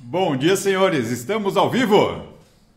Bom 0.00 0.36
dia, 0.36 0.56
senhores. 0.56 1.10
Estamos 1.10 1.56
ao 1.56 1.68
vivo. 1.70 2.22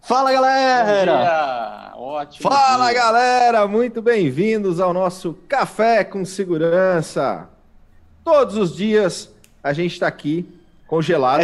Fala, 0.01 0.31
galera! 0.31 1.94
Ótimo. 1.95 2.49
Fala, 2.49 2.85
dia. 2.91 2.99
galera! 3.01 3.67
Muito 3.67 4.01
bem-vindos 4.01 4.79
ao 4.79 4.94
nosso 4.94 5.34
Café 5.47 6.04
com 6.04 6.26
Segurança. 6.26 7.47
Todos 8.23 8.57
os 8.57 8.76
dias 8.76 9.29
a 9.63 9.71
gente 9.73 9.94
está 9.94 10.07
aqui 10.07 10.47
congelado. 10.88 11.42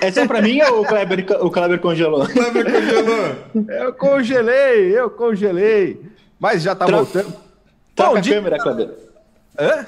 É, 0.00 0.06
é 0.08 0.12
só 0.12 0.26
para 0.26 0.40
mim 0.40 0.60
ou 0.62 0.80
o 0.82 0.86
Kleber, 0.86 1.26
o 1.40 1.50
Kleber 1.50 1.78
congelou? 1.80 2.26
Kleber 2.26 2.64
congelou. 2.72 3.68
Eu 3.68 3.92
congelei, 3.92 4.98
eu 4.98 5.10
congelei. 5.10 6.00
Mas 6.40 6.62
já 6.62 6.74
tá 6.74 6.86
Tro- 6.86 6.96
voltando. 7.04 7.34
Troca 7.94 8.12
Bom 8.12 8.16
a 8.16 8.20
dia. 8.20 8.34
câmera, 8.36 8.58
Kleber. 8.58 8.90
Hã? 9.58 9.86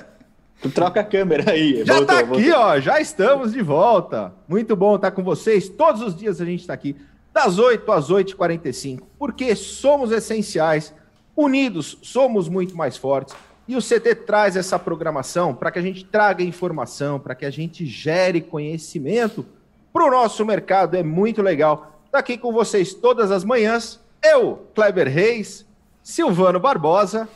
Tu 0.61 0.71
troca 0.71 1.01
a 1.01 1.05
câmera 1.05 1.53
aí. 1.53 1.85
Já 1.85 1.95
voltou, 1.95 2.07
tá 2.07 2.21
aqui, 2.21 2.29
voltou. 2.29 2.61
ó. 2.61 2.81
Já 2.81 3.01
estamos 3.01 3.53
de 3.53 3.63
volta. 3.63 4.33
Muito 4.47 4.77
bom 4.77 4.97
estar 4.97 5.11
com 5.11 5.23
vocês. 5.23 5.69
Todos 5.69 6.03
os 6.03 6.15
dias 6.15 6.41
a 6.41 6.45
gente 6.45 6.61
está 6.61 6.75
aqui, 6.75 6.97
das 7.33 7.59
8 7.59 7.91
às 7.93 8.11
8h45, 8.11 9.01
porque 9.19 9.55
somos 9.57 10.13
essenciais. 10.13 10.95
Unidos, 11.37 11.97
somos 12.03 12.49
muito 12.49 12.77
mais 12.77 12.97
fortes. 12.97 13.35
E 13.67 13.77
o 13.77 13.81
CT 13.81 14.17
traz 14.27 14.57
essa 14.57 14.79
programação 14.79 15.55
para 15.55 15.71
que 15.71 15.79
a 15.79 15.83
gente 15.83 16.05
traga 16.05 16.43
informação, 16.43 17.19
para 17.19 17.35
que 17.35 17.47
a 17.47 17.51
gente 17.51 17.87
gere 17.87 18.41
conhecimento 18.41 19.47
para 19.93 20.05
o 20.05 20.11
nosso 20.11 20.45
mercado. 20.45 20.97
É 20.97 21.03
muito 21.03 21.41
legal. 21.41 22.01
Tá 22.11 22.19
aqui 22.19 22.37
com 22.37 22.53
vocês 22.53 22.93
todas 22.93 23.31
as 23.31 23.45
manhãs. 23.45 24.01
Eu, 24.23 24.67
Kleber 24.75 25.09
Reis, 25.09 25.65
Silvano 26.03 26.59
Barbosa, 26.61 27.29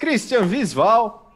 Christian 0.00 0.42
Visval, 0.46 1.27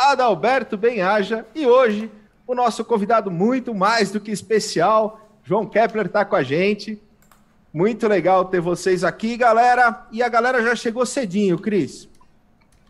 Adalberto 0.00 0.78
Benhaja 0.78 1.44
e 1.54 1.66
hoje 1.66 2.10
o 2.46 2.54
nosso 2.54 2.82
convidado 2.82 3.30
muito 3.30 3.74
mais 3.74 4.10
do 4.10 4.18
que 4.18 4.30
especial, 4.30 5.28
João 5.44 5.66
Kepler 5.66 6.06
está 6.06 6.24
com 6.24 6.34
a 6.34 6.42
gente. 6.42 6.98
Muito 7.70 8.08
legal 8.08 8.46
ter 8.46 8.62
vocês 8.62 9.04
aqui, 9.04 9.36
galera. 9.36 10.06
E 10.10 10.22
a 10.22 10.28
galera 10.30 10.62
já 10.62 10.74
chegou 10.74 11.04
cedinho, 11.04 11.58
Cris. 11.58 12.08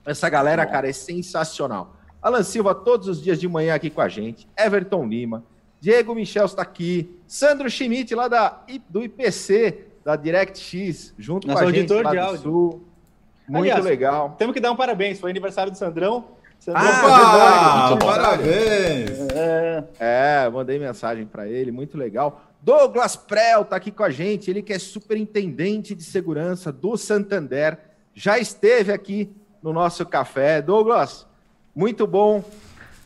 Essa 0.07 0.31
galera, 0.31 0.65
cara, 0.65 0.89
é 0.89 0.93
sensacional. 0.93 1.97
Alan 2.23 2.45
Silva 2.45 2.77
todos 2.77 3.09
os 3.09 3.21
dias 3.21 3.41
de 3.41 3.49
manhã 3.49 3.75
aqui 3.75 3.91
com 3.91 4.01
a 4.01 4.09
gente. 4.09 4.49
Everton 4.57 5.05
Lima, 5.05 5.43
Diego 5.81 6.15
Michel 6.15 6.47
está 6.47 6.63
aqui, 6.63 7.11
Sandro 7.27 7.69
Schmidt 7.69 8.15
lá 8.15 8.29
da, 8.29 8.63
do 8.89 9.03
IPC, 9.03 9.85
da 10.05 10.15
DirectX, 10.15 11.13
junto 11.19 11.49
Nosso 11.49 11.61
com 11.61 11.69
a 11.69 11.73
gente 11.73 11.93
lá 11.93 12.11
de 12.13 12.19
áudio. 12.19 12.43
Sul. 12.43 12.85
Muito 13.49 13.65
Aliás, 13.65 13.85
legal. 13.85 14.37
Temos 14.39 14.55
que 14.55 14.61
dar 14.61 14.71
um 14.71 14.77
parabéns. 14.77 15.19
Foi 15.19 15.29
aniversário 15.29 15.73
do 15.73 15.77
Sandrão. 15.77 16.39
Sandrão 16.61 16.83
Ah. 16.85 17.97
Parabéns! 17.99 19.11
É, 19.35 19.85
É, 19.99 20.51
mandei 20.51 20.79
mensagem 20.79 21.25
para 21.27 21.49
ele, 21.49 21.73
muito 21.73 21.97
legal. 21.97 22.43
Douglas 22.63 23.17
Prel 23.17 23.65
tá 23.65 23.77
aqui 23.77 23.91
com 23.91 24.05
a 24.05 24.11
gente, 24.11 24.51
ele 24.51 24.63
que 24.63 24.73
é 24.73 24.79
superintendente 24.79 25.95
de 25.95 26.05
segurança 26.05 26.71
do 26.71 26.97
Santander, 26.99 27.79
já 28.15 28.39
esteve 28.39 28.93
aqui 28.93 29.31
no 29.63 29.73
nosso 29.73 30.05
café. 30.05 30.61
Douglas, 30.61 31.27
muito 31.75 32.07
bom 32.07 32.45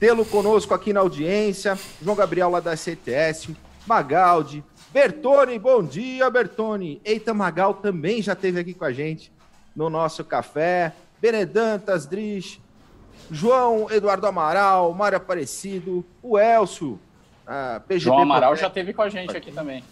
tê-lo 0.00 0.24
conosco 0.24 0.74
aqui 0.74 0.92
na 0.92 1.00
audiência. 1.00 1.78
João 2.02 2.16
Gabriel 2.16 2.50
lá 2.50 2.58
da 2.58 2.76
CTS, 2.76 3.56
Magaldi, 3.86 4.64
Bertone, 4.92 5.56
bom 5.58 5.82
dia, 5.84 6.28
Bertone. 6.28 7.00
Eita 7.04 7.32
Magal 7.32 7.74
também 7.74 8.20
já 8.20 8.32
esteve 8.32 8.58
aqui 8.58 8.74
com 8.74 8.84
a 8.84 8.92
gente 8.92 9.32
no 9.76 9.88
nosso 9.88 10.24
café. 10.24 10.92
Benedantas, 11.20 12.06
Drish, 12.06 12.60
João 13.30 13.90
Eduardo 13.90 14.26
Amaral, 14.26 14.92
Mário 14.92 15.16
Aparecido, 15.16 16.04
o 16.22 16.38
Elcio, 16.38 16.98
a 17.46 17.80
PGP 17.80 18.00
João 18.00 18.18
Amaral 18.20 18.56
já 18.56 18.70
teve 18.70 18.92
com 18.92 19.02
a 19.02 19.08
gente 19.08 19.36
aqui 19.36 19.52
também. 19.52 19.82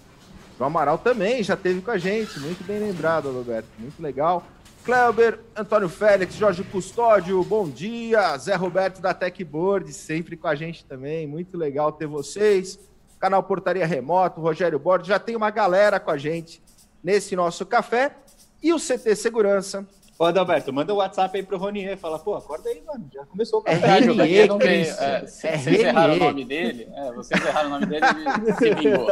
João 0.57 0.69
Amaral 0.69 0.99
também 0.99 1.43
já 1.43 1.55
esteve 1.55 1.81
com 1.81 1.91
a 1.91 1.99
gente, 1.99 2.39
muito 2.41 2.63
bem 2.65 2.79
lembrado, 2.79 3.33
Roberto, 3.33 3.69
muito 3.79 4.01
legal. 4.03 4.45
Kleber, 4.85 5.39
Antônio 5.57 5.89
Félix, 5.89 6.35
Jorge 6.35 6.65
Custódio, 6.65 7.43
bom 7.45 7.69
dia. 7.69 8.37
Zé 8.37 8.57
Roberto 8.57 9.01
da 9.01 9.15
Techboard, 9.15 9.93
sempre 9.93 10.37
com 10.37 10.49
a 10.49 10.55
gente 10.55 10.85
também, 10.85 11.27
muito 11.27 11.57
legal 11.57 11.93
ter 11.93 12.07
vocês. 12.07 12.79
Canal 13.21 13.43
Portaria 13.45 13.87
Remoto, 13.87 14.41
Rogério 14.41 14.81
Borges, 14.81 15.07
já 15.07 15.19
tem 15.21 15.37
uma 15.37 15.51
galera 15.51 16.01
com 16.01 16.11
a 16.11 16.19
gente 16.19 16.61
nesse 17.03 17.37
nosso 17.37 17.65
café. 17.65 18.17
E 18.61 18.73
o 18.73 18.79
CT 18.79 19.15
Segurança, 19.15 19.87
Ô, 20.23 20.27
Adalberto, 20.27 20.73
manda 20.73 20.95
o 20.95 20.99
WhatsApp 20.99 21.37
aí 21.37 21.43
pro 21.43 21.59
Ronier. 21.59 21.99
Fala, 21.99 22.17
pô, 22.17 22.37
acorda 22.37 22.69
aí, 22.71 22.81
mano. 22.87 23.11
Já 23.13 23.27
começou 23.27 23.59
o 23.59 23.65
É 23.67 23.75
café. 23.75 23.99
Renier, 23.99 24.17
Renier 24.25 24.49
não. 24.49 24.57
Christian. 24.57 25.05
É, 25.05 25.17
É 25.17 25.27
vocês 25.27 25.67
erraram 25.81 26.15
o 26.15 26.19
nome 26.21 26.45
dele. 26.45 26.89
É, 26.95 27.13
vocês 27.13 27.45
erraram 27.45 27.67
o 27.67 27.71
nome 27.73 27.87
dele 27.87 28.07
ele 28.07 28.53
se 28.55 28.75
vingou. 28.77 29.09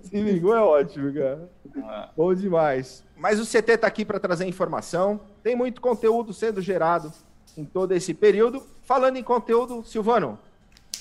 se 0.00 0.20
ligou 0.22 0.54
é 0.56 0.60
ótimo, 0.60 1.12
cara. 1.12 1.50
É. 1.76 2.08
Bom 2.16 2.32
demais. 2.34 3.02
Mas 3.16 3.40
o 3.40 3.44
CT 3.44 3.78
tá 3.78 3.88
aqui 3.88 4.04
para 4.04 4.20
trazer 4.20 4.46
informação. 4.46 5.18
Tem 5.42 5.56
muito 5.56 5.80
conteúdo 5.80 6.32
sendo 6.32 6.62
gerado 6.62 7.12
em 7.58 7.64
todo 7.64 7.90
esse 7.94 8.14
período. 8.14 8.62
Falando 8.84 9.16
em 9.16 9.24
conteúdo, 9.24 9.82
Silvano, 9.84 10.38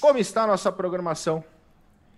como 0.01 0.17
está 0.17 0.45
a 0.45 0.47
nossa 0.47 0.71
programação 0.71 1.43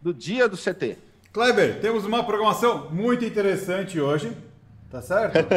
do 0.01 0.13
dia 0.13 0.47
do 0.47 0.55
CT? 0.55 0.99
Kleber, 1.33 1.81
temos 1.81 2.05
uma 2.05 2.23
programação 2.23 2.89
muito 2.91 3.25
interessante 3.25 3.99
hoje, 3.99 4.31
tá 4.89 5.01
certo? 5.01 5.37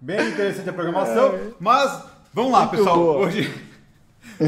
Bem 0.00 0.28
interessante 0.30 0.70
a 0.70 0.72
programação, 0.72 1.54
mas 1.58 2.04
vamos 2.32 2.52
lá, 2.52 2.60
Muito 2.60 2.70
pessoal. 2.76 2.96
boa. 2.96 3.18
Hoje, 3.26 3.52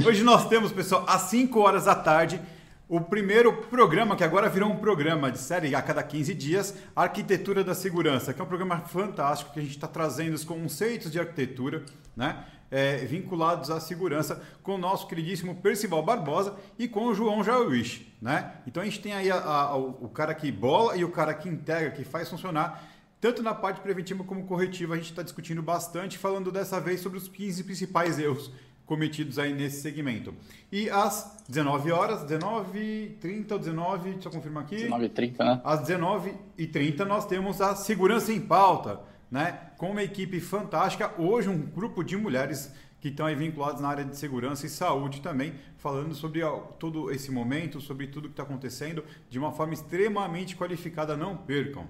hoje 0.06 0.22
nós 0.22 0.48
temos, 0.48 0.70
pessoal, 0.72 1.04
às 1.08 1.22
5 1.22 1.58
horas 1.60 1.84
da 1.86 1.94
tarde, 1.94 2.40
o 2.90 3.00
primeiro 3.00 3.52
programa, 3.68 4.16
que 4.16 4.24
agora 4.24 4.48
virou 4.48 4.68
um 4.68 4.76
programa 4.76 5.30
de 5.30 5.38
série 5.38 5.74
a 5.76 5.80
cada 5.80 6.02
15 6.02 6.34
dias, 6.34 6.74
Arquitetura 6.94 7.62
da 7.62 7.72
Segurança, 7.74 8.34
que 8.34 8.40
é 8.40 8.44
um 8.44 8.48
programa 8.48 8.80
fantástico 8.80 9.52
que 9.52 9.60
a 9.60 9.62
gente 9.62 9.76
está 9.76 9.86
trazendo 9.86 10.34
os 10.34 10.42
conceitos 10.44 11.10
de 11.10 11.18
arquitetura, 11.20 11.84
né? 12.16 12.44
é, 12.68 12.96
vinculados 12.98 13.70
à 13.70 13.80
segurança 13.80 14.40
com 14.62 14.74
o 14.74 14.78
nosso 14.78 15.06
queridíssimo 15.08 15.54
Percival 15.56 16.02
Barbosa 16.04 16.54
e 16.78 16.86
com 16.88 17.06
o 17.06 17.14
João 17.14 17.42
Jauish, 17.42 18.06
né? 18.22 18.54
Então 18.66 18.80
a 18.80 18.86
gente 18.86 19.00
tem 19.00 19.12
aí 19.12 19.28
a- 19.30 19.36
a- 19.38 19.76
o 19.76 20.08
cara 20.08 20.32
que 20.34 20.52
bola 20.52 20.96
e 20.96 21.02
o 21.04 21.10
cara 21.10 21.34
que 21.34 21.48
integra, 21.48 21.90
que 21.90 22.04
faz 22.04 22.28
funcionar, 22.28 22.84
tanto 23.20 23.42
na 23.42 23.52
parte 23.54 23.80
preventiva 23.80 24.22
como 24.24 24.46
corretiva, 24.46 24.94
a 24.94 24.96
gente 24.96 25.10
está 25.10 25.22
discutindo 25.22 25.60
bastante, 25.62 26.16
falando 26.16 26.52
dessa 26.52 26.80
vez 26.80 27.00
sobre 27.00 27.18
os 27.18 27.26
15 27.28 27.64
principais 27.64 28.18
erros 28.20 28.52
cometidos 28.90 29.38
aí 29.38 29.52
nesse 29.52 29.80
segmento. 29.80 30.34
E 30.72 30.90
às 30.90 31.44
19 31.48 31.92
horas, 31.92 32.24
19h30 32.24 33.52
ou 33.52 33.58
19, 33.60 34.10
deixa 34.14 34.26
eu 34.28 34.32
confirmar 34.32 34.64
aqui. 34.64 34.88
19h30, 34.88 35.38
né? 35.38 35.60
Às 35.62 35.88
19h30 35.88 37.04
nós 37.04 37.24
temos 37.24 37.60
a 37.60 37.76
Segurança 37.76 38.32
em 38.32 38.40
Pauta, 38.40 38.98
né? 39.30 39.60
com 39.78 39.92
uma 39.92 40.02
equipe 40.02 40.40
fantástica. 40.40 41.14
Hoje 41.16 41.48
um 41.48 41.56
grupo 41.56 42.02
de 42.02 42.16
mulheres 42.16 42.74
que 43.00 43.10
estão 43.10 43.26
aí 43.26 43.36
vinculadas 43.36 43.80
na 43.80 43.86
área 43.86 44.04
de 44.04 44.16
segurança 44.16 44.66
e 44.66 44.68
saúde 44.68 45.20
também, 45.20 45.54
falando 45.78 46.12
sobre 46.12 46.42
ó, 46.42 46.56
todo 46.56 47.12
esse 47.12 47.30
momento, 47.30 47.80
sobre 47.80 48.08
tudo 48.08 48.26
que 48.26 48.32
está 48.32 48.42
acontecendo, 48.42 49.04
de 49.30 49.38
uma 49.38 49.52
forma 49.52 49.72
extremamente 49.72 50.56
qualificada. 50.56 51.16
Não 51.16 51.36
percam. 51.36 51.86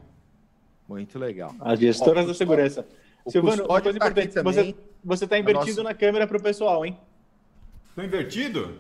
Muito 0.86 1.18
legal. 1.18 1.54
As 1.60 1.80
gestoras 1.80 2.26
da 2.26 2.34
segurança. 2.34 2.86
o 3.24 3.30
Silvano, 3.30 3.64
uma 3.64 3.80
coisa 3.80 3.98
tá 3.98 4.06
importante. 4.06 4.34
também. 4.34 4.52
Você, 4.52 4.74
você 5.04 5.26
tá 5.26 5.38
invertido 5.38 5.68
nossa- 5.78 5.82
na 5.82 5.94
câmera 5.94 6.26
pro 6.26 6.40
pessoal, 6.42 6.84
hein? 6.84 6.98
Estou 7.88 8.04
invertido? 8.04 8.78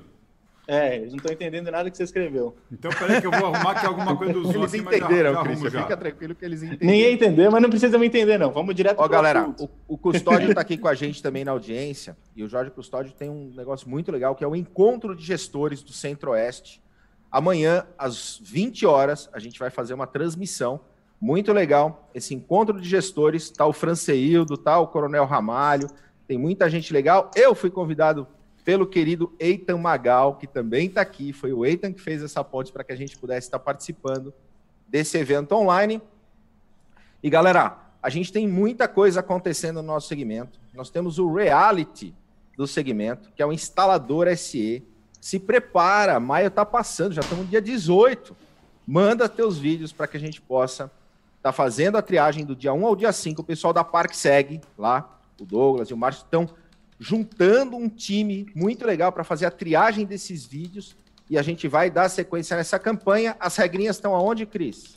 É, 0.68 0.96
eles 0.98 1.10
não 1.10 1.16
estão 1.16 1.32
entendendo 1.32 1.68
nada 1.68 1.90
que 1.90 1.96
você 1.96 2.04
escreveu. 2.04 2.54
Então 2.70 2.92
peraí 2.96 3.20
que 3.20 3.26
eu 3.26 3.30
vou 3.32 3.52
arrumar 3.52 3.72
aqui 3.72 3.86
alguma 3.86 4.16
coisa 4.16 4.32
do 4.32 4.44
Zoom 4.44 4.60
Eles 4.62 4.70
já- 4.70 4.78
entenderam, 4.78 5.32
já 5.44 5.68
já. 5.70 5.82
Fica 5.82 5.96
tranquilo 5.96 6.34
que 6.34 6.44
eles 6.44 6.62
entenderam. 6.62 6.92
Ninguém 6.92 7.14
entendeu, 7.14 7.50
mas 7.50 7.60
não 7.60 7.68
precisa 7.70 7.98
me 7.98 8.06
entender, 8.06 8.38
não. 8.38 8.52
Vamos 8.52 8.72
direto 8.76 8.98
Ó, 9.00 9.02
pro 9.02 9.10
galera, 9.10 9.40
assunto. 9.40 9.64
o, 9.88 9.94
o 9.94 9.98
Custódio 9.98 10.48
está 10.50 10.60
aqui 10.60 10.78
com 10.78 10.86
a 10.86 10.94
gente 10.94 11.20
também 11.20 11.44
na 11.44 11.50
audiência. 11.50 12.16
E 12.36 12.44
o 12.44 12.48
Jorge 12.48 12.70
Custódio 12.70 13.12
tem 13.12 13.28
um 13.28 13.52
negócio 13.56 13.88
muito 13.90 14.12
legal, 14.12 14.36
que 14.36 14.44
é 14.44 14.46
o 14.46 14.54
encontro 14.54 15.16
de 15.16 15.24
gestores 15.24 15.82
do 15.82 15.92
Centro-Oeste. 15.92 16.80
Amanhã, 17.32 17.84
às 17.98 18.38
20 18.40 18.86
horas, 18.86 19.28
a 19.32 19.40
gente 19.40 19.58
vai 19.58 19.70
fazer 19.70 19.92
uma 19.94 20.06
transmissão 20.06 20.80
muito 21.20 21.52
legal. 21.52 22.08
Esse 22.14 22.32
encontro 22.32 22.80
de 22.80 22.88
gestores, 22.88 23.50
tá 23.50 23.66
o 23.66 23.72
Franceildo, 23.72 24.56
tá 24.56 24.78
o 24.78 24.86
Coronel 24.86 25.24
Ramalho, 25.24 25.88
tem 26.30 26.38
muita 26.38 26.70
gente 26.70 26.92
legal. 26.92 27.28
Eu 27.34 27.56
fui 27.56 27.70
convidado 27.70 28.24
pelo 28.64 28.86
querido 28.86 29.34
Eitan 29.36 29.78
Magal, 29.78 30.36
que 30.36 30.46
também 30.46 30.86
está 30.86 31.00
aqui. 31.00 31.32
Foi 31.32 31.52
o 31.52 31.66
Eitan 31.66 31.92
que 31.92 32.00
fez 32.00 32.22
essa 32.22 32.44
ponte 32.44 32.70
para 32.70 32.84
que 32.84 32.92
a 32.92 32.96
gente 32.96 33.18
pudesse 33.18 33.48
estar 33.48 33.58
participando 33.58 34.32
desse 34.86 35.18
evento 35.18 35.56
online. 35.56 36.00
E 37.20 37.28
galera, 37.28 37.78
a 38.00 38.08
gente 38.08 38.32
tem 38.32 38.46
muita 38.46 38.86
coisa 38.86 39.18
acontecendo 39.18 39.82
no 39.82 39.88
nosso 39.88 40.06
segmento. 40.06 40.60
Nós 40.72 40.88
temos 40.88 41.18
o 41.18 41.34
reality 41.34 42.14
do 42.56 42.64
segmento, 42.64 43.32
que 43.34 43.42
é 43.42 43.46
o 43.46 43.52
instalador 43.52 44.28
SE. 44.36 44.84
Se 45.20 45.40
prepara, 45.40 46.20
maio 46.20 46.46
está 46.46 46.64
passando, 46.64 47.12
já 47.12 47.22
estamos 47.22 47.46
no 47.46 47.50
dia 47.50 47.60
18. 47.60 48.36
Manda 48.86 49.28
teus 49.28 49.58
vídeos 49.58 49.92
para 49.92 50.06
que 50.06 50.16
a 50.16 50.20
gente 50.20 50.40
possa 50.40 50.84
estar 50.84 51.50
tá 51.50 51.52
fazendo 51.52 51.98
a 51.98 52.02
triagem 52.02 52.44
do 52.44 52.54
dia 52.54 52.72
1 52.72 52.86
ao 52.86 52.94
dia 52.94 53.12
5. 53.12 53.40
O 53.40 53.44
pessoal 53.44 53.72
da 53.72 53.82
Parque 53.82 54.16
segue 54.16 54.60
lá, 54.78 55.19
o 55.40 55.44
Douglas 55.46 55.88
e 55.88 55.94
o 55.94 55.96
Márcio 55.96 56.24
estão 56.24 56.48
juntando 56.98 57.76
um 57.76 57.88
time 57.88 58.46
muito 58.54 58.86
legal 58.86 59.10
para 59.10 59.24
fazer 59.24 59.46
a 59.46 59.50
triagem 59.50 60.04
desses 60.04 60.44
vídeos 60.44 60.96
e 61.30 61.38
a 61.38 61.42
gente 61.42 61.66
vai 61.66 61.90
dar 61.90 62.08
sequência 62.08 62.56
nessa 62.56 62.78
campanha. 62.78 63.36
As 63.40 63.56
regrinhas 63.56 63.96
estão 63.96 64.14
aonde, 64.14 64.44
Cris? 64.44 64.96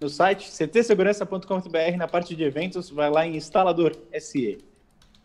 No 0.00 0.08
site 0.08 0.50
ctsegurança.com.br, 0.50 1.96
na 1.96 2.06
parte 2.06 2.36
de 2.36 2.44
eventos, 2.44 2.90
vai 2.90 3.10
lá 3.10 3.26
em 3.26 3.36
instalador 3.36 3.96
SE. 4.18 4.58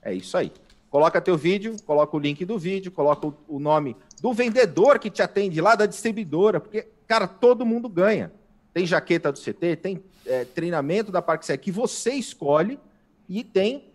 É 0.02 0.14
isso 0.14 0.36
aí. 0.36 0.52
Coloca 0.90 1.22
teu 1.22 1.38
vídeo, 1.38 1.76
coloca 1.86 2.18
o 2.18 2.20
link 2.20 2.44
do 2.44 2.58
vídeo, 2.58 2.92
coloca 2.92 3.34
o, 3.48 3.60
nome 3.60 3.96
do 4.22 4.34
vendedor 4.34 5.00
que 5.00 5.10
te 5.10 5.22
atende 5.22 5.62
lá 5.62 5.76
da 5.76 5.86
distribuidora, 5.86 6.60
porque, 6.60 6.88
cara, 7.08 7.28
todo 7.28 7.66
mundo 7.66 7.88
ganha. 7.88 8.32
Tem 8.74 8.86
jaqueta 8.86 9.32
do 9.32 9.40
CT, 9.40 9.76
tem 9.78 10.04
é, 10.26 10.44
treinamento 10.44 11.12
da 11.12 11.22
Parksec 11.22 11.64
que 11.64 11.72
você 11.72 12.14
escolhe 12.14 12.80
e 13.28 13.44
tem 13.44 13.91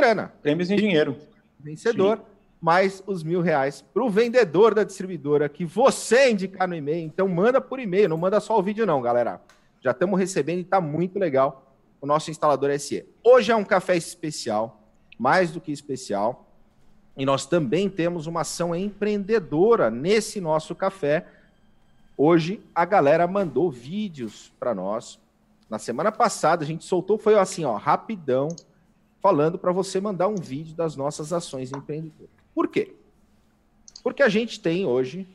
grana. 0.00 0.32
Prêmios 0.40 0.70
em 0.70 0.76
dinheiro. 0.76 1.16
Vencedor, 1.58 2.16
Sim. 2.16 2.22
mais 2.60 3.02
os 3.06 3.22
mil 3.22 3.42
reais 3.42 3.82
para 3.82 4.02
o 4.02 4.08
vendedor 4.08 4.74
da 4.74 4.82
distribuidora 4.82 5.48
que 5.48 5.64
você 5.64 6.30
indicar 6.30 6.66
no 6.66 6.74
e-mail. 6.74 7.04
Então 7.04 7.28
manda 7.28 7.60
por 7.60 7.78
e-mail, 7.78 8.08
não 8.08 8.16
manda 8.16 8.40
só 8.40 8.58
o 8.58 8.62
vídeo 8.62 8.86
não, 8.86 9.02
galera. 9.02 9.40
Já 9.82 9.90
estamos 9.90 10.18
recebendo 10.18 10.58
e 10.58 10.62
está 10.62 10.80
muito 10.80 11.18
legal 11.18 11.66
o 12.00 12.06
nosso 12.06 12.30
instalador 12.30 12.70
SE. 12.78 13.04
Hoje 13.22 13.52
é 13.52 13.56
um 13.56 13.64
café 13.64 13.94
especial, 13.94 14.80
mais 15.18 15.50
do 15.50 15.60
que 15.60 15.70
especial. 15.70 16.46
E 17.16 17.26
nós 17.26 17.44
também 17.44 17.90
temos 17.90 18.26
uma 18.26 18.40
ação 18.40 18.74
empreendedora 18.74 19.90
nesse 19.90 20.40
nosso 20.40 20.74
café. 20.74 21.26
Hoje 22.16 22.62
a 22.74 22.86
galera 22.86 23.26
mandou 23.26 23.70
vídeos 23.70 24.50
para 24.58 24.74
nós. 24.74 25.18
Na 25.68 25.78
semana 25.78 26.10
passada 26.10 26.64
a 26.64 26.66
gente 26.66 26.84
soltou, 26.84 27.18
foi 27.18 27.38
assim, 27.38 27.64
ó, 27.64 27.76
rapidão, 27.76 28.48
falando 29.20 29.58
para 29.58 29.72
você 29.72 30.00
mandar 30.00 30.28
um 30.28 30.36
vídeo 30.36 30.74
das 30.74 30.96
nossas 30.96 31.32
ações 31.32 31.72
empreendedoras. 31.72 32.30
Por 32.54 32.68
quê? 32.68 32.94
Porque 34.02 34.22
a 34.22 34.28
gente 34.28 34.60
tem 34.60 34.86
hoje 34.86 35.26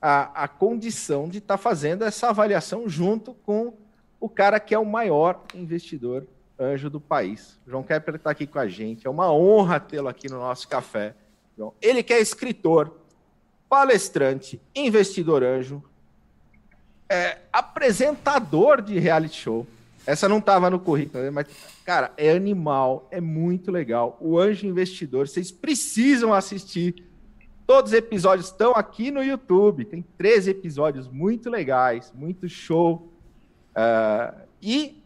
a, 0.00 0.44
a 0.44 0.48
condição 0.48 1.28
de 1.28 1.38
estar 1.38 1.56
tá 1.56 1.62
fazendo 1.62 2.04
essa 2.04 2.28
avaliação 2.28 2.88
junto 2.88 3.34
com 3.34 3.74
o 4.20 4.28
cara 4.28 4.60
que 4.60 4.74
é 4.74 4.78
o 4.78 4.84
maior 4.84 5.42
investidor 5.54 6.26
anjo 6.58 6.90
do 6.90 7.00
país. 7.00 7.58
João 7.66 7.82
Kepler 7.82 8.16
está 8.16 8.30
aqui 8.30 8.46
com 8.46 8.58
a 8.58 8.68
gente. 8.68 9.06
É 9.06 9.10
uma 9.10 9.32
honra 9.32 9.78
tê-lo 9.78 10.08
aqui 10.08 10.28
no 10.28 10.38
nosso 10.38 10.68
café. 10.68 11.14
Ele 11.80 12.02
que 12.02 12.12
é 12.12 12.20
escritor, 12.20 12.92
palestrante, 13.68 14.60
investidor 14.74 15.42
anjo, 15.42 15.82
é, 17.08 17.38
apresentador 17.52 18.82
de 18.82 18.98
reality 18.98 19.36
show. 19.36 19.66
Essa 20.08 20.26
não 20.26 20.38
estava 20.38 20.70
no 20.70 20.80
currículo, 20.80 21.22
né? 21.22 21.28
mas, 21.28 21.46
cara, 21.84 22.14
é 22.16 22.30
animal, 22.30 23.06
é 23.10 23.20
muito 23.20 23.70
legal. 23.70 24.16
O 24.22 24.38
Anjo 24.38 24.66
Investidor, 24.66 25.28
vocês 25.28 25.50
precisam 25.50 26.32
assistir. 26.32 27.04
Todos 27.66 27.92
os 27.92 27.98
episódios 27.98 28.46
estão 28.46 28.72
aqui 28.72 29.10
no 29.10 29.22
YouTube. 29.22 29.84
Tem 29.84 30.02
13 30.16 30.52
episódios 30.52 31.06
muito 31.06 31.50
legais, 31.50 32.10
muito 32.14 32.48
show. 32.48 33.12
Uh, 33.76 34.34
e, 34.62 35.04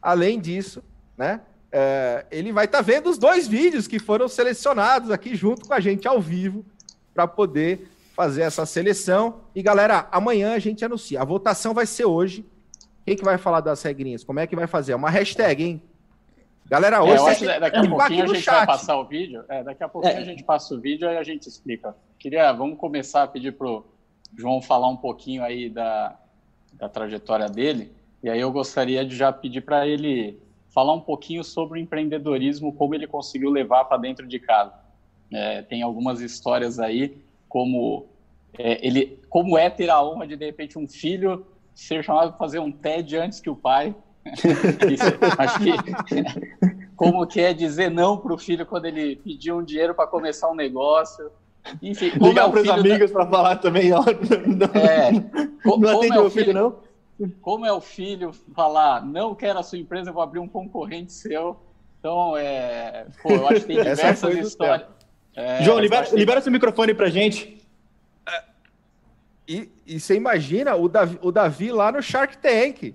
além 0.00 0.40
disso, 0.40 0.82
né? 1.14 1.42
Uh, 1.66 2.26
ele 2.30 2.52
vai 2.52 2.64
estar 2.64 2.78
tá 2.78 2.82
vendo 2.82 3.10
os 3.10 3.18
dois 3.18 3.46
vídeos 3.46 3.86
que 3.86 3.98
foram 3.98 4.28
selecionados 4.28 5.10
aqui 5.10 5.34
junto 5.34 5.68
com 5.68 5.74
a 5.74 5.80
gente 5.80 6.08
ao 6.08 6.22
vivo 6.22 6.64
para 7.12 7.26
poder 7.26 7.86
fazer 8.16 8.40
essa 8.40 8.64
seleção. 8.64 9.40
E 9.54 9.62
galera, 9.62 10.08
amanhã 10.10 10.54
a 10.54 10.58
gente 10.58 10.82
anuncia. 10.82 11.20
A 11.20 11.24
votação 11.24 11.74
vai 11.74 11.84
ser 11.84 12.06
hoje. 12.06 12.46
Quem 13.04 13.16
que 13.16 13.24
vai 13.24 13.36
falar 13.38 13.60
das 13.60 13.82
regrinhas? 13.82 14.22
Como 14.22 14.40
é 14.40 14.46
que 14.46 14.54
vai 14.54 14.66
fazer? 14.66 14.94
Uma 14.94 15.10
hashtag, 15.10 15.64
hein? 15.64 15.82
Galera, 16.66 16.96
é, 16.96 17.00
hoje 17.00 17.46
é, 17.46 17.50
acho, 17.50 17.60
daqui 17.60 17.76
a 17.76 17.88
pouquinho 17.88 18.24
a 18.24 18.26
gente 18.28 18.40
chat. 18.40 18.54
vai 18.54 18.66
passar 18.66 18.96
o 18.96 19.04
vídeo. 19.04 19.44
É, 19.48 19.62
daqui 19.62 19.82
a 19.82 19.88
pouquinho 19.88 20.14
é. 20.14 20.18
a 20.18 20.24
gente 20.24 20.44
passa 20.44 20.74
o 20.74 20.80
vídeo 20.80 21.10
e 21.10 21.16
a 21.16 21.22
gente 21.22 21.48
explica. 21.48 21.94
Queria, 22.18 22.52
vamos 22.52 22.78
começar 22.78 23.24
a 23.24 23.26
pedir 23.26 23.52
pro 23.52 23.84
João 24.36 24.62
falar 24.62 24.88
um 24.88 24.96
pouquinho 24.96 25.42
aí 25.42 25.68
da, 25.68 26.16
da 26.74 26.88
trajetória 26.88 27.48
dele. 27.48 27.92
E 28.22 28.30
aí 28.30 28.40
eu 28.40 28.50
gostaria 28.52 29.04
de 29.04 29.16
já 29.16 29.32
pedir 29.32 29.62
para 29.62 29.86
ele 29.86 30.38
falar 30.70 30.94
um 30.94 31.00
pouquinho 31.00 31.44
sobre 31.44 31.78
o 31.78 31.82
empreendedorismo, 31.82 32.72
como 32.72 32.94
ele 32.94 33.06
conseguiu 33.06 33.50
levar 33.50 33.84
para 33.84 33.98
dentro 33.98 34.26
de 34.26 34.38
casa. 34.38 34.72
É, 35.30 35.62
tem 35.62 35.82
algumas 35.82 36.20
histórias 36.20 36.78
aí 36.78 37.18
como 37.48 38.06
é, 38.58 38.86
ele, 38.86 39.18
como 39.28 39.58
é 39.58 39.68
ter 39.68 39.90
a 39.90 40.02
honra 40.02 40.26
de 40.26 40.36
de 40.36 40.46
repente 40.46 40.78
um 40.78 40.88
filho 40.88 41.46
ser 41.74 42.02
chamado 42.02 42.30
para 42.30 42.38
fazer 42.38 42.58
um 42.58 42.70
TED 42.70 43.16
antes 43.16 43.40
que 43.40 43.50
o 43.50 43.56
pai. 43.56 43.94
Isso, 44.24 45.04
acho 45.38 45.58
que 45.58 46.86
como 46.96 47.26
que 47.26 47.40
é 47.40 47.52
dizer 47.52 47.90
não 47.90 48.16
para 48.16 48.32
o 48.32 48.38
filho 48.38 48.64
quando 48.64 48.86
ele 48.86 49.16
pediu 49.16 49.58
um 49.58 49.64
dinheiro 49.64 49.94
para 49.94 50.06
começar 50.06 50.50
um 50.50 50.54
negócio. 50.54 51.30
Enfim, 51.82 52.10
ligar 52.20 52.48
é 52.48 52.50
para 52.50 52.60
os 52.60 52.68
amigos 52.68 53.10
da... 53.10 53.18
para 53.18 53.30
falar 53.30 53.56
também, 53.56 53.92
ó, 53.92 54.02
não, 54.46 54.80
é, 54.80 55.12
co 55.62 55.76
não 55.78 55.98
atende 55.98 56.16
é 56.16 56.20
o 56.20 56.30
filho, 56.30 56.46
filho, 56.46 56.54
não. 56.54 57.30
Como 57.40 57.64
é 57.64 57.72
o 57.72 57.80
filho 57.80 58.32
falar, 58.54 59.04
não 59.04 59.34
quero 59.34 59.58
a 59.58 59.62
sua 59.62 59.78
empresa, 59.78 60.10
eu 60.10 60.14
vou 60.14 60.22
abrir 60.22 60.40
um 60.40 60.48
concorrente 60.48 61.12
seu. 61.12 61.56
Então, 61.98 62.36
é, 62.36 63.06
pô, 63.22 63.30
eu 63.30 63.46
acho 63.46 63.60
que 63.60 63.66
tem 63.66 63.76
diversas 63.76 64.36
histórias. 64.36 64.88
É, 65.36 65.62
João, 65.62 65.78
libera, 65.78 66.08
libera 66.12 66.40
seu 66.40 66.50
microfone 66.50 66.94
pra 66.94 67.08
gente. 67.08 67.61
E, 69.46 69.70
e 69.86 69.98
você 69.98 70.14
imagina 70.14 70.74
o 70.76 70.88
Davi, 70.88 71.18
o 71.20 71.32
Davi 71.32 71.72
lá 71.72 71.90
no 71.90 72.02
Shark 72.02 72.38
Tank. 72.38 72.94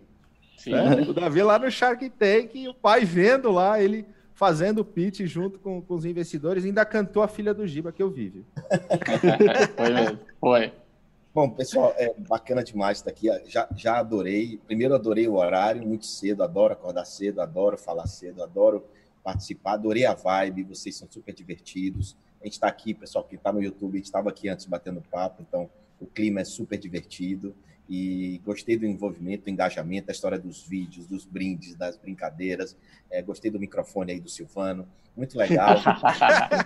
Né? 0.66 1.02
O 1.08 1.14
Davi 1.14 1.44
lá 1.44 1.60
no 1.60 1.70
Shark 1.70 2.10
Tank 2.10 2.56
e 2.56 2.68
o 2.68 2.74
pai 2.74 3.06
vendo 3.06 3.52
lá 3.52 3.82
ele 3.82 4.06
fazendo 4.34 4.86
pitch 4.86 5.22
junto 5.22 5.58
com, 5.58 5.82
com 5.82 5.94
os 5.96 6.06
investidores, 6.06 6.64
ainda 6.64 6.86
cantou 6.86 7.24
a 7.24 7.28
filha 7.28 7.56
do 7.56 7.66
Giba 7.66 7.92
que 7.92 8.04
eu 8.04 8.10
vi. 8.10 8.46
foi 9.76 9.90
mesmo, 9.90 10.20
foi. 10.40 10.74
Bom, 11.34 11.50
pessoal, 11.50 11.94
é 11.98 12.14
bacana 12.18 12.64
demais 12.64 13.00
estar 13.00 13.10
aqui. 13.10 13.30
Já, 13.48 13.68
já 13.76 13.98
adorei. 13.98 14.60
Primeiro, 14.66 14.94
adorei 14.94 15.28
o 15.28 15.36
horário, 15.36 15.86
muito 15.86 16.06
cedo. 16.06 16.44
Adoro 16.44 16.74
acordar 16.74 17.06
cedo, 17.06 17.42
adoro 17.42 17.78
falar 17.78 18.08
cedo, 18.08 18.42
adoro 18.42 18.84
participar. 19.24 19.74
Adorei 19.74 20.06
a 20.06 20.14
vibe, 20.14 20.64
vocês 20.64 20.96
são 20.96 21.08
super 21.10 21.34
divertidos. 21.34 22.16
A 22.42 22.46
gente 22.46 22.54
está 22.54 22.68
aqui, 22.68 22.94
pessoal 22.94 23.24
que 23.24 23.36
está 23.36 23.52
no 23.52 23.62
YouTube, 23.62 23.94
a 23.94 23.98
gente 23.98 24.06
estava 24.06 24.30
aqui 24.30 24.50
antes 24.50 24.66
batendo 24.66 25.02
papo, 25.12 25.44
então 25.48 25.70
o 26.00 26.06
clima 26.06 26.42
é 26.42 26.46
super 26.46 26.78
divertido 26.78 27.56
e 27.90 28.42
gostei 28.44 28.78
do 28.78 28.86
envolvimento, 28.86 29.46
do 29.46 29.50
engajamento, 29.50 30.08
da 30.08 30.14
história 30.14 30.38
dos 30.38 30.64
vídeos, 30.64 31.08
dos 31.08 31.26
brindes, 31.26 31.76
das 31.76 31.98
brincadeiras. 31.98 32.76
É, 33.10 33.22
gostei 33.22 33.50
do 33.50 33.60
microfone 33.60 34.12
aí 34.12 34.20
do 34.20 34.30
Silvano, 34.30 34.88
muito 35.16 35.38
legal. 35.38 35.78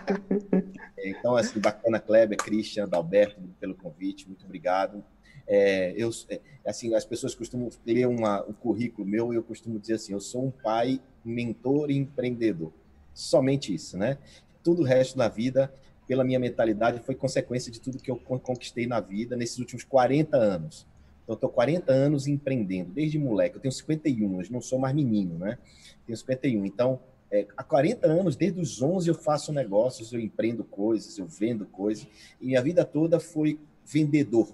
então, 0.97 1.35
assim, 1.35 1.59
bacana, 1.59 1.99
Kleber, 1.99 2.37
Christian, 2.37 2.87
Dalberto, 2.87 3.39
pelo 3.59 3.75
convite, 3.75 4.27
muito 4.27 4.45
obrigado. 4.45 5.03
É, 5.47 5.93
eu, 5.95 6.09
é, 6.29 6.39
assim, 6.65 6.93
as 6.95 7.05
pessoas 7.05 7.35
costumam 7.35 7.69
ler 7.85 8.07
uma, 8.07 8.43
um 8.47 8.53
currículo 8.53 9.07
meu 9.07 9.31
e 9.31 9.35
eu 9.35 9.43
costumo 9.43 9.79
dizer 9.79 9.95
assim, 9.95 10.13
eu 10.13 10.19
sou 10.19 10.45
um 10.47 10.51
pai, 10.51 10.99
mentor 11.23 11.91
e 11.91 11.97
empreendedor. 11.97 12.73
Somente 13.13 13.73
isso, 13.73 13.97
né? 13.97 14.17
tudo 14.63 14.81
o 14.81 14.85
resto 14.85 15.17
da 15.17 15.27
vida, 15.27 15.73
pela 16.11 16.25
minha 16.25 16.39
mentalidade, 16.39 16.99
foi 16.99 17.15
consequência 17.15 17.71
de 17.71 17.79
tudo 17.79 17.97
que 17.97 18.11
eu 18.11 18.17
conquistei 18.17 18.85
na 18.85 18.99
vida 18.99 19.37
nesses 19.37 19.57
últimos 19.59 19.85
40 19.85 20.35
anos. 20.35 20.85
Então, 21.23 21.31
eu 21.31 21.35
estou 21.35 21.49
40 21.49 21.89
anos 21.89 22.27
empreendendo, 22.27 22.91
desde 22.91 23.17
moleque. 23.17 23.55
Eu 23.55 23.61
tenho 23.61 23.71
51, 23.71 24.41
eu 24.41 24.51
não 24.51 24.59
sou 24.59 24.77
mais 24.77 24.93
menino, 24.93 25.37
né? 25.37 25.57
Tenho 26.05 26.17
51. 26.17 26.65
Então, 26.65 26.99
é, 27.31 27.47
há 27.55 27.63
40 27.63 28.05
anos, 28.07 28.35
desde 28.35 28.59
os 28.59 28.81
11, 28.81 29.07
eu 29.07 29.15
faço 29.15 29.53
negócios, 29.53 30.11
eu 30.11 30.19
empreendo 30.19 30.65
coisas, 30.65 31.17
eu 31.17 31.25
vendo 31.25 31.65
coisas. 31.65 32.05
E 32.41 32.47
minha 32.47 32.61
vida 32.61 32.83
toda 32.83 33.17
foi 33.17 33.57
vendedor. 33.85 34.49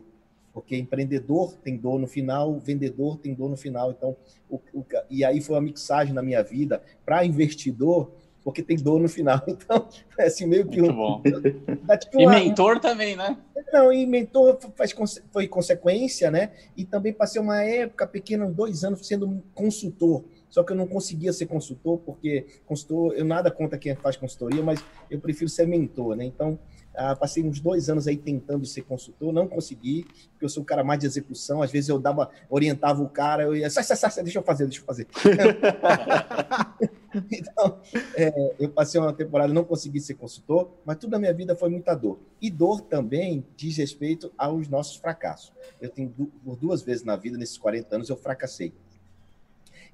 Porque 0.54 0.78
empreendedor 0.78 1.56
tem 1.64 1.76
dor 1.76 1.98
no 1.98 2.06
final, 2.06 2.60
vendedor 2.60 3.18
tem 3.18 3.34
dor 3.34 3.50
no 3.50 3.58
final. 3.58 3.90
Então, 3.90 4.16
o, 4.48 4.58
o, 4.76 4.86
e 5.10 5.26
aí 5.26 5.42
foi 5.42 5.56
uma 5.56 5.62
mixagem 5.64 6.14
na 6.14 6.22
minha 6.22 6.44
vida. 6.44 6.84
Para 7.04 7.26
investidor, 7.26 8.12
porque 8.48 8.64
tem 8.64 8.78
dor 8.78 8.98
no 8.98 9.10
final. 9.10 9.44
Então, 9.46 9.90
é 10.18 10.28
assim, 10.28 10.46
meio 10.46 10.66
que. 10.66 10.80
Muito 10.80 10.94
um, 10.94 10.96
bom. 10.96 11.22
Tipo, 11.22 12.22
e 12.22 12.26
mentor 12.26 12.80
também, 12.80 13.14
né? 13.14 13.38
Não, 13.74 13.92
e 13.92 14.06
mentor 14.06 14.58
faz, 14.74 14.96
foi 15.34 15.50
consequência, 15.50 16.32
né? 16.32 16.52
E 16.78 16.86
também 16.86 17.12
passei 17.12 17.42
uma 17.42 17.62
época 17.62 18.08
pequena, 18.08 18.50
dois 18.50 18.86
anos, 18.86 19.06
sendo 19.06 19.44
consultor. 19.54 20.24
Só 20.48 20.64
que 20.64 20.72
eu 20.72 20.78
não 20.78 20.88
conseguia 20.88 21.34
ser 21.34 21.48
consultor, 21.48 21.98
porque 22.06 22.46
consultor, 22.66 23.14
eu 23.18 23.26
nada 23.26 23.52
contra 23.52 23.78
quem 23.78 23.94
faz 23.96 24.16
consultoria, 24.16 24.64
mas 24.64 24.82
eu 25.12 25.20
prefiro 25.20 25.50
ser 25.50 25.68
mentor, 25.68 26.16
né? 26.16 26.24
Então, 26.24 26.58
ah, 26.98 27.16
passei 27.16 27.44
uns 27.44 27.60
dois 27.60 27.90
anos 27.90 28.08
aí 28.08 28.18
tentando 28.18 28.66
ser 28.66 28.82
consultor, 28.82 29.32
não 29.32 29.48
consegui, 29.48 30.06
porque 30.32 30.46
eu 30.46 30.50
sou 30.50 30.64
o 30.64 30.66
cara 30.66 30.84
mais 30.84 31.00
de 31.00 31.06
execução. 31.06 31.62
Às 31.62 31.72
vezes 31.72 31.90
eu 31.90 32.00
dava, 32.00 32.30
orientava 32.50 33.04
o 33.04 33.10
cara, 33.10 33.44
eu 33.44 33.56
ia, 33.56 33.70
sai, 33.70 33.84
sai, 33.84 33.96
sai, 33.96 34.24
deixa 34.24 34.40
eu 34.40 34.44
fazer, 34.44 34.66
deixa 34.66 34.82
eu 34.82 34.86
fazer. 34.86 35.08
então, 37.32 37.80
é, 38.16 38.56
eu 38.60 38.70
passei 38.70 39.00
uma 39.00 39.14
temporada, 39.14 39.54
não 39.54 39.64
consegui 39.64 40.00
ser 40.00 40.16
consultor, 40.16 40.72
mas 40.84 40.98
tudo 40.98 41.12
na 41.12 41.20
minha 41.20 41.34
vida 41.34 41.56
foi 41.56 41.70
muita 41.70 41.94
dor. 41.94 42.20
E 42.42 42.50
dor 42.50 42.82
também 42.82 43.46
diz 43.56 43.78
respeito 43.78 44.32
aos 44.38 44.68
nossos 44.68 44.96
fracassos. 44.96 45.54
Eu 45.80 45.90
tenho 45.90 46.10
por 46.10 46.56
duas 46.56 46.82
vezes 46.82 47.04
na 47.04 47.16
vida, 47.16 47.38
nesses 47.38 47.58
40 47.58 47.96
anos, 47.96 48.10
eu 48.10 48.18
fracassei. 48.18 48.74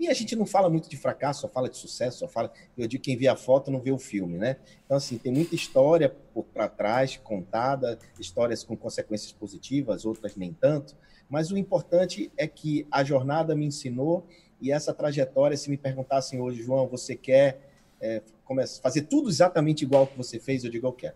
E 0.03 0.09
a 0.09 0.13
gente 0.13 0.35
não 0.35 0.45
fala 0.45 0.69
muito 0.69 0.89
de 0.89 0.97
fracasso, 0.97 1.39
só 1.39 1.47
fala 1.47 1.69
de 1.69 1.77
sucesso, 1.77 2.19
só 2.19 2.27
fala. 2.27 2.51
Eu 2.77 2.89
digo 2.89 3.01
quem 3.01 3.15
vê 3.15 3.29
a 3.29 3.37
foto 3.37 3.71
não 3.71 3.79
vê 3.79 3.89
o 3.89 3.97
filme, 3.97 4.37
né? 4.37 4.57
Então, 4.83 4.97
assim, 4.97 5.17
tem 5.17 5.31
muita 5.31 5.55
história 5.55 6.09
por 6.09 6.43
para 6.43 6.67
trás, 6.67 7.15
contada, 7.15 7.97
histórias 8.19 8.65
com 8.65 8.75
consequências 8.75 9.31
positivas, 9.31 10.03
outras 10.03 10.35
nem 10.35 10.51
tanto. 10.51 10.93
Mas 11.29 11.51
o 11.51 11.57
importante 11.57 12.29
é 12.35 12.45
que 12.45 12.85
a 12.91 13.01
jornada 13.01 13.55
me 13.55 13.65
ensinou 13.65 14.27
e 14.59 14.73
essa 14.73 14.93
trajetória, 14.93 15.55
se 15.55 15.69
me 15.69 15.77
perguntassem 15.77 16.41
hoje, 16.41 16.61
João, 16.61 16.85
você 16.85 17.15
quer 17.15 17.61
é, 18.01 18.21
fazer 18.81 19.03
tudo 19.03 19.29
exatamente 19.29 19.85
igual 19.85 20.05
que 20.05 20.17
você 20.17 20.37
fez? 20.37 20.65
Eu 20.65 20.69
digo, 20.69 20.85
eu 20.85 20.91
quero. 20.91 21.15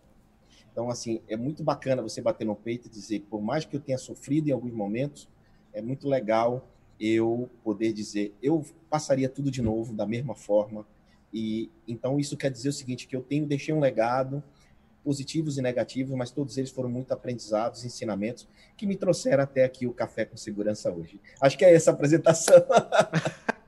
Então, 0.72 0.89
assim, 0.89 1.22
é 1.27 1.36
muito 1.36 1.62
bacana 1.62 2.01
você 2.01 2.22
bater 2.22 2.46
no 2.46 2.56
peito 2.56 2.88
e 2.88 2.89
dizer, 2.89 3.20
por 3.29 3.41
mais 3.41 3.65
que 3.65 3.75
eu 3.75 3.82
tenha 3.82 3.98
sofrido 3.98 4.48
em 4.48 4.53
alguns 4.53 4.72
momentos, 4.72 5.27
é 5.74 5.82
muito 5.82 6.08
legal 6.08 6.65
eu 7.00 7.50
poder 7.63 7.94
dizer, 7.94 8.34
eu 8.42 8.66
passaria 8.89 9.30
tudo 9.30 9.51
de 9.51 9.62
novo 9.62 9.94
da 9.94 10.06
mesma 10.06 10.36
forma. 10.36 10.86
E 11.34 11.70
então 11.88 12.20
isso 12.20 12.38
quer 12.38 12.51
dizer 12.51 12.70
o 12.70 12.74
seguinte, 12.74 13.08
que 13.08 13.16
eu 13.16 13.22
tenho 13.22 13.46
deixei 13.46 13.74
um 13.74 13.80
legado 13.80 14.44
positivos 15.04 15.58
e 15.58 15.62
negativos, 15.62 16.13
mas 16.18 16.32
todos 16.32 16.58
eles 16.58 16.70
foram 16.70 16.89
muito 16.89 17.13
aprendizados, 17.13 17.86
ensinamentos 17.86 18.46
que 18.75 18.86
me 18.86 18.94
trouxeram 18.96 19.42
até 19.42 19.63
aqui 19.63 19.88
o 19.88 19.94
café 19.94 20.25
com 20.25 20.36
segurança 20.36 20.92
hoje. 20.92 21.18
Acho 21.39 21.58
que 21.58 21.63
é 21.63 21.74
essa 21.74 21.92
a 21.92 21.94
apresentação. 21.94 22.56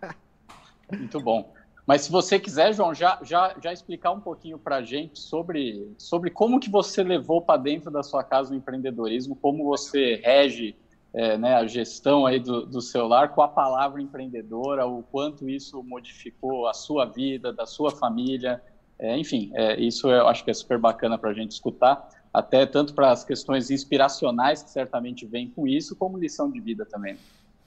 muito 0.92 1.18
bom. 1.22 1.54
Mas 1.88 2.02
se 2.02 2.12
você 2.12 2.38
quiser, 2.38 2.74
João, 2.74 2.94
já, 2.94 3.20
já, 3.24 3.56
já 3.64 3.72
explicar 3.72 4.12
um 4.12 4.20
pouquinho 4.20 4.60
para 4.60 4.76
a 4.76 4.84
gente 4.84 5.18
sobre, 5.18 5.92
sobre 5.98 6.30
como 6.30 6.60
que 6.60 6.70
você 6.70 7.02
levou 7.04 7.42
para 7.42 7.60
dentro 7.60 7.90
da 7.90 8.04
sua 8.04 8.24
casa 8.24 8.54
o 8.54 8.56
empreendedorismo, 8.56 9.36
como 9.36 9.64
você 9.64 10.16
rege 10.16 10.76
é, 11.14 11.38
né, 11.38 11.56
a 11.56 11.66
gestão 11.66 12.26
aí 12.26 12.40
do, 12.40 12.66
do 12.66 12.82
celular 12.82 13.30
com 13.30 13.42
a 13.42 13.48
palavra 13.48 14.02
empreendedora, 14.02 14.86
o 14.86 15.04
quanto 15.04 15.50
isso 15.50 15.82
modificou 15.84 16.68
a 16.68 16.74
sua 16.74 17.06
vida, 17.06 17.52
da 17.52 17.66
sua 17.66 17.92
família, 17.92 18.62
é, 19.00 19.18
enfim, 19.18 19.52
é, 19.54 19.80
isso 19.80 20.10
eu 20.10 20.28
acho 20.28 20.44
que 20.44 20.52
é 20.52 20.54
super 20.54 20.78
bacana 20.78 21.18
para 21.18 21.30
a 21.30 21.34
gente 21.34 21.52
escutar, 21.52 22.10
até 22.34 22.66
tanto 22.66 22.94
para 22.94 23.12
as 23.12 23.24
questões 23.24 23.72
inspiracionais 23.72 24.62
que 24.62 24.70
certamente 24.70 25.26
vêm 25.26 25.50
com 25.50 25.68
isso, 25.68 25.96
como 25.96 26.18
lição 26.18 26.52
de 26.52 26.60
vida 26.60 26.86
também. 26.86 27.18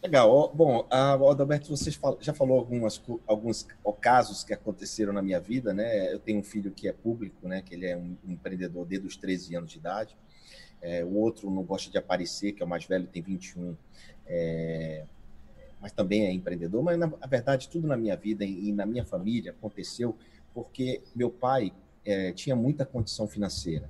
Legal. 0.02 0.50
Bom, 0.52 0.84
Adalberto, 0.90 1.74
você 1.74 1.90
já 2.20 2.34
falou 2.34 2.58
algumas, 2.58 3.00
alguns 3.24 3.66
casos 4.00 4.42
que 4.42 4.52
aconteceram 4.52 5.12
na 5.12 5.22
minha 5.22 5.38
vida, 5.38 5.72
né? 5.72 6.12
Eu 6.12 6.18
tenho 6.18 6.40
um 6.40 6.42
filho 6.42 6.72
que 6.72 6.88
é 6.88 6.92
público, 6.92 7.46
né? 7.46 7.62
Que 7.62 7.74
ele 7.74 7.86
é 7.86 7.96
um 7.96 8.16
empreendedor 8.26 8.84
desde 8.84 9.06
os 9.06 9.16
13 9.16 9.54
anos 9.54 9.70
de 9.70 9.78
idade. 9.78 10.16
É, 10.82 11.04
o 11.04 11.14
outro 11.14 11.48
não 11.50 11.62
gosta 11.62 11.90
de 11.90 11.96
aparecer, 11.96 12.52
que 12.52 12.62
é 12.62 12.66
o 12.66 12.68
mais 12.68 12.84
velho, 12.84 13.06
tem 13.06 13.22
21, 13.22 13.76
é, 14.26 15.04
mas 15.80 15.92
também 15.92 16.26
é 16.26 16.32
empreendedor. 16.32 16.82
Mas, 16.82 16.98
na, 16.98 17.06
na, 17.06 17.26
verdade, 17.26 17.68
tudo 17.68 17.86
na 17.86 17.96
minha 17.96 18.16
vida 18.16 18.44
e 18.44 18.72
na 18.72 18.84
minha 18.84 19.04
família 19.04 19.52
aconteceu 19.52 20.16
porque 20.52 21.02
meu 21.14 21.30
pai 21.30 21.72
é, 22.04 22.32
tinha 22.32 22.54
muita 22.54 22.84
condição 22.84 23.26
financeira. 23.26 23.88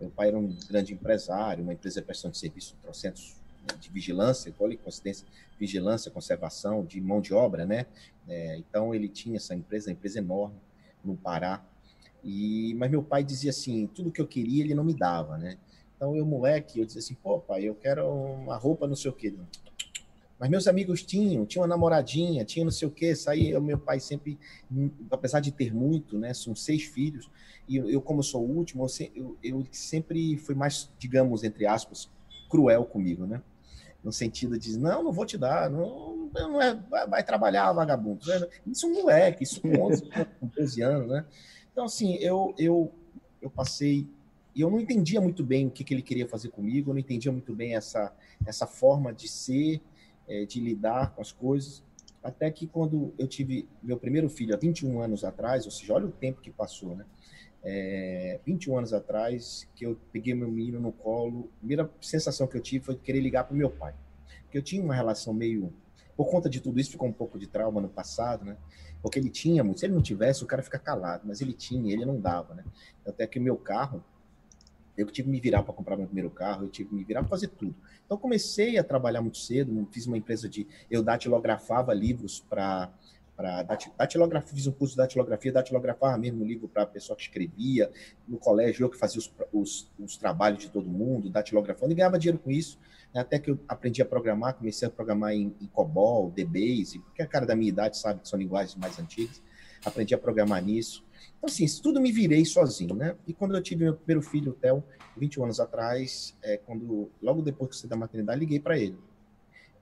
Meu 0.00 0.10
pai 0.10 0.28
era 0.28 0.38
um 0.38 0.56
grande 0.68 0.92
empresário, 0.92 1.62
uma 1.62 1.72
empresa 1.72 2.00
de 2.00 2.06
prestação 2.06 2.30
de 2.30 2.38
serviço, 2.38 2.76
trocentos 2.82 3.36
né, 3.60 3.76
de 3.80 3.90
vigilância, 3.90 4.52
olha 4.58 4.76
coincidência, 4.76 5.26
vigilância, 5.58 6.10
conservação, 6.10 6.84
de 6.84 7.00
mão 7.00 7.20
de 7.20 7.32
obra, 7.32 7.64
né? 7.64 7.86
É, 8.28 8.56
então 8.58 8.94
ele 8.94 9.08
tinha 9.08 9.36
essa 9.36 9.54
empresa, 9.54 9.88
uma 9.88 9.92
empresa 9.92 10.18
enorme 10.18 10.56
no 11.04 11.16
Pará. 11.16 11.64
E, 12.22 12.74
mas 12.74 12.90
meu 12.90 13.02
pai 13.02 13.22
dizia 13.22 13.50
assim, 13.50 13.86
tudo 13.86 14.10
que 14.10 14.20
eu 14.20 14.26
queria 14.26 14.64
ele 14.64 14.74
não 14.74 14.84
me 14.84 14.94
dava, 14.94 15.38
né? 15.38 15.58
Então 15.96 16.16
eu, 16.16 16.26
moleque, 16.26 16.80
eu 16.80 16.84
dizia 16.84 17.00
assim, 17.00 17.14
pô, 17.14 17.38
pai, 17.38 17.64
eu 17.64 17.74
quero 17.74 18.06
uma 18.06 18.56
roupa, 18.56 18.86
não 18.86 18.96
sei 18.96 19.10
o 19.10 19.14
quê. 19.14 19.34
Mas 20.38 20.50
meus 20.50 20.66
amigos 20.66 21.02
tinham, 21.02 21.46
tinha 21.46 21.62
uma 21.62 21.68
namoradinha, 21.68 22.44
tinha 22.44 22.64
não 22.64 22.72
sei 22.72 22.88
o 22.88 22.90
quê. 22.90 23.14
Saí, 23.14 23.58
meu 23.60 23.78
pai 23.78 24.00
sempre, 24.00 24.38
apesar 25.10 25.40
de 25.40 25.52
ter 25.52 25.72
muito, 25.72 26.18
né? 26.18 26.34
São 26.34 26.54
seis 26.54 26.82
filhos, 26.82 27.30
e 27.68 27.76
eu, 27.76 28.00
como 28.00 28.22
sou 28.22 28.42
o 28.42 28.50
último, 28.50 28.86
eu, 29.14 29.38
eu 29.42 29.66
sempre 29.70 30.36
fui 30.36 30.54
mais, 30.54 30.90
digamos, 30.98 31.44
entre 31.44 31.66
aspas, 31.66 32.10
cruel 32.50 32.84
comigo, 32.84 33.26
né? 33.26 33.42
No 34.02 34.12
sentido 34.12 34.58
de, 34.58 34.78
não, 34.78 35.02
não 35.02 35.12
vou 35.12 35.24
te 35.24 35.38
dar, 35.38 35.70
não, 35.70 36.28
não 36.34 36.60
é, 36.60 36.74
vai, 36.74 37.08
vai 37.08 37.24
trabalhar, 37.24 37.72
vagabundo. 37.72 38.20
Isso 38.66 38.84
é 38.84 38.88
um 38.88 38.94
moleque, 38.94 39.44
isso 39.44 39.62
com 39.62 39.68
11, 39.68 40.02
com 40.40 40.46
12 40.46 40.82
anos, 40.82 41.08
né? 41.08 41.24
Então, 41.72 41.86
assim, 41.86 42.16
eu, 42.16 42.54
eu, 42.58 42.92
eu 43.40 43.48
passei 43.48 44.06
e 44.54 44.60
eu 44.60 44.70
não 44.70 44.78
entendia 44.78 45.20
muito 45.20 45.42
bem 45.42 45.66
o 45.66 45.70
que, 45.70 45.82
que 45.82 45.92
ele 45.92 46.02
queria 46.02 46.28
fazer 46.28 46.48
comigo, 46.50 46.90
eu 46.90 46.94
não 46.94 47.00
entendia 47.00 47.32
muito 47.32 47.54
bem 47.54 47.74
essa, 47.74 48.14
essa 48.46 48.66
forma 48.66 49.12
de 49.12 49.26
ser, 49.26 49.80
é, 50.28 50.44
de 50.44 50.60
lidar 50.60 51.14
com 51.14 51.20
as 51.20 51.32
coisas. 51.32 51.82
Até 52.22 52.50
que 52.50 52.66
quando 52.66 53.12
eu 53.18 53.26
tive 53.26 53.68
meu 53.82 53.98
primeiro 53.98 54.30
filho, 54.30 54.54
há 54.54 54.56
21 54.56 55.00
anos 55.00 55.24
atrás, 55.24 55.64
ou 55.64 55.70
seja, 55.70 55.92
olha 55.92 56.06
o 56.06 56.12
tempo 56.12 56.40
que 56.40 56.50
passou, 56.50 56.94
né? 56.96 57.04
É, 57.62 58.38
21 58.46 58.78
anos 58.78 58.92
atrás, 58.92 59.68
que 59.74 59.84
eu 59.84 59.98
peguei 60.12 60.34
meu 60.34 60.50
menino 60.50 60.78
no 60.78 60.92
colo, 60.92 61.50
a 61.56 61.58
primeira 61.58 61.90
sensação 62.00 62.46
que 62.46 62.56
eu 62.56 62.60
tive 62.60 62.84
foi 62.84 62.96
querer 62.96 63.20
ligar 63.20 63.44
para 63.44 63.54
o 63.54 63.56
meu 63.56 63.70
pai. 63.70 63.94
Porque 64.44 64.58
eu 64.58 64.62
tinha 64.62 64.82
uma 64.82 64.94
relação 64.94 65.34
meio. 65.34 65.72
Por 66.16 66.30
conta 66.30 66.48
de 66.48 66.60
tudo 66.60 66.78
isso, 66.78 66.92
ficou 66.92 67.08
um 67.08 67.12
pouco 67.12 67.38
de 67.38 67.46
trauma 67.48 67.80
no 67.80 67.88
passado, 67.88 68.44
né? 68.44 68.56
Porque 69.02 69.18
ele 69.18 69.28
tinha, 69.28 69.62
se 69.76 69.84
ele 69.84 69.94
não 69.94 70.02
tivesse, 70.02 70.44
o 70.44 70.46
cara 70.46 70.62
fica 70.62 70.78
calado, 70.78 71.24
mas 71.26 71.40
ele 71.40 71.52
tinha, 71.52 71.92
ele 71.92 72.06
não 72.06 72.20
dava, 72.20 72.54
né? 72.54 72.64
Até 73.06 73.26
que 73.26 73.38
o 73.38 73.42
meu 73.42 73.56
carro, 73.56 74.02
eu 74.96 75.06
tive 75.06 75.26
que 75.26 75.32
me 75.32 75.40
virar 75.40 75.62
para 75.62 75.74
comprar 75.74 75.96
meu 75.96 76.06
primeiro 76.06 76.30
carro, 76.30 76.64
eu 76.64 76.68
tive 76.68 76.88
que 76.88 76.94
me 76.94 77.04
virar 77.04 77.20
para 77.20 77.30
fazer 77.30 77.48
tudo. 77.48 77.74
Então 78.04 78.16
comecei 78.16 78.78
a 78.78 78.84
trabalhar 78.84 79.20
muito 79.20 79.38
cedo, 79.38 79.88
fiz 79.90 80.06
uma 80.06 80.16
empresa 80.16 80.48
de 80.48 80.66
eu 80.90 81.02
datilografava 81.02 81.92
livros 81.92 82.40
para 82.48 82.92
datilografia, 83.98 84.54
fiz 84.54 84.66
um 84.66 84.72
curso 84.72 84.94
de 84.94 84.98
datilografia, 84.98 85.52
datilografava 85.52 86.16
mesmo 86.16 86.44
livro 86.44 86.68
para 86.68 86.84
a 86.84 86.86
pessoa 86.86 87.16
que 87.16 87.22
escrevia, 87.22 87.90
no 88.28 88.38
colégio 88.38 88.84
eu 88.84 88.90
que 88.90 88.96
fazia 88.96 89.18
os, 89.18 89.32
os, 89.52 89.90
os 89.98 90.16
trabalhos 90.16 90.60
de 90.60 90.70
todo 90.70 90.88
mundo, 90.88 91.28
datilografando, 91.28 91.92
e 91.92 91.96
ganhava 91.96 92.18
dinheiro 92.18 92.38
com 92.38 92.50
isso, 92.50 92.78
né? 93.12 93.20
até 93.20 93.38
que 93.38 93.50
eu 93.50 93.58
aprendi 93.66 94.00
a 94.00 94.04
programar, 94.04 94.54
comecei 94.54 94.86
a 94.86 94.90
programar 94.90 95.32
em, 95.32 95.54
em 95.60 95.66
COBOL, 95.66 96.30
DBase, 96.30 97.00
porque 97.00 97.22
a 97.22 97.26
cara 97.26 97.44
da 97.44 97.56
minha 97.56 97.70
idade 97.70 97.98
sabe 97.98 98.20
que 98.20 98.28
são 98.28 98.38
linguagens 98.38 98.76
mais 98.76 98.98
antigas, 99.00 99.42
aprendi 99.84 100.14
a 100.14 100.18
programar 100.18 100.62
nisso, 100.64 101.04
então, 101.44 101.52
assim, 101.52 101.66
tudo 101.82 102.00
me 102.00 102.10
virei 102.10 102.42
sozinho, 102.44 102.94
né? 102.94 103.14
E 103.26 103.34
quando 103.34 103.54
eu 103.54 103.62
tive 103.62 103.84
meu 103.84 103.94
primeiro 103.94 104.22
filho, 104.22 104.52
o 104.52 104.54
Theo, 104.54 104.82
21 105.14 105.44
anos 105.44 105.60
atrás, 105.60 106.34
é, 106.42 106.56
quando 106.56 107.10
logo 107.22 107.42
depois 107.42 107.70
que 107.70 107.76
você 107.76 107.86
da 107.86 107.96
maternidade, 107.96 108.40
liguei 108.40 108.58
para 108.58 108.78
ele. 108.78 108.96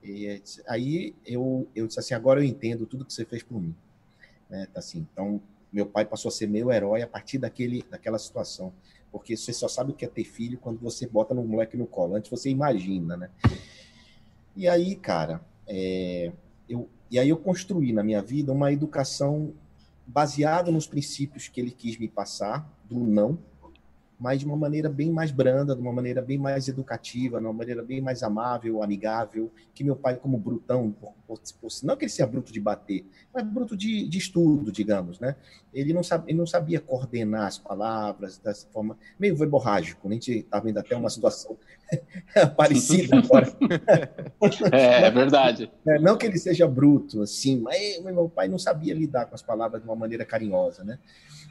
E 0.03 0.41
aí 0.67 1.15
eu, 1.25 1.65
eu 1.73 1.87
disse 1.87 1.99
assim, 2.01 2.13
agora 2.13 2.41
eu 2.41 2.43
entendo 2.43 2.85
tudo 2.85 3.05
que 3.05 3.13
você 3.13 3.23
fez 3.23 3.41
por 3.43 3.61
mim. 3.61 3.73
Né? 4.49 4.67
Tá 4.73 4.79
assim, 4.79 5.07
então, 5.09 5.41
meu 5.71 5.85
pai 5.85 6.03
passou 6.03 6.27
a 6.27 6.31
ser 6.33 6.47
meu 6.47 6.69
herói 6.69 7.01
a 7.01 7.07
partir 7.07 7.37
daquele, 7.37 7.81
daquela 7.89 8.19
situação. 8.19 8.73
Porque 9.09 9.37
você 9.37 9.53
só 9.53 9.69
sabe 9.69 9.91
o 9.91 9.95
que 9.95 10.03
é 10.03 10.09
ter 10.09 10.25
filho 10.25 10.57
quando 10.57 10.79
você 10.79 11.07
bota 11.07 11.33
no 11.33 11.45
moleque 11.45 11.77
no 11.77 11.87
colo. 11.87 12.15
Antes 12.15 12.29
você 12.29 12.49
imagina, 12.49 13.15
né? 13.15 13.29
E 14.53 14.67
aí, 14.67 14.97
cara, 14.97 15.39
é, 15.65 16.33
eu, 16.67 16.89
e 17.09 17.17
aí 17.17 17.29
eu 17.29 17.37
construí 17.37 17.93
na 17.93 18.03
minha 18.03 18.21
vida 18.21 18.51
uma 18.51 18.73
educação 18.73 19.53
baseado 20.05 20.71
nos 20.71 20.87
princípios 20.87 21.47
que 21.47 21.59
ele 21.59 21.71
quis 21.71 21.97
me 21.97 22.07
passar, 22.07 22.69
do 22.85 22.99
não, 22.99 23.39
mas 24.23 24.39
de 24.39 24.45
uma 24.45 24.55
maneira 24.55 24.87
bem 24.87 25.11
mais 25.11 25.31
branda, 25.31 25.75
de 25.75 25.81
uma 25.81 25.91
maneira 25.91 26.21
bem 26.21 26.37
mais 26.37 26.69
educativa, 26.69 27.39
de 27.39 27.45
uma 27.45 27.51
maneira 27.51 27.83
bem 27.83 27.99
mais 27.99 28.23
amável, 28.23 28.81
amigável, 28.81 29.51
que 29.73 29.83
meu 29.83 29.97
pai, 29.97 30.15
como 30.15 30.37
brutão, 30.37 30.91
por, 30.93 31.13
por, 31.27 31.69
não 31.83 31.97
que 31.97 32.05
ele 32.05 32.09
seja 32.09 32.25
bruto 32.25 32.53
de 32.53 32.61
bater, 32.61 33.05
mas 33.33 33.43
bruto 33.43 33.75
de, 33.75 34.07
de 34.07 34.17
estudo, 34.17 34.71
digamos, 34.71 35.19
né? 35.19 35.35
Ele 35.73 35.91
não, 35.91 36.01
sabe, 36.01 36.31
ele 36.31 36.37
não 36.37 36.47
sabia 36.47 36.79
coordenar 36.79 37.47
as 37.47 37.57
palavras 37.57 38.37
dessa 38.37 38.65
forma, 38.69 38.97
meio 39.19 39.35
verborrágico, 39.35 40.07
né? 40.07 40.13
a 40.13 40.19
gente 40.19 40.37
está 40.37 40.57
vendo 40.57 40.77
até 40.77 40.95
uma 40.95 41.09
situação 41.09 41.57
parecida 42.55 43.17
agora. 43.17 43.53
É, 44.71 45.03
é 45.05 45.11
verdade. 45.11 45.69
É, 45.85 45.99
não 45.99 46.17
que 46.17 46.25
ele 46.25 46.37
seja 46.37 46.65
bruto, 46.65 47.21
assim, 47.21 47.59
mas 47.59 48.01
meu 48.01 48.29
pai 48.29 48.47
não 48.47 48.57
sabia 48.57 48.93
lidar 48.93 49.25
com 49.25 49.35
as 49.35 49.41
palavras 49.41 49.81
de 49.81 49.87
uma 49.87 49.95
maneira 49.95 50.23
carinhosa, 50.23 50.81
né? 50.83 50.97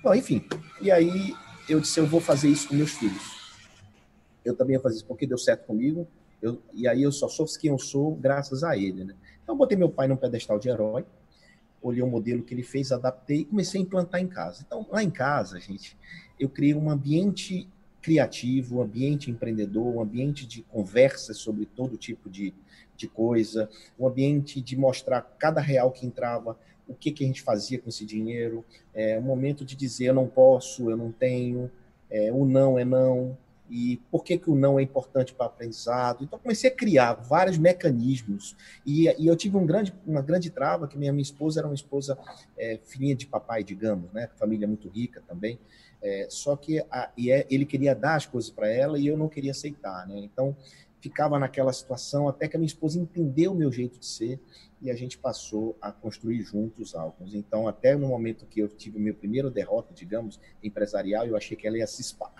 Bom, 0.02 0.14
enfim, 0.14 0.42
e 0.80 0.90
aí 0.90 1.34
eu 1.68 1.80
disse, 1.80 1.98
eu 1.98 2.06
vou 2.06 2.20
fazer 2.20 2.48
isso 2.48 2.68
com 2.68 2.74
meus 2.74 2.92
filhos. 2.92 3.40
Eu 4.44 4.56
também 4.56 4.76
vou 4.76 4.82
fazer 4.82 4.96
isso 4.96 5.06
porque 5.06 5.26
deu 5.26 5.38
certo 5.38 5.66
comigo, 5.66 6.06
eu, 6.40 6.60
e 6.74 6.88
aí 6.88 7.02
eu 7.02 7.12
só 7.12 7.28
sou 7.28 7.46
quem 7.60 7.70
eu 7.70 7.78
sou 7.78 8.16
graças 8.16 8.64
a 8.64 8.76
ele, 8.76 9.04
né? 9.04 9.14
Então, 9.42 9.56
botei 9.56 9.76
meu 9.76 9.88
pai 9.88 10.08
num 10.08 10.16
pedestal 10.16 10.58
de 10.58 10.68
herói, 10.68 11.04
olhei 11.80 12.02
o 12.02 12.06
modelo 12.06 12.42
que 12.42 12.54
ele 12.54 12.62
fez, 12.62 12.90
adaptei 12.90 13.40
e 13.40 13.44
comecei 13.44 13.80
a 13.80 13.84
implantar 13.84 14.20
em 14.20 14.26
casa. 14.26 14.62
Então, 14.66 14.86
lá 14.90 15.02
em 15.02 15.10
casa, 15.10 15.60
gente, 15.60 15.96
eu 16.38 16.48
criei 16.48 16.74
um 16.74 16.90
ambiente 16.90 17.68
criativo, 18.00 18.78
um 18.78 18.82
ambiente 18.82 19.30
empreendedor, 19.30 19.86
um 19.86 20.00
ambiente 20.00 20.46
de 20.46 20.62
conversa 20.62 21.32
sobre 21.32 21.66
todo 21.66 21.96
tipo 21.96 22.28
de, 22.28 22.52
de 22.96 23.06
coisa, 23.06 23.70
um 23.98 24.06
ambiente 24.06 24.60
de 24.60 24.76
mostrar 24.76 25.22
cada 25.38 25.60
real 25.60 25.92
que 25.92 26.04
entrava, 26.04 26.58
o 26.86 26.94
que, 26.94 27.10
que 27.10 27.24
a 27.24 27.26
gente 27.26 27.42
fazia 27.42 27.78
com 27.78 27.88
esse 27.88 28.04
dinheiro, 28.04 28.64
é 28.94 29.18
um 29.18 29.22
momento 29.22 29.64
de 29.64 29.74
dizer 29.76 30.06
eu 30.06 30.14
não 30.14 30.26
posso, 30.26 30.90
eu 30.90 30.96
não 30.96 31.10
tenho, 31.10 31.70
é, 32.10 32.32
o 32.32 32.44
não 32.44 32.78
é 32.78 32.84
não, 32.84 33.36
e 33.72 33.96
por 34.10 34.22
que, 34.22 34.36
que 34.36 34.50
o 34.50 34.54
não 34.54 34.78
é 34.78 34.82
importante 34.82 35.32
para 35.32 35.44
o 35.44 35.48
aprendizado. 35.48 36.22
Então, 36.22 36.38
comecei 36.38 36.70
a 36.70 36.74
criar 36.74 37.14
vários 37.14 37.56
mecanismos. 37.56 38.54
E, 38.84 39.08
e, 39.18 39.26
eu 39.26 39.34
tive 39.34 39.56
um 39.56 39.64
grande, 39.64 39.94
uma 40.06 40.20
grande 40.20 40.50
trava, 40.50 40.86
que 40.86 40.98
minha, 40.98 41.10
minha 41.10 41.22
esposa 41.22 41.60
era 41.60 41.66
uma 41.66 41.74
esposa 41.74 42.18
é, 42.58 42.78
filhinha 42.84 43.16
de 43.16 43.26
papai, 43.26 43.64
digamos, 43.64 44.12
né? 44.12 44.28
família 44.36 44.68
muito 44.68 44.90
rica 44.90 45.22
também. 45.26 45.58
É, 46.02 46.26
só 46.28 46.54
que 46.54 46.80
a, 46.90 47.10
e 47.16 47.30
é, 47.32 47.46
ele 47.48 47.64
queria 47.64 47.94
dar 47.94 48.16
as 48.16 48.26
coisas 48.26 48.50
para 48.50 48.68
ela 48.68 48.98
e 48.98 49.06
eu 49.06 49.16
não 49.16 49.28
queria 49.28 49.52
aceitar. 49.52 50.06
Né? 50.06 50.18
Então, 50.18 50.54
ficava 51.02 51.36
naquela 51.36 51.72
situação 51.72 52.28
até 52.28 52.46
que 52.46 52.56
a 52.56 52.58
minha 52.58 52.68
esposa 52.68 52.96
entendeu 52.96 53.50
o 53.50 53.54
meu 53.56 53.72
jeito 53.72 53.98
de 53.98 54.06
ser 54.06 54.40
e 54.80 54.88
a 54.88 54.94
gente 54.94 55.18
passou 55.18 55.76
a 55.82 55.90
construir 55.90 56.40
juntos 56.42 56.94
álbuns. 56.94 57.34
Então, 57.34 57.66
até 57.66 57.96
no 57.96 58.06
momento 58.06 58.46
que 58.46 58.60
eu 58.60 58.68
tive 58.68 59.00
meu 59.00 59.14
primeiro 59.14 59.50
derrota, 59.50 59.92
digamos, 59.92 60.38
empresarial, 60.62 61.26
eu 61.26 61.36
achei 61.36 61.56
que 61.56 61.66
ela 61.66 61.76
ia 61.76 61.86
se 61.88 62.02
espar. 62.02 62.32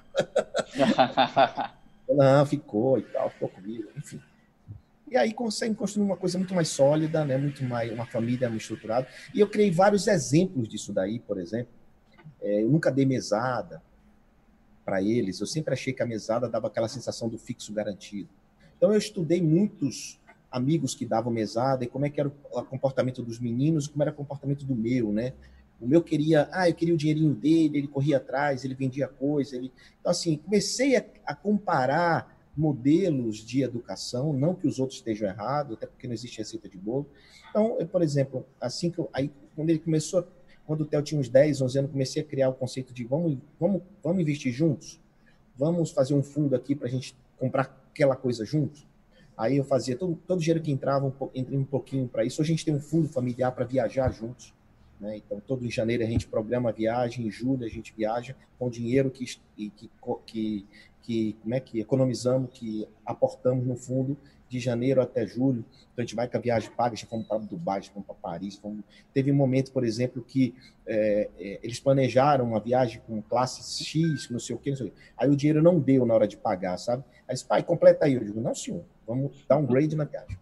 Não, 2.08 2.46
ficou 2.46 2.98
e 2.98 3.02
tal, 3.02 3.30
ficou 3.30 3.48
comigo, 3.48 3.88
enfim. 3.96 4.20
E 5.10 5.16
aí 5.16 5.32
consegue 5.34 5.74
construir 5.74 6.04
uma 6.04 6.16
coisa 6.16 6.38
muito 6.38 6.54
mais 6.54 6.68
sólida, 6.68 7.24
né? 7.24 7.36
muito 7.36 7.64
mais 7.64 7.92
uma 7.92 8.06
família 8.06 8.48
mais 8.48 8.62
estruturada. 8.62 9.08
E 9.34 9.40
eu 9.40 9.48
criei 9.48 9.72
vários 9.72 10.06
exemplos 10.06 10.68
disso 10.68 10.92
daí, 10.92 11.18
por 11.18 11.38
exemplo. 11.38 11.72
É, 12.40 12.62
eu 12.62 12.68
nunca 12.68 12.92
dei 12.92 13.04
mesada 13.04 13.82
para 14.84 15.02
eles. 15.02 15.40
Eu 15.40 15.46
sempre 15.46 15.74
achei 15.74 15.92
que 15.92 16.02
a 16.02 16.06
mesada 16.06 16.48
dava 16.48 16.68
aquela 16.68 16.88
sensação 16.88 17.28
do 17.28 17.38
fixo 17.38 17.72
garantido. 17.72 18.28
Então 18.82 18.90
eu 18.90 18.98
estudei 18.98 19.40
muitos 19.40 20.18
amigos 20.50 20.92
que 20.92 21.06
davam 21.06 21.32
mesada 21.32 21.84
e 21.84 21.86
como 21.86 22.04
é 22.04 22.10
que 22.10 22.18
era 22.18 22.28
o 22.28 22.64
comportamento 22.64 23.22
dos 23.22 23.38
meninos, 23.38 23.86
como 23.86 24.02
era 24.02 24.10
o 24.10 24.14
comportamento 24.14 24.64
do 24.64 24.74
meu, 24.74 25.12
né? 25.12 25.34
O 25.80 25.86
meu 25.86 26.02
queria, 26.02 26.48
ah, 26.50 26.68
eu 26.68 26.74
queria 26.74 26.92
o 26.92 26.96
dinheirinho 26.96 27.32
dele, 27.32 27.78
ele 27.78 27.86
corria 27.86 28.16
atrás, 28.16 28.64
ele 28.64 28.74
vendia 28.74 29.06
coisa, 29.06 29.54
ele... 29.54 29.70
Então 30.00 30.10
assim, 30.10 30.36
comecei 30.36 30.96
a, 30.96 31.04
a 31.24 31.32
comparar 31.32 32.36
modelos 32.56 33.36
de 33.36 33.62
educação, 33.62 34.32
não 34.32 34.52
que 34.52 34.66
os 34.66 34.80
outros 34.80 34.98
estejam 34.98 35.28
errados, 35.28 35.76
até 35.76 35.86
porque 35.86 36.08
não 36.08 36.14
existe 36.14 36.38
receita 36.38 36.68
de 36.68 36.76
bolo. 36.76 37.06
Então, 37.50 37.76
eu, 37.78 37.86
por 37.86 38.02
exemplo, 38.02 38.44
assim 38.60 38.90
que 38.90 38.98
eu, 38.98 39.08
aí 39.12 39.30
quando 39.54 39.70
ele 39.70 39.78
começou, 39.78 40.26
quando 40.66 40.80
o 40.80 40.84
Theo 40.84 41.02
tinha 41.02 41.20
uns 41.20 41.28
10, 41.28 41.62
11 41.62 41.78
anos, 41.78 41.90
comecei 41.92 42.20
a 42.20 42.24
criar 42.24 42.48
o 42.48 42.54
conceito 42.54 42.92
de 42.92 43.04
vamos, 43.04 43.38
vamos, 43.60 43.80
vamos 44.02 44.20
investir 44.20 44.52
juntos, 44.52 45.00
vamos 45.56 45.92
fazer 45.92 46.14
um 46.14 46.22
fundo 46.22 46.56
aqui 46.56 46.74
para 46.74 46.88
a 46.88 46.90
gente 46.90 47.14
comprar 47.38 47.80
aquela 47.92 48.16
coisa 48.16 48.44
juntos. 48.44 48.86
Aí 49.36 49.56
eu 49.56 49.64
fazia 49.64 49.96
todo, 49.96 50.18
todo 50.26 50.38
o 50.38 50.40
dinheiro 50.40 50.62
que 50.62 50.70
entrava, 50.70 51.06
um, 51.06 51.12
entrei 51.34 51.58
um 51.58 51.64
pouquinho 51.64 52.08
para 52.08 52.24
isso. 52.24 52.40
Hoje 52.40 52.52
a 52.52 52.54
gente 52.54 52.64
tem 52.64 52.74
um 52.74 52.80
fundo 52.80 53.08
familiar 53.08 53.52
para 53.52 53.64
viajar 53.64 54.10
juntos. 54.10 54.52
Né? 55.00 55.16
Então, 55.16 55.40
todo 55.40 55.64
em 55.64 55.70
janeiro 55.70 56.02
a 56.02 56.06
gente 56.06 56.26
programa 56.26 56.70
a 56.70 56.72
viagem, 56.72 57.26
em 57.26 57.30
julho 57.30 57.64
a 57.64 57.68
gente 57.68 57.94
viaja 57.96 58.36
com 58.58 58.70
dinheiro 58.70 59.10
que, 59.10 59.24
que, 59.56 59.90
que, 60.26 60.66
que, 61.02 61.36
como 61.42 61.54
é 61.54 61.60
que 61.60 61.80
economizamos, 61.80 62.50
que 62.52 62.86
aportamos 63.04 63.66
no 63.66 63.76
fundo 63.76 64.16
de 64.52 64.60
janeiro 64.60 65.00
até 65.00 65.26
julho. 65.26 65.64
Então, 65.92 66.02
a 66.02 66.02
gente 66.02 66.14
vai 66.14 66.28
com 66.28 66.36
a 66.36 66.40
viagem 66.40 66.70
paga, 66.70 66.94
já 66.94 67.06
fomos 67.06 67.26
para 67.26 67.38
Dubai, 67.38 67.80
já 67.82 67.90
fomos 67.90 68.06
para 68.06 68.14
Paris. 68.14 68.56
Fomos... 68.56 68.84
Teve 69.14 69.32
um 69.32 69.34
momento, 69.34 69.72
por 69.72 69.82
exemplo, 69.82 70.22
que 70.22 70.54
é, 70.86 71.30
é, 71.38 71.60
eles 71.62 71.80
planejaram 71.80 72.44
uma 72.44 72.60
viagem 72.60 73.00
com 73.06 73.22
classe 73.22 73.82
X, 73.82 74.28
não 74.30 74.38
sei 74.38 74.54
o 74.54 74.58
quê, 74.58 74.70
não 74.70 74.76
sei 74.76 74.88
o 74.88 74.90
quê. 74.90 74.96
Aí 75.16 75.30
o 75.30 75.34
dinheiro 75.34 75.62
não 75.62 75.80
deu 75.80 76.04
na 76.04 76.12
hora 76.12 76.28
de 76.28 76.36
pagar, 76.36 76.76
sabe? 76.76 77.02
Aí 77.26 77.34
disse, 77.34 77.46
pai, 77.46 77.62
completa 77.62 78.04
aí. 78.04 78.12
Eu 78.12 78.24
digo, 78.24 78.40
não, 78.40 78.54
senhor, 78.54 78.84
vamos 79.06 79.32
dar 79.48 79.56
um 79.56 79.64
grade 79.64 79.96
na 79.96 80.04
viagem. 80.04 80.38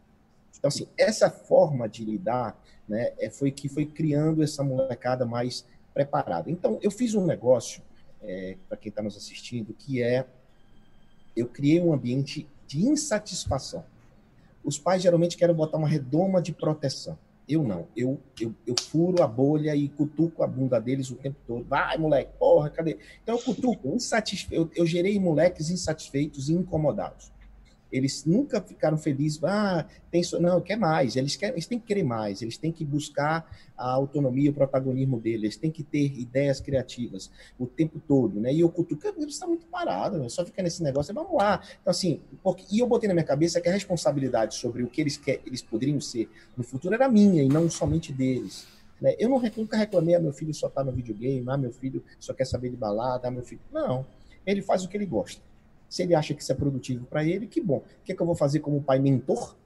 Então, 0.59 0.69
assim, 0.69 0.88
essa 0.99 1.31
forma 1.31 1.88
de 1.88 2.05
lidar 2.05 2.61
né, 2.88 3.12
é, 3.19 3.31
foi 3.31 3.52
que 3.52 3.69
foi 3.69 3.87
criando 3.87 4.43
essa 4.43 4.64
molecada 4.64 5.25
mais 5.25 5.64
preparada. 5.95 6.50
Então, 6.50 6.81
eu 6.83 6.90
fiz 6.90 7.14
um 7.14 7.25
negócio, 7.25 7.81
é, 8.21 8.57
para 8.69 8.76
quem 8.76 8.90
está 8.90 9.02
nos 9.02 9.17
assistindo, 9.17 9.73
que 9.73 10.02
é 10.02 10.26
eu 11.37 11.47
criei 11.47 11.81
um 11.81 11.93
ambiente 11.93 12.49
de 12.67 12.85
insatisfação. 12.87 13.85
Os 14.64 14.79
pais 14.79 15.02
geralmente 15.02 15.37
querem 15.37 15.55
botar 15.55 15.79
uma 15.79 15.88
redoma 15.88 16.40
de 16.40 16.52
proteção. 16.52 17.19
Eu 17.49 17.64
não. 17.64 17.88
Eu, 17.97 18.21
eu, 18.40 18.55
eu 18.64 18.75
furo 18.81 19.23
a 19.23 19.26
bolha 19.26 19.75
e 19.75 19.88
cutuco 19.88 20.43
a 20.43 20.47
bunda 20.47 20.81
deles 20.81 21.11
o 21.11 21.17
tempo 21.17 21.37
todo. 21.47 21.64
Vai, 21.64 21.99
moleque, 21.99 22.31
porra, 22.38 22.71
cadê? 22.71 22.97
Então 23.23 23.35
eu 23.37 23.43
cutuco, 23.43 23.88
insatisfe... 23.88 24.55
eu, 24.55 24.71
eu 24.76 24.87
gerei 24.87 25.19
moleques 25.19 25.69
insatisfeitos 25.69 26.49
e 26.49 26.55
incomodados. 26.55 27.33
Eles 27.91 28.25
nunca 28.25 28.61
ficaram 28.61 28.97
felizes. 28.97 29.43
Ah, 29.43 29.87
tem 30.11 30.23
so... 30.23 30.41
não, 30.41 30.61
quer 30.61 30.77
mais. 30.77 31.17
Eles, 31.17 31.37
querem, 31.37 31.55
eles 31.55 31.67
têm 31.67 31.79
que 31.79 31.87
querer 31.87 32.03
mais. 32.03 32.43
Eles 32.43 32.57
têm 32.57 32.71
que 32.71 32.85
buscar 32.85 33.50
a 33.76 33.91
autonomia, 33.91 34.50
o 34.50 34.55
protagonismo 34.55 35.19
deles. 35.19 35.43
Eles 35.43 35.57
têm 35.57 35.71
que 35.71 35.83
ter 35.83 36.19
ideias 36.19 36.61
criativas 36.61 37.31
o 37.59 37.67
tempo 37.67 38.00
todo, 38.07 38.41
né? 38.41 38.53
E 38.53 38.61
eu 38.61 38.69
cutuco, 38.69 39.03
você 39.13 39.26
está 39.26 39.47
muito 39.47 39.67
parado, 39.67 40.19
né? 40.19 40.29
só 40.29 40.45
fica 40.45 40.63
nesse 40.63 40.83
negócio. 40.83 41.15
Vamos 41.15 41.35
lá. 41.35 41.63
Então 41.81 41.91
assim, 41.91 42.21
porque... 42.43 42.65
e 42.71 42.79
eu 42.79 42.87
botei 42.87 43.09
na 43.09 43.15
minha 43.15 43.26
cabeça 43.26 43.61
que 43.61 43.69
a 43.69 43.73
responsabilidade 43.73 44.55
sobre 44.55 44.83
o 44.83 44.89
que 44.89 45.00
eles 45.00 45.17
quer, 45.17 45.41
eles 45.45 45.63
poderiam 45.63 46.00
ser 46.00 46.29
no 46.57 46.63
futuro 46.63 46.95
era 46.95 47.09
minha 47.09 47.43
e 47.43 47.49
não 47.49 47.69
somente 47.69 48.13
deles. 48.13 48.67
Né? 49.00 49.17
Eu 49.19 49.29
não, 49.29 49.41
nunca 49.57 49.76
reclamei, 49.76 50.15
ah, 50.15 50.21
meu 50.21 50.33
filho 50.33 50.53
só 50.53 50.67
está 50.67 50.85
no 50.85 50.93
videogame, 50.93 51.45
ah, 51.49 51.57
meu 51.57 51.73
filho 51.73 52.05
só 52.19 52.35
quer 52.35 52.45
saber 52.45 52.71
de 52.71 52.76
balada, 52.76 53.29
ah, 53.29 53.31
meu 53.31 53.43
filho. 53.43 53.61
Não. 53.73 54.07
Ele 54.47 54.63
faz 54.63 54.85
o 54.85 54.89
que 54.89 54.97
ele 54.97 55.07
gosta. 55.07 55.43
Se 55.91 56.05
ele 56.05 56.15
acha 56.15 56.33
que 56.33 56.41
isso 56.41 56.53
é 56.53 56.55
produtivo 56.55 57.05
para 57.05 57.25
ele, 57.25 57.49
que 57.49 57.61
bom. 57.61 57.79
O 57.79 58.05
que, 58.05 58.13
é 58.13 58.15
que 58.15 58.23
eu 58.23 58.26
vou 58.26 58.37
fazer 58.37 58.61
como 58.61 58.81
pai 58.81 59.00
mentor? 59.00 59.57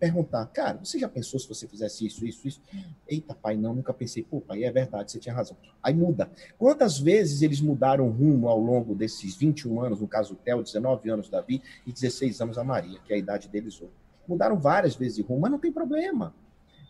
Perguntar, 0.00 0.44
cara, 0.46 0.78
você 0.82 0.98
já 0.98 1.08
pensou 1.08 1.38
se 1.38 1.48
você 1.48 1.68
fizesse 1.68 2.04
isso, 2.04 2.26
isso, 2.26 2.48
isso? 2.48 2.60
Eita, 3.08 3.36
pai, 3.36 3.56
não, 3.56 3.72
nunca 3.72 3.94
pensei. 3.94 4.24
Pô, 4.24 4.40
pai, 4.40 4.64
é 4.64 4.72
verdade, 4.72 5.12
você 5.12 5.20
tinha 5.20 5.32
razão. 5.32 5.56
Aí 5.80 5.94
muda. 5.94 6.28
Quantas 6.58 6.98
vezes 6.98 7.40
eles 7.40 7.60
mudaram 7.60 8.10
rumo 8.10 8.48
ao 8.48 8.58
longo 8.58 8.96
desses 8.96 9.36
21 9.36 9.80
anos, 9.80 10.00
no 10.00 10.08
caso 10.08 10.34
o 10.34 10.36
Theo, 10.36 10.60
19 10.60 11.08
anos 11.08 11.28
Davi 11.30 11.62
e 11.86 11.92
16 11.92 12.40
anos 12.40 12.58
a 12.58 12.64
Maria, 12.64 12.98
que 13.04 13.12
é 13.12 13.16
a 13.16 13.18
idade 13.18 13.48
deles 13.48 13.80
hoje. 13.80 13.92
Mudaram 14.26 14.58
várias 14.58 14.96
vezes 14.96 15.16
de 15.16 15.22
rumo, 15.22 15.42
mas 15.42 15.52
não 15.52 15.58
tem 15.60 15.70
problema. 15.70 16.34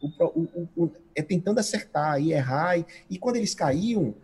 O, 0.01 0.09
o, 0.25 0.69
o, 0.75 0.91
é 1.15 1.23
tentando 1.23 1.59
acertar 1.59 2.19
e 2.19 2.33
errar. 2.33 2.79
E, 2.79 2.87
e 3.11 3.19
quando 3.19 3.37
eles 3.37 3.55
caíam, 3.55 4.15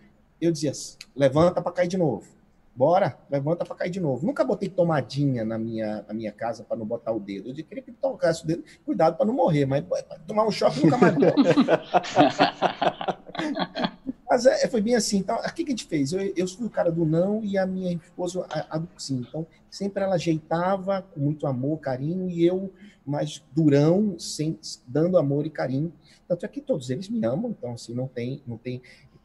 eu 0.41 0.51
dizia, 0.51 0.73
levanta 1.15 1.61
para 1.61 1.73
cair 1.73 1.89
de 1.89 1.99
novo 1.99 2.40
Bora, 2.75 3.19
levanta 3.29 3.65
para 3.65 3.75
cair 3.75 3.91
de 3.91 4.01
novo. 4.01 4.25
Nunca 4.25 4.45
botei 4.45 4.69
tomadinha 4.69 5.45
na 5.45 5.59
minha, 5.59 6.05
na 6.07 6.15
minha 6.15 6.33
casa 6.33 6.65
para 6.65 6.77
não 6.77 6.87
botar 6.87 7.13
o 7.13 7.21
dedo. 7.21 7.51
Eu 7.51 7.55
queria 7.55 7.83
que 7.83 7.93
tocasse 7.93 8.45
o 8.45 8.47
dedo, 8.47 8.65
cuidado 8.85 9.17
para 9.17 9.27
não 9.27 9.35
morrer, 9.35 9.67
mas 9.67 9.85
tomar 10.27 10.47
um 10.47 10.51
choque 10.51 10.85
nunca 10.85 10.97
mais 10.97 11.15
Mas 14.31 14.47
é, 14.47 14.69
foi 14.69 14.81
bem 14.81 14.95
assim. 14.95 15.19
Então, 15.19 15.37
o 15.37 15.43
que, 15.53 15.65
que 15.65 15.71
a 15.71 15.73
gente 15.73 15.87
fez? 15.87 16.13
Eu, 16.13 16.21
eu 16.37 16.47
fui 16.47 16.65
o 16.65 16.71
cara 16.71 16.93
do 16.93 17.05
não 17.05 17.43
e 17.43 17.59
a 17.59 17.67
minha 17.67 17.93
esposa 17.93 18.47
a, 18.49 18.77
a 18.77 18.79
do 18.79 18.89
sim. 18.97 19.27
Então, 19.29 19.45
sempre 19.69 20.05
ela 20.05 20.15
ajeitava 20.15 21.03
com 21.03 21.19
muito 21.19 21.49
amor, 21.49 21.81
carinho, 21.81 22.31
e 22.31 22.47
eu 22.47 22.73
mais 23.05 23.43
durão, 23.53 24.17
sem, 24.21 24.57
dando 24.87 25.19
amor 25.19 25.47
e 25.47 25.51
carinho. 25.51 25.93
Tanto 26.29 26.47
é 26.47 26.49
que 26.49 26.61
todos 26.61 26.91
eles 26.91 27.09
me 27.09 27.27
amam, 27.27 27.51
então, 27.51 27.73
assim, 27.73 27.93
não 27.93 28.07
tem, 28.07 28.41
não 28.47 28.57
tem 28.57 28.81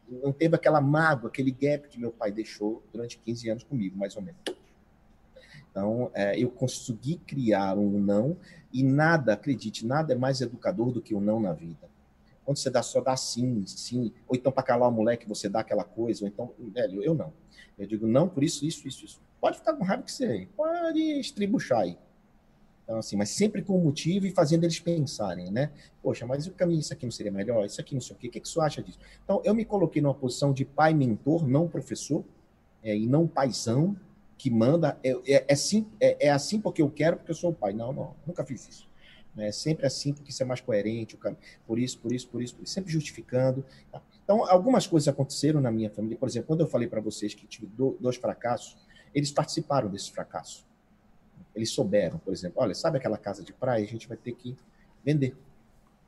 não 0.09 0.31
teve 0.31 0.55
aquela 0.55 0.81
mágoa, 0.81 1.29
aquele 1.29 1.51
gap 1.51 1.87
que 1.87 1.99
meu 1.99 2.11
pai 2.11 2.31
deixou 2.31 2.83
durante 2.91 3.17
15 3.17 3.49
anos 3.49 3.63
comigo, 3.63 3.97
mais 3.97 4.15
ou 4.15 4.21
menos. 4.21 4.39
Então, 5.69 6.09
é, 6.13 6.39
eu 6.39 6.49
consegui 6.49 7.17
criar 7.17 7.77
um 7.77 7.99
não, 7.99 8.37
e 8.71 8.83
nada, 8.83 9.33
acredite, 9.33 9.85
nada 9.85 10.13
é 10.13 10.15
mais 10.15 10.39
educador 10.39 10.91
do 10.91 11.01
que 11.01 11.13
o 11.13 11.17
um 11.17 11.21
não 11.21 11.39
na 11.39 11.51
vida. 11.51 11.89
Quando 12.45 12.57
você 12.57 12.69
dá 12.69 12.83
só 12.83 13.01
dá 13.01 13.17
sim, 13.17 13.65
sim, 13.65 14.13
ou 14.27 14.35
então 14.35 14.51
para 14.51 14.63
calar 14.63 14.87
o 14.87 14.91
moleque 14.91 15.27
você 15.27 15.49
dá 15.49 15.59
aquela 15.59 15.83
coisa, 15.83 16.23
ou 16.23 16.29
então, 16.29 16.53
velho, 16.71 17.03
eu 17.03 17.13
não. 17.13 17.33
Eu 17.77 17.87
digo 17.87 18.07
não 18.07 18.29
por 18.29 18.43
isso, 18.43 18.65
isso, 18.65 18.87
isso, 18.87 19.03
isso. 19.03 19.21
Pode 19.41 19.57
ficar 19.57 19.73
com 19.73 19.83
raiva 19.83 20.03
que 20.03 20.11
você 20.11 20.47
pode 20.55 21.01
estribuchar 21.19 21.81
aí. 21.81 21.97
Então, 22.85 22.99
assim, 22.99 23.17
mas 23.17 23.29
sempre 23.29 23.63
com 23.63 23.77
motivo 23.79 24.27
e 24.27 24.31
fazendo 24.31 24.63
eles 24.63 24.79
pensarem, 24.79 25.51
né? 25.51 25.71
Poxa, 26.03 26.23
mas 26.25 26.45
o 26.45 26.51
caminho, 26.51 26.79
isso 26.79 26.93
aqui 26.93 27.03
não 27.03 27.11
seria 27.11 27.31
melhor? 27.31 27.65
Isso 27.65 27.81
aqui 27.81 27.95
não 27.95 28.01
sei 28.01 28.15
o 28.15 28.19
quê. 28.19 28.27
O 28.27 28.31
que, 28.31 28.39
que 28.39 28.47
você 28.47 28.61
acha 28.61 28.81
disso? 28.83 28.99
Então, 29.23 29.41
eu 29.43 29.55
me 29.55 29.65
coloquei 29.65 30.01
numa 30.03 30.13
posição 30.13 30.53
de 30.53 30.63
pai 30.63 30.93
mentor, 30.93 31.47
não 31.47 31.67
professor, 31.67 32.23
é, 32.83 32.95
e 32.95 33.07
não 33.07 33.27
paizão, 33.27 33.97
que 34.37 34.51
manda. 34.51 34.99
É, 35.03 35.09
é, 35.25 35.45
é, 35.47 35.55
sim, 35.55 35.87
é, 35.99 36.27
é, 36.27 36.29
assim 36.29 36.61
porque 36.61 36.79
eu 36.81 36.89
quero, 36.91 37.17
porque 37.17 37.31
eu 37.31 37.35
sou 37.35 37.49
o 37.49 37.55
pai. 37.55 37.73
Não, 37.73 37.91
não, 37.91 38.15
nunca 38.25 38.45
fiz 38.45 38.69
isso. 38.69 38.87
É 39.37 39.51
sempre 39.51 39.85
assim, 39.85 40.13
porque 40.13 40.29
isso 40.29 40.41
é 40.43 40.45
mais 40.45 40.61
coerente, 40.61 41.17
por 41.67 41.77
isso, 41.77 41.99
por 41.99 42.13
isso, 42.13 42.29
por 42.29 42.41
isso, 42.41 42.55
por 42.55 42.63
isso 42.63 42.73
sempre 42.73 42.91
justificando. 42.91 43.65
Tá? 43.91 44.01
Então, 44.23 44.49
algumas 44.49 44.87
coisas 44.87 45.07
aconteceram 45.07 45.59
na 45.59 45.71
minha 45.71 45.89
família. 45.89 46.17
Por 46.17 46.29
exemplo, 46.29 46.47
quando 46.47 46.61
eu 46.61 46.67
falei 46.67 46.87
para 46.87 47.01
vocês 47.01 47.33
que 47.33 47.45
tive 47.45 47.67
dois 47.99 48.15
fracassos, 48.15 48.77
eles 49.13 49.31
participaram 49.31 49.89
desses 49.89 50.07
fracassos. 50.07 50.65
Eles 51.55 51.69
souberam, 51.69 52.17
por 52.19 52.33
exemplo, 52.33 52.61
olha, 52.61 52.75
sabe 52.75 52.97
aquela 52.97 53.17
casa 53.17 53.43
de 53.43 53.53
praia? 53.53 53.83
A 53.83 53.87
gente 53.87 54.07
vai 54.07 54.17
ter 54.17 54.33
que 54.33 54.57
vender. 55.03 55.35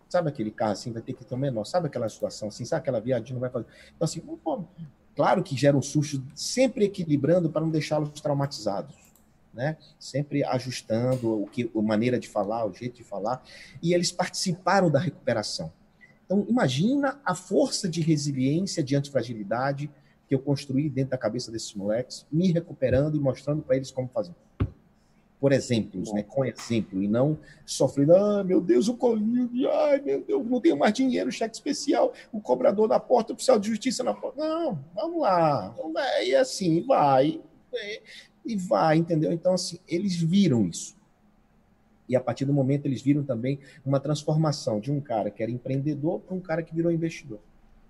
Sabe 0.09 0.29
aquele 0.29 0.51
carro 0.51 0.71
assim, 0.71 0.91
vai 0.91 1.01
ter 1.01 1.13
que 1.13 1.23
ter 1.23 1.35
um 1.35 1.37
menor. 1.37 1.65
Sabe 1.65 1.87
aquela 1.87 2.07
situação 2.09 2.47
assim? 2.49 2.65
Sabe 2.65 2.81
aquela 2.81 2.99
viagem 2.99 3.33
não 3.33 3.39
vai 3.39 3.49
fazer? 3.49 3.65
Então, 3.95 4.05
assim, 4.05 4.21
claro 5.15 5.43
que 5.43 5.55
gera 5.55 5.75
um 5.75 5.81
susto, 5.81 6.23
sempre 6.35 6.85
equilibrando 6.85 7.49
para 7.49 7.61
não 7.61 7.69
deixá-los 7.69 8.19
traumatizados. 8.21 8.95
Né? 9.53 9.75
Sempre 9.99 10.43
ajustando 10.43 11.41
o 11.41 11.47
que, 11.47 11.71
a 11.75 11.81
maneira 11.81 12.19
de 12.19 12.27
falar, 12.27 12.65
o 12.65 12.73
jeito 12.73 12.97
de 12.97 13.03
falar, 13.03 13.43
e 13.81 13.93
eles 13.93 14.11
participaram 14.11 14.91
da 14.91 14.99
recuperação. 14.99 15.73
Então, 16.25 16.45
imagina 16.47 17.19
a 17.25 17.33
força 17.33 17.89
de 17.89 18.01
resiliência 18.01 18.83
diante 18.83 19.05
de 19.05 19.11
fragilidade 19.11 19.89
que 20.27 20.35
eu 20.35 20.39
construí 20.39 20.89
dentro 20.89 21.11
da 21.11 21.17
cabeça 21.17 21.49
desses 21.51 21.73
moleques, 21.73 22.25
me 22.31 22.51
recuperando 22.51 23.15
e 23.15 23.19
mostrando 23.19 23.63
para 23.63 23.77
eles 23.77 23.89
como 23.89 24.09
fazer. 24.09 24.35
Por 25.39 25.51
exemplos, 25.51 26.11
né? 26.13 26.23
com 26.23 26.43
exemplo, 26.43 27.01
e 27.01 27.07
não 27.07 27.37
sofrendo, 27.63 28.15
ah, 28.15 28.43
meu 28.43 28.59
Deus, 28.59 28.87
o 28.87 28.95
Covid, 28.95 29.67
ai, 29.67 30.01
meu 30.01 30.23
Deus, 30.23 30.45
não 30.47 30.59
tenho 30.59 30.75
mais 30.75 30.93
dinheiro, 30.93 31.31
cheque 31.31 31.55
especial, 31.55 32.11
o 32.31 32.41
cobrador 32.41 32.87
da 32.87 32.99
porta, 32.99 33.33
o 33.33 33.35
oficial 33.35 33.59
de 33.59 33.69
justiça 33.69 34.03
na 34.03 34.15
porta. 34.15 34.41
Não, 34.43 34.79
vamos 34.95 35.21
lá, 35.21 35.75
e 36.23 36.33
assim, 36.33 36.81
vai, 36.81 37.39
e 38.43 38.55
vai, 38.55 38.97
entendeu? 38.97 39.31
Então, 39.31 39.53
assim, 39.53 39.79
eles 39.87 40.15
viram 40.15 40.67
isso. 40.67 40.97
E 42.07 42.15
a 42.15 42.21
partir 42.21 42.45
do 42.45 42.53
momento 42.53 42.85
eles 42.85 43.01
viram 43.01 43.23
também 43.23 43.59
uma 43.85 43.99
transformação 43.99 44.79
de 44.79 44.91
um 44.91 45.01
cara 45.01 45.29
que 45.29 45.43
era 45.43 45.51
empreendedor 45.51 46.21
para 46.21 46.35
um 46.35 46.39
cara 46.39 46.63
que 46.63 46.73
virou 46.73 46.91
investidor. 46.91 47.39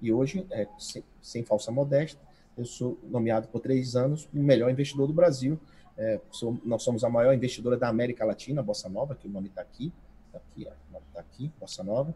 E 0.01 0.11
hoje, 0.11 0.45
é, 0.49 0.67
sem, 0.77 1.03
sem, 1.21 1.43
falsa 1.43 1.71
modéstia, 1.71 2.19
eu 2.57 2.65
sou 2.65 2.97
nomeado 3.03 3.47
por 3.47 3.59
três 3.59 3.95
anos 3.95 4.27
o 4.33 4.39
melhor 4.39 4.69
investidor 4.71 5.07
do 5.07 5.13
Brasil. 5.13 5.59
É, 5.97 6.19
nós 6.63 6.83
somos 6.83 7.03
a 7.03 7.09
maior 7.09 7.33
investidora 7.33 7.75
da 7.75 7.87
América 7.87 8.23
Latina, 8.23 8.61
Bossa 8.61 8.87
Nova, 8.87 9.15
que 9.15 9.27
o 9.27 9.31
nome 9.31 9.47
está 9.47 9.61
aqui, 9.61 9.91
está 10.27 10.37
aqui, 10.37 10.67
está 11.07 11.19
aqui, 11.19 11.51
Bossa 11.59 11.83
Nova. 11.83 12.13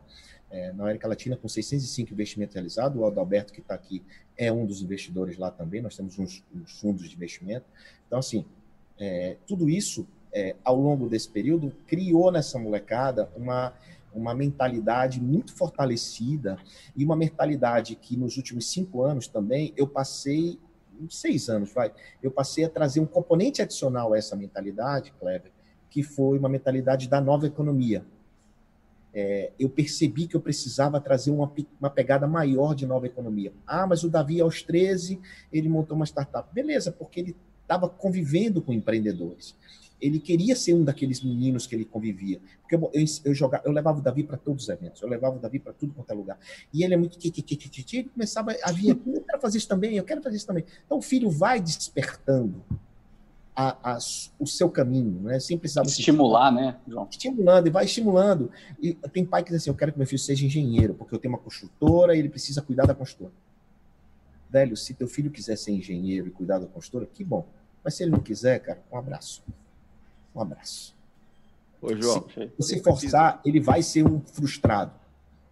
É, 0.50 0.74
na 0.74 0.84
América 0.84 1.08
Latina, 1.08 1.38
com 1.38 1.48
605 1.48 2.14
investimentos 2.14 2.54
realizados. 2.54 3.02
O 3.02 3.06
Adalberto, 3.06 3.54
que 3.54 3.62
está 3.62 3.74
aqui, 3.74 4.04
é 4.38 4.52
um 4.52 4.66
dos 4.66 4.82
investidores 4.82 5.38
lá 5.38 5.50
também. 5.50 5.82
Nós 5.82 5.96
temos 5.96 6.20
uns, 6.20 6.44
uns 6.54 6.80
fundos 6.80 7.10
de 7.10 7.16
investimento. 7.16 7.66
Então, 8.06 8.20
assim, 8.20 8.46
é, 9.00 9.38
tudo 9.48 9.70
isso 9.70 10.06
é, 10.34 10.56
ao 10.64 10.80
longo 10.80 11.10
desse 11.10 11.30
período, 11.30 11.74
criou 11.88 12.32
nessa 12.32 12.58
molecada 12.58 13.30
uma, 13.36 13.74
uma 14.14 14.34
mentalidade 14.34 15.20
muito 15.20 15.54
fortalecida 15.54 16.58
e 16.96 17.04
uma 17.04 17.16
mentalidade 17.16 17.96
que 17.96 18.16
nos 18.16 18.38
últimos 18.38 18.70
cinco 18.70 19.04
anos 19.04 19.28
também 19.28 19.74
eu 19.76 19.88
passei, 19.88 20.58
seis 21.10 21.50
anos, 21.50 21.74
vai, 21.74 21.92
eu 22.22 22.32
passei 22.32 22.66
a 22.66 22.70
trazer 22.70 23.00
um 23.00 23.06
componente 23.06 23.62
adicional 23.62 24.14
a 24.14 24.18
essa 24.18 24.36
mentalidade, 24.36 25.14
Kleber, 25.20 25.52
que 25.90 26.04
foi 26.04 26.38
uma 26.38 26.50
mentalidade 26.50 27.08
da 27.08 27.20
nova 27.20 27.46
economia. 27.48 28.06
É, 29.14 29.52
eu 29.60 29.70
percebi 29.70 30.26
que 30.26 30.36
eu 30.36 30.42
precisava 30.42 31.00
trazer 31.02 31.32
uma, 31.32 31.52
uma 31.80 31.90
pegada 31.90 32.26
maior 32.28 32.74
de 32.74 32.86
nova 32.86 33.06
economia. 33.06 33.52
Ah, 33.68 33.86
mas 33.86 34.04
o 34.04 34.10
Davi, 34.10 34.40
aos 34.40 34.64
13, 34.64 35.20
ele 35.52 35.68
montou 35.68 35.98
uma 35.98 36.06
startup. 36.06 36.48
Beleza, 36.54 36.92
porque 36.94 37.20
ele 37.20 37.36
estava 37.62 37.90
convivendo 37.90 38.62
com 38.62 38.72
empreendedores 38.72 39.56
ele 40.02 40.20
queria 40.20 40.56
ser 40.56 40.74
um 40.74 40.84
daqueles 40.84 41.22
meninos 41.22 41.68
que 41.68 41.76
ele 41.76 41.86
convivia. 41.86 42.42
Porque 42.62 42.76
eu, 42.76 42.92
eu, 42.94 43.06
eu, 43.26 43.34
jogava, 43.34 43.64
eu 43.66 43.72
levava 43.72 44.00
o 44.00 44.02
Davi 44.02 44.24
para 44.24 44.38
todos 44.38 44.64
os 44.64 44.70
eventos, 44.70 45.02
eu 45.02 45.08
levava 45.08 45.36
o 45.36 45.40
Davi 45.40 45.60
para 45.60 45.74
tudo 45.74 45.94
quanto 45.94 46.12
é 46.12 46.14
lugar. 46.14 46.40
E 46.74 46.84
ele 46.84 46.94
é 46.94 46.98
muito 46.98 47.18
ele 47.98 48.10
começava 48.10 48.56
a 48.64 48.72
vir 48.72 48.90
eu 48.90 49.22
quero 49.22 49.42
fazer 49.42 49.58
isso 49.58 49.68
também, 49.68 49.96
eu 49.96 50.04
quero 50.04 50.22
fazer 50.22 50.38
isso 50.38 50.48
também. 50.48 50.66
Então 50.86 50.98
o 50.98 51.02
filho 51.02 51.30
vai 51.30 51.60
despertando 51.60 52.64
a, 53.56 53.94
a, 53.94 53.98
o 54.40 54.48
seu 54.48 54.70
caminho, 54.70 55.22
né? 55.22 55.40
Sem 55.40 55.58
precisar 55.58 55.84
estimular, 55.84 56.52
né, 56.52 56.78
João? 56.88 57.08
Estimulando, 57.10 57.68
e 57.68 57.70
vai 57.70 57.86
estimulando. 57.86 58.52
E 58.82 58.94
tem 59.12 59.26
pai 59.26 59.44
que 59.44 59.52
diz 59.52 59.62
assim: 59.62 59.70
eu 59.70 59.76
quero 59.76 59.92
que 59.92 59.98
meu 59.98 60.08
filho 60.08 60.20
seja 60.20 60.46
engenheiro, 60.46 60.94
porque 60.94 61.14
eu 61.14 61.20
tenho 61.20 61.34
uma 61.34 61.40
construtora 61.40 62.16
e 62.16 62.20
ele 62.20 62.30
precisa 62.30 62.62
cuidar 62.62 62.86
da 62.86 62.96
construtora. 62.96 63.34
Velho, 64.50 64.76
se 64.76 64.94
teu 64.94 65.08
filho 65.08 65.30
quiser 65.32 65.58
ser 65.58 65.72
engenheiro 65.72 66.28
e 66.28 66.32
cuidar 66.32 66.60
da 66.60 66.66
construtora, 66.66 67.10
que 67.14 67.24
bom. 67.24 67.46
Mas 67.84 67.96
se 67.96 68.04
ele 68.04 68.12
não 68.12 68.20
quiser, 68.20 68.60
cara, 68.60 68.82
um 68.92 68.98
abraço. 68.98 69.44
Um 70.36 70.42
abraço. 70.42 70.96
Ô, 71.82 71.96
João. 71.96 72.26
Se 72.30 72.52
você 72.58 72.80
forçar, 72.80 73.42
ele 73.44 73.60
vai 73.60 73.82
ser 73.82 74.06
um 74.06 74.22
frustrado. 74.22 74.92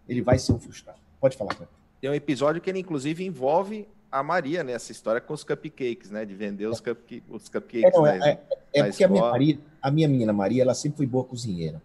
Ele 0.08 0.22
vai 0.22 0.38
ser 0.38 0.54
um 0.54 0.60
frustrado. 0.60 1.00
Pode 1.20 1.36
falar, 1.36 1.56
cara. 1.56 1.70
Tem 2.00 2.10
um 2.10 2.14
episódio 2.14 2.62
que 2.62 2.70
ele, 2.70 2.80
inclusive, 2.80 3.26
envolve 3.26 3.88
a 4.12 4.24
Maria 4.24 4.64
nessa 4.64 4.92
história 4.92 5.20
com 5.20 5.34
os 5.34 5.44
cupcakes, 5.44 6.10
né? 6.10 6.26
De 6.26 6.34
vender 6.34 6.68
os, 6.68 6.80
cupcake, 6.80 7.24
os 7.30 7.50
cupcakes. 7.50 7.84
É, 7.84 7.92
não, 7.92 8.08
é, 8.08 8.18
é, 8.18 8.40
é 8.74 8.84
porque 8.84 9.04
a 9.04 9.08
minha, 9.08 9.22
Maria, 9.22 9.60
a 9.82 9.92
minha 9.92 10.08
menina 10.08 10.34
Maria, 10.34 10.62
ela 10.62 10.74
sempre 10.74 10.98
foi 10.98 11.06
boa 11.06 11.24
cozinheira. 11.24 11.82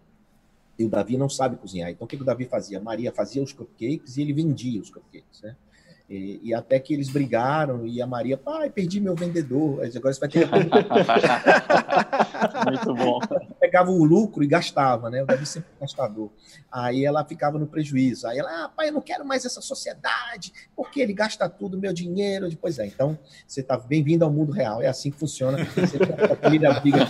E 0.78 0.84
o 0.84 0.88
Davi 0.88 1.16
não 1.16 1.28
sabe 1.28 1.56
cozinhar. 1.56 1.90
Então, 1.90 2.04
o 2.04 2.08
que, 2.08 2.16
que 2.16 2.22
o 2.22 2.26
Davi 2.26 2.46
fazia? 2.46 2.78
A 2.78 2.82
Maria 2.82 3.12
fazia 3.12 3.42
os 3.42 3.52
cupcakes 3.52 4.16
e 4.16 4.22
ele 4.22 4.32
vendia 4.32 4.80
os 4.80 4.90
cupcakes, 4.90 5.42
né? 5.42 5.56
E, 6.08 6.40
e, 6.42 6.54
até 6.54 6.78
que 6.78 6.92
eles 6.92 7.08
brigaram 7.08 7.86
e 7.86 8.02
a 8.02 8.06
Maria, 8.06 8.36
pai, 8.36 8.68
perdi 8.68 9.00
meu 9.00 9.14
vendedor. 9.14 9.82
Agora 9.82 10.12
você 10.12 10.20
vai 10.20 10.28
ter 10.28 10.46
que. 10.46 10.52
Muito 12.68 12.94
bom. 12.94 13.18
Pegava 13.58 13.90
o 13.90 14.04
lucro 14.04 14.44
e 14.44 14.46
gastava, 14.46 15.08
né? 15.08 15.22
O 15.22 15.26
Davi 15.26 15.46
sempre 15.46 15.70
gastador. 15.80 16.30
Aí 16.70 17.06
ela 17.06 17.24
ficava 17.24 17.58
no 17.58 17.66
prejuízo. 17.66 18.26
Aí 18.26 18.38
ela, 18.38 18.64
ah, 18.64 18.68
pai, 18.68 18.88
eu 18.88 18.92
não 18.92 19.00
quero 19.00 19.24
mais 19.24 19.46
essa 19.46 19.62
sociedade, 19.62 20.52
porque 20.76 21.00
ele 21.00 21.14
gasta 21.14 21.48
tudo, 21.48 21.78
meu 21.78 21.92
dinheiro. 21.92 22.50
Depois 22.50 22.78
é, 22.78 22.86
então 22.86 23.18
você 23.46 23.60
está 23.60 23.78
bem-vindo 23.78 24.26
ao 24.26 24.30
mundo 24.30 24.52
real. 24.52 24.82
É 24.82 24.88
assim 24.88 25.10
que 25.10 25.18
funciona. 25.18 25.64
Você 25.64 25.98
tem 25.98 26.32
a 26.32 26.36
família 26.36 26.80
briga 26.80 27.06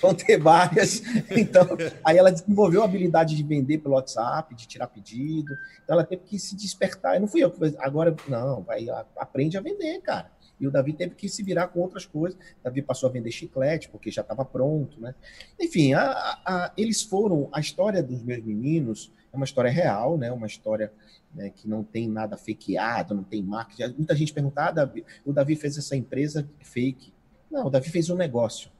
vão 0.00 0.14
ter 0.14 0.38
várias. 0.38 1.02
Então, 1.30 1.66
aí 2.04 2.18
ela 2.18 2.30
desenvolveu 2.30 2.82
a 2.82 2.84
habilidade 2.84 3.36
de 3.36 3.42
vender 3.42 3.78
pelo 3.78 3.94
WhatsApp, 3.94 4.54
de 4.54 4.66
tirar 4.66 4.86
pedido. 4.88 5.56
Então 5.82 5.94
ela 5.94 6.04
teve 6.04 6.22
que 6.22 6.38
se 6.38 6.56
despertar. 6.56 7.14
Eu 7.14 7.20
não 7.20 7.28
fui 7.28 7.42
eu 7.42 7.50
que 7.50 7.74
agora 7.78 8.14
não, 8.28 8.62
vai 8.62 8.86
aprende 9.16 9.56
a 9.56 9.60
vender, 9.60 10.00
cara. 10.00 10.30
E 10.60 10.66
o 10.66 10.70
Davi 10.70 10.92
teve 10.92 11.14
que 11.14 11.28
se 11.28 11.42
virar 11.42 11.68
com 11.68 11.80
outras 11.80 12.04
coisas. 12.04 12.38
O 12.38 12.64
Davi 12.64 12.82
passou 12.82 13.08
a 13.08 13.12
vender 13.12 13.30
chiclete, 13.30 13.88
porque 13.88 14.10
já 14.10 14.20
estava 14.20 14.44
pronto, 14.44 15.00
né? 15.00 15.14
Enfim, 15.58 15.94
a, 15.94 16.10
a, 16.44 16.72
eles 16.76 17.02
foram. 17.02 17.48
A 17.50 17.60
história 17.60 18.02
dos 18.02 18.22
meus 18.22 18.44
meninos 18.44 19.10
é 19.32 19.36
uma 19.36 19.46
história 19.46 19.70
real, 19.70 20.18
né? 20.18 20.30
Uma 20.30 20.46
história 20.46 20.92
né, 21.34 21.50
que 21.50 21.66
não 21.66 21.82
tem 21.82 22.08
nada 22.08 22.36
fakeado, 22.36 23.14
não 23.14 23.24
tem 23.24 23.42
marketing. 23.42 23.94
Muita 23.96 24.14
gente 24.14 24.34
pergunta: 24.34 24.66
ah, 24.66 24.70
Davi, 24.70 25.04
o 25.24 25.32
Davi 25.32 25.56
fez 25.56 25.78
essa 25.78 25.96
empresa 25.96 26.46
fake. 26.60 27.12
Não, 27.50 27.66
o 27.66 27.70
Davi 27.70 27.88
fez 27.88 28.10
um 28.10 28.16
negócio. 28.16 28.70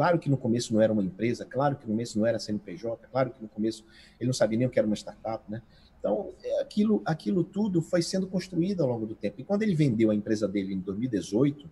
Claro 0.00 0.18
que 0.18 0.30
no 0.30 0.38
começo 0.38 0.72
não 0.72 0.80
era 0.80 0.90
uma 0.90 1.02
empresa, 1.02 1.44
claro 1.44 1.76
que 1.76 1.82
no 1.82 1.92
começo 1.92 2.18
não 2.18 2.24
era 2.24 2.38
CNPJ, 2.38 3.06
claro 3.12 3.32
que 3.32 3.42
no 3.42 3.48
começo 3.48 3.84
ele 4.18 4.28
não 4.28 4.32
sabia 4.32 4.56
nem 4.56 4.66
o 4.66 4.70
que 4.70 4.78
era 4.78 4.86
uma 4.86 4.96
startup, 4.96 5.44
né? 5.46 5.60
Então, 5.98 6.32
é, 6.42 6.62
aquilo, 6.62 7.02
aquilo 7.04 7.44
tudo 7.44 7.82
foi 7.82 8.00
sendo 8.00 8.26
construído 8.26 8.80
ao 8.80 8.88
longo 8.88 9.04
do 9.04 9.14
tempo. 9.14 9.38
E 9.38 9.44
quando 9.44 9.62
ele 9.62 9.74
vendeu 9.74 10.10
a 10.10 10.14
empresa 10.14 10.48
dele 10.48 10.72
em 10.72 10.78
2018, 10.78 11.68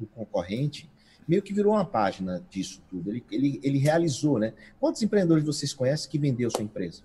o 0.00 0.06
concorrente, 0.06 0.88
meio 1.26 1.42
que 1.42 1.52
virou 1.52 1.72
uma 1.72 1.84
página 1.84 2.40
disso 2.48 2.80
tudo. 2.88 3.10
Ele, 3.10 3.24
ele, 3.32 3.60
ele 3.64 3.78
realizou, 3.78 4.38
né? 4.38 4.54
Quantos 4.78 5.02
empreendedores 5.02 5.44
vocês 5.44 5.74
conhecem 5.74 6.08
que 6.08 6.18
vendeu 6.20 6.52
sua 6.52 6.62
empresa? 6.62 7.02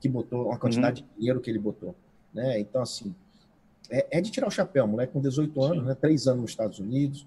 Que 0.00 0.08
botou 0.08 0.46
uma 0.46 0.58
quantidade 0.58 1.02
uhum. 1.02 1.08
de 1.10 1.14
dinheiro 1.16 1.40
que 1.40 1.48
ele 1.48 1.60
botou. 1.60 1.94
Né? 2.34 2.58
Então, 2.58 2.82
assim, 2.82 3.14
é, 3.88 4.18
é 4.18 4.20
de 4.20 4.32
tirar 4.32 4.48
o 4.48 4.50
chapéu, 4.50 4.84
moleque 4.84 5.12
com 5.12 5.20
18 5.20 5.62
anos, 5.62 5.86
né? 5.86 5.94
três 5.94 6.26
anos 6.26 6.42
nos 6.42 6.50
Estados 6.50 6.80
Unidos, 6.80 7.24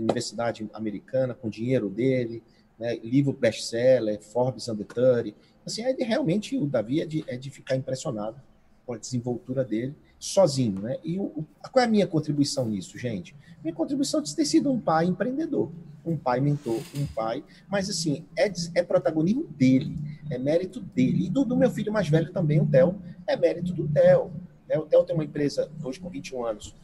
universidade 0.00 0.68
americana, 0.72 1.34
com 1.34 1.48
dinheiro 1.48 1.88
dele, 1.88 2.42
né? 2.78 2.96
livro 2.96 3.32
best-seller, 3.32 4.20
Forbes 4.20 4.68
Under 4.68 4.86
30, 4.86 5.34
Assim, 5.68 5.82
é 5.82 5.92
de, 5.92 6.02
realmente 6.02 6.56
o 6.56 6.64
Davi 6.64 7.02
é 7.02 7.06
de, 7.06 7.24
é 7.26 7.36
de 7.36 7.50
ficar 7.50 7.76
impressionado 7.76 8.40
com 8.86 8.94
a 8.94 8.98
desenvoltura 8.98 9.62
dele 9.62 9.94
sozinho, 10.18 10.80
né? 10.80 10.96
E 11.04 11.18
o, 11.18 11.44
qual 11.70 11.82
é 11.82 11.86
a 11.86 11.90
minha 11.90 12.06
contribuição 12.06 12.66
nisso, 12.66 12.98
gente? 12.98 13.36
Minha 13.62 13.74
contribuição 13.74 14.20
é 14.20 14.22
de 14.22 14.34
ter 14.34 14.46
sido 14.46 14.72
um 14.72 14.80
pai 14.80 15.04
empreendedor, 15.04 15.70
um 16.06 16.16
pai 16.16 16.40
mentor, 16.40 16.80
um 16.96 17.06
pai, 17.08 17.44
mas 17.68 17.90
assim, 17.90 18.24
é, 18.34 18.50
é 18.74 18.82
protagonismo 18.82 19.44
dele, 19.44 19.94
é 20.30 20.38
mérito 20.38 20.80
dele. 20.80 21.26
E 21.26 21.28
do, 21.28 21.44
do 21.44 21.54
meu 21.54 21.70
filho 21.70 21.92
mais 21.92 22.08
velho 22.08 22.32
também, 22.32 22.60
o 22.60 22.66
Theo, 22.66 22.98
é 23.26 23.36
mérito 23.36 23.74
do 23.74 23.86
Theo. 23.88 24.32
O 24.74 24.86
Theo 24.86 25.04
tem 25.04 25.14
uma 25.14 25.24
empresa 25.24 25.70
hoje 25.84 26.00
com 26.00 26.08
21 26.08 26.46
anos. 26.46 26.74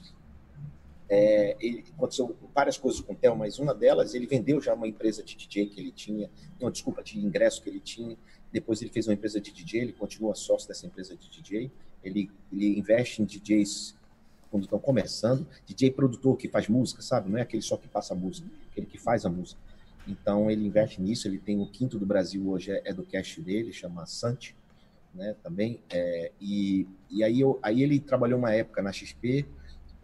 É, 1.14 1.56
ele, 1.60 1.84
aconteceu 1.96 2.36
várias 2.52 2.76
coisas 2.76 3.00
com 3.00 3.12
o 3.12 3.16
Theo, 3.16 3.36
mas 3.36 3.58
uma 3.58 3.74
delas, 3.74 4.14
ele 4.14 4.26
vendeu 4.26 4.60
já 4.60 4.74
uma 4.74 4.88
empresa 4.88 5.22
de 5.22 5.36
DJ 5.36 5.66
que 5.66 5.80
ele 5.80 5.92
tinha, 5.92 6.28
não, 6.60 6.70
desculpa, 6.70 7.02
de 7.02 7.18
ingresso 7.18 7.62
que 7.62 7.68
ele 7.68 7.80
tinha. 7.80 8.16
Depois 8.52 8.82
ele 8.82 8.90
fez 8.90 9.06
uma 9.06 9.14
empresa 9.14 9.40
de 9.40 9.52
DJ, 9.52 9.82
ele 9.82 9.92
continua 9.92 10.34
sócio 10.34 10.66
dessa 10.66 10.86
empresa 10.86 11.16
de 11.16 11.30
DJ. 11.30 11.70
Ele, 12.02 12.30
ele 12.52 12.78
investe 12.78 13.22
em 13.22 13.24
DJs 13.24 13.96
quando 14.50 14.64
estão 14.64 14.78
começando, 14.78 15.46
DJ 15.66 15.90
produtor 15.90 16.36
que 16.36 16.48
faz 16.48 16.68
música, 16.68 17.02
sabe? 17.02 17.30
Não 17.30 17.38
é 17.38 17.42
aquele 17.42 17.62
só 17.62 17.76
que 17.76 17.88
passa 17.88 18.14
música, 18.14 18.48
aquele 18.70 18.86
que 18.86 18.98
faz 18.98 19.24
a 19.24 19.30
música. 19.30 19.60
Então 20.06 20.50
ele 20.50 20.66
investe 20.66 21.00
nisso, 21.00 21.26
ele 21.26 21.38
tem 21.38 21.60
o 21.60 21.66
quinto 21.66 21.98
do 21.98 22.06
Brasil 22.06 22.48
hoje, 22.48 22.70
é, 22.70 22.82
é 22.84 22.92
do 22.92 23.04
cast 23.04 23.40
dele, 23.40 23.72
chama 23.72 24.06
Sante, 24.06 24.54
né? 25.12 25.34
Também. 25.42 25.80
É, 25.90 26.30
e 26.40 26.86
e 27.14 27.22
aí, 27.22 27.40
eu, 27.40 27.60
aí 27.62 27.80
ele 27.80 28.00
trabalhou 28.00 28.36
uma 28.36 28.52
época 28.52 28.82
na 28.82 28.92
XP 28.92 29.46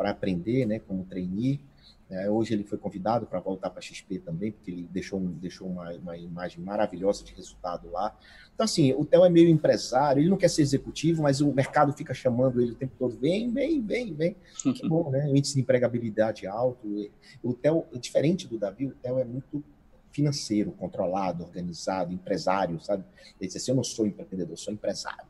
para 0.01 0.13
aprender, 0.13 0.65
né? 0.65 0.79
Como 0.79 1.05
trainee. 1.05 1.61
É, 2.09 2.29
hoje 2.31 2.55
ele 2.55 2.65
foi 2.65 2.79
convidado 2.79 3.27
para 3.27 3.39
voltar 3.39 3.69
para 3.69 3.81
a 3.81 3.83
XP 3.83 4.19
também, 4.21 4.51
porque 4.51 4.71
ele 4.71 4.89
deixou, 4.91 5.21
deixou 5.21 5.69
uma, 5.69 5.93
uma, 5.93 6.17
imagem 6.17 6.65
maravilhosa 6.65 7.23
de 7.23 7.35
resultado 7.35 7.91
lá. 7.91 8.17
Então, 8.55 8.65
assim, 8.65 8.95
o 8.95 9.05
Theo 9.05 9.27
é 9.27 9.29
meio 9.29 9.51
empresário, 9.51 10.23
ele 10.23 10.31
não 10.31 10.39
quer 10.39 10.49
ser 10.49 10.63
executivo, 10.63 11.23
mas 11.23 11.43
o 11.43 11.53
mercado 11.53 11.93
fica 11.93 12.15
chamando 12.15 12.63
ele 12.63 12.73
o 12.73 12.75
tempo 12.75 12.95
todo: 12.99 13.15
vem, 13.19 13.53
vem, 13.53 13.83
vem, 13.83 14.15
vem. 14.15 14.37
Que 14.57 14.89
bom, 14.89 15.11
né? 15.11 15.27
O 15.27 15.37
índice 15.37 15.55
de 15.55 15.61
empregabilidade 15.61 16.47
alto. 16.47 17.11
O 17.43 17.53
Theo, 17.53 17.85
diferente 18.01 18.49
do 18.49 18.59
Davi, 18.59 18.87
o 18.87 18.95
Theo 18.95 19.19
é 19.19 19.25
muito 19.25 19.63
financeiro, 20.11 20.73
controlado, 20.73 21.45
organizado, 21.45 22.13
empresário, 22.13 22.81
sabe? 22.81 23.05
Ele 23.39 23.49
diz 23.49 23.57
assim: 23.57 23.73
eu 23.73 23.77
não 23.77 23.85
sou 23.85 24.07
empreendedor, 24.07 24.57
sou 24.57 24.73
empresário. 24.73 25.30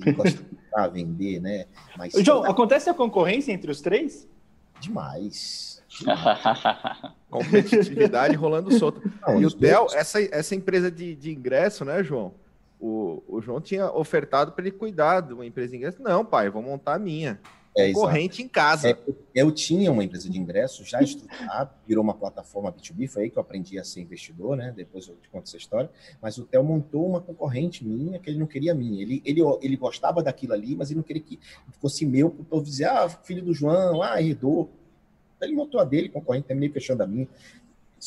Ele 0.00 0.12
gosta 0.12 0.42
de 0.42 0.90
vender, 0.92 1.40
né? 1.40 1.66
Mas, 1.96 2.12
João, 2.14 2.44
acontece 2.44 2.90
a 2.90 2.94
concorrência 2.94 3.52
entre 3.52 3.70
os 3.70 3.80
três? 3.80 4.28
Demais. 4.80 5.82
Competitividade 7.30 8.34
rolando 8.34 8.72
solto. 8.72 9.00
Não, 9.26 9.40
e 9.40 9.46
o 9.46 9.50
Theo, 9.50 9.86
essa, 9.94 10.20
essa 10.20 10.54
empresa 10.54 10.90
de, 10.90 11.14
de 11.14 11.32
ingresso, 11.32 11.84
né, 11.84 12.02
João? 12.02 12.34
O, 12.80 13.22
o 13.28 13.40
João 13.40 13.60
tinha 13.60 13.90
ofertado 13.90 14.52
para 14.52 14.66
ele 14.66 14.76
cuidar 14.76 15.20
de 15.20 15.32
uma 15.32 15.46
empresa 15.46 15.70
de 15.70 15.76
ingresso. 15.76 16.02
Não, 16.02 16.24
pai, 16.24 16.50
vou 16.50 16.62
montar 16.62 16.94
a 16.94 16.98
minha. 16.98 17.40
É, 17.76 17.92
concorrente 17.92 18.40
em 18.40 18.48
casa. 18.48 18.90
É, 18.90 18.96
eu 19.34 19.50
tinha 19.50 19.90
uma 19.90 20.04
empresa 20.04 20.30
de 20.30 20.38
ingresso 20.38 20.84
já 20.84 21.02
estruturada, 21.02 21.72
virou 21.86 22.04
uma 22.04 22.14
plataforma 22.14 22.72
B2B, 22.72 23.08
foi 23.08 23.24
aí 23.24 23.30
que 23.30 23.36
eu 23.36 23.40
aprendi 23.40 23.78
a 23.78 23.84
ser 23.84 24.00
investidor, 24.00 24.56
né? 24.56 24.72
Depois 24.76 25.08
eu 25.08 25.16
te 25.16 25.28
conto 25.28 25.48
essa 25.48 25.56
história. 25.56 25.90
Mas 26.22 26.38
o 26.38 26.44
Theo 26.44 26.62
montou 26.62 27.08
uma 27.08 27.20
concorrente 27.20 27.84
minha 27.84 28.18
que 28.20 28.30
ele 28.30 28.38
não 28.38 28.46
queria 28.46 28.74
minha. 28.74 29.02
Ele, 29.02 29.20
ele, 29.24 29.40
ele 29.60 29.76
gostava 29.76 30.22
daquilo 30.22 30.52
ali, 30.52 30.76
mas 30.76 30.90
ele 30.90 30.98
não 30.98 31.02
queria 31.02 31.22
que 31.22 31.38
fosse 31.80 32.06
meu, 32.06 32.30
para 32.30 32.58
eu 32.58 32.62
dizer, 32.62 32.84
ah, 32.84 33.08
filho 33.08 33.42
do 33.42 33.52
João, 33.52 34.02
ah, 34.02 34.22
herdou. 34.22 34.70
Então, 35.36 35.48
ele 35.48 35.56
montou 35.56 35.80
a 35.80 35.84
dele, 35.84 36.08
concorrente, 36.08 36.46
terminei 36.46 36.70
fechando 36.70 37.02
a 37.02 37.06
minha. 37.06 37.26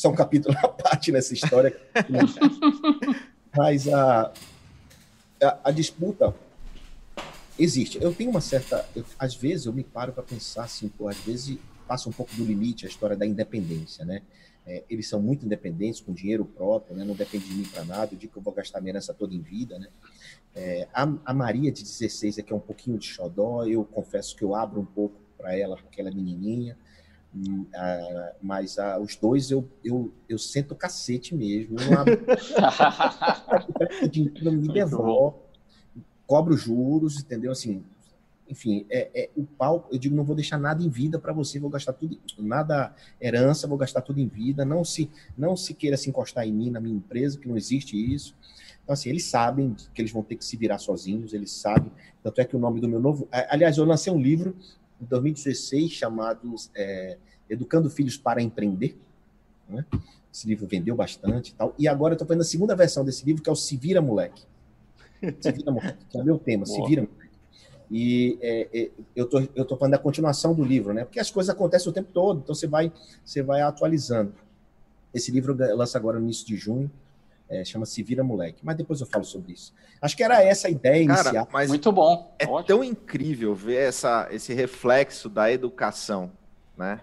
É 0.02 0.08
um 0.08 0.14
capítulo 0.14 0.56
à 0.62 0.68
parte 0.68 1.12
nessa 1.12 1.34
história. 1.34 1.78
mas 3.54 3.86
a, 3.88 4.32
a, 5.42 5.58
a 5.64 5.70
disputa 5.70 6.34
existe. 7.58 7.98
Eu 8.00 8.14
tenho 8.14 8.30
uma 8.30 8.40
certa. 8.40 8.88
Eu, 8.94 9.04
às 9.18 9.34
vezes 9.34 9.66
eu 9.66 9.72
me 9.72 9.82
paro 9.82 10.12
para 10.12 10.22
pensar 10.22 10.64
assim, 10.64 10.88
pô, 10.88 11.08
às 11.08 11.18
vezes 11.18 11.58
passa 11.86 12.08
um 12.08 12.12
pouco 12.12 12.34
do 12.36 12.44
limite 12.44 12.86
a 12.86 12.88
história 12.88 13.16
da 13.16 13.26
independência, 13.26 14.04
né? 14.04 14.22
É, 14.66 14.84
eles 14.90 15.08
são 15.08 15.20
muito 15.20 15.46
independentes, 15.46 16.00
com 16.00 16.12
dinheiro 16.12 16.44
próprio, 16.44 16.94
né? 16.94 17.02
não 17.02 17.14
depende 17.14 17.46
de 17.46 17.54
mim 17.54 17.64
para 17.64 17.86
nada. 17.86 18.12
Eu 18.12 18.18
digo 18.18 18.34
que 18.34 18.38
eu 18.38 18.42
vou 18.42 18.52
gastar 18.52 18.82
minha 18.82 18.92
herança 18.92 19.14
toda 19.14 19.34
em 19.34 19.40
vida, 19.40 19.78
né? 19.78 19.88
É, 20.54 20.86
a, 20.92 21.10
a, 21.24 21.32
Maria 21.32 21.72
de 21.72 21.82
16 21.82 22.38
é 22.38 22.42
que 22.42 22.52
é 22.52 22.56
um 22.56 22.60
pouquinho 22.60 22.98
de 22.98 23.06
xodó. 23.06 23.64
Eu 23.64 23.82
confesso 23.82 24.36
que 24.36 24.44
eu 24.44 24.54
abro 24.54 24.80
um 24.80 24.84
pouco 24.84 25.18
para 25.38 25.56
ela, 25.56 25.76
aquela 25.76 26.10
menininha. 26.10 26.76
Hum, 27.34 27.64
a, 27.74 28.34
mas 28.42 28.78
a, 28.78 28.98
os 28.98 29.16
dois 29.16 29.50
eu, 29.50 29.66
eu, 29.82 30.12
eu 30.28 30.36
sento 30.36 30.74
cacete 30.74 31.34
mesmo. 31.34 31.80
Eu 31.80 31.98
abro, 31.98 32.20
me 34.52 34.68
devolve 34.68 35.47
cobro 36.28 36.54
juros, 36.58 37.18
entendeu? 37.18 37.50
Assim, 37.50 37.82
enfim, 38.50 38.86
é, 38.90 39.10
é, 39.14 39.30
o 39.34 39.44
palco, 39.44 39.88
eu 39.90 39.98
digo, 39.98 40.14
não 40.14 40.24
vou 40.24 40.36
deixar 40.36 40.58
nada 40.58 40.82
em 40.82 40.88
vida 40.88 41.18
para 41.18 41.32
você, 41.32 41.58
vou 41.58 41.70
gastar 41.70 41.94
tudo, 41.94 42.18
nada 42.38 42.94
herança, 43.20 43.66
vou 43.66 43.78
gastar 43.78 44.02
tudo 44.02 44.20
em 44.20 44.28
vida, 44.28 44.64
não 44.64 44.84
se, 44.84 45.10
não 45.36 45.56
se 45.56 45.72
queira 45.72 45.96
se 45.96 46.08
encostar 46.08 46.46
em 46.46 46.52
mim, 46.52 46.70
na 46.70 46.80
minha 46.80 46.96
empresa, 46.96 47.38
que 47.38 47.48
não 47.48 47.56
existe 47.56 47.96
isso. 47.96 48.36
Então, 48.84 48.92
assim, 48.92 49.08
eles 49.08 49.24
sabem 49.24 49.74
que 49.94 50.00
eles 50.00 50.12
vão 50.12 50.22
ter 50.22 50.36
que 50.36 50.44
se 50.44 50.56
virar 50.56 50.78
sozinhos, 50.78 51.32
eles 51.32 51.50
sabem, 51.50 51.90
tanto 52.22 52.40
é 52.40 52.44
que 52.44 52.54
o 52.54 52.58
nome 52.58 52.80
do 52.80 52.88
meu 52.88 53.00
novo, 53.00 53.26
aliás, 53.30 53.78
eu 53.78 53.84
lancei 53.86 54.12
um 54.12 54.20
livro 54.20 54.54
em 55.00 55.06
2016 55.06 55.90
chamado 55.92 56.54
é, 56.74 57.16
Educando 57.48 57.88
Filhos 57.88 58.18
para 58.18 58.42
Empreender, 58.42 58.96
né? 59.68 59.84
Esse 60.32 60.46
livro 60.46 60.66
vendeu 60.66 60.94
bastante 60.94 61.52
e 61.52 61.54
tal, 61.54 61.74
e 61.78 61.88
agora 61.88 62.12
eu 62.12 62.16
estou 62.16 62.28
fazendo 62.28 62.42
a 62.42 62.44
segunda 62.44 62.76
versão 62.76 63.02
desse 63.02 63.24
livro, 63.24 63.42
que 63.42 63.48
é 63.48 63.52
o 63.52 63.56
Se 63.56 63.76
Vira 63.78 64.00
Moleque 64.00 64.46
se 65.40 65.52
vira, 65.52 65.70
moleque, 65.70 66.04
que 66.08 66.18
é 66.18 66.20
o 66.20 66.24
meu 66.24 66.38
tema, 66.38 66.64
Boa. 66.64 66.76
se 66.76 66.88
vira, 66.88 67.02
moleque. 67.02 67.28
E 67.90 68.38
é, 68.42 68.68
é, 68.72 68.90
eu 69.16 69.26
tô, 69.26 69.42
eu 69.54 69.64
tô 69.64 69.76
falando 69.76 69.92
da 69.92 69.98
continuação 69.98 70.54
do 70.54 70.62
livro, 70.62 70.92
né? 70.92 71.04
Porque 71.04 71.18
as 71.18 71.30
coisas 71.30 71.54
acontecem 71.54 71.90
o 71.90 71.92
tempo 71.92 72.10
todo, 72.12 72.40
então 72.40 72.54
você 72.54 72.66
vai, 72.66 72.92
você 73.24 73.42
vai 73.42 73.62
atualizando. 73.62 74.34
Esse 75.12 75.30
livro 75.30 75.56
lança 75.74 75.96
agora 75.96 76.18
no 76.18 76.24
início 76.24 76.46
de 76.46 76.56
junho, 76.56 76.90
é, 77.48 77.64
chama 77.64 77.86
Se 77.86 78.02
Vira 78.02 78.22
Moleque. 78.22 78.60
Mas 78.62 78.76
depois 78.76 79.00
eu 79.00 79.06
falo 79.06 79.24
sobre 79.24 79.52
isso. 79.52 79.72
Acho 80.02 80.16
que 80.16 80.22
era 80.22 80.42
essa 80.42 80.68
a 80.68 80.70
ideia 80.70 81.06
Cara, 81.06 81.20
inicial. 81.20 81.48
Mas 81.50 81.70
Muito 81.70 81.90
bom. 81.90 82.34
É 82.38 82.44
Ótimo. 82.44 82.64
tão 82.64 82.84
incrível 82.84 83.54
ver 83.54 83.88
essa, 83.88 84.28
esse 84.30 84.52
reflexo 84.52 85.28
da 85.28 85.50
educação, 85.50 86.30
né? 86.76 87.00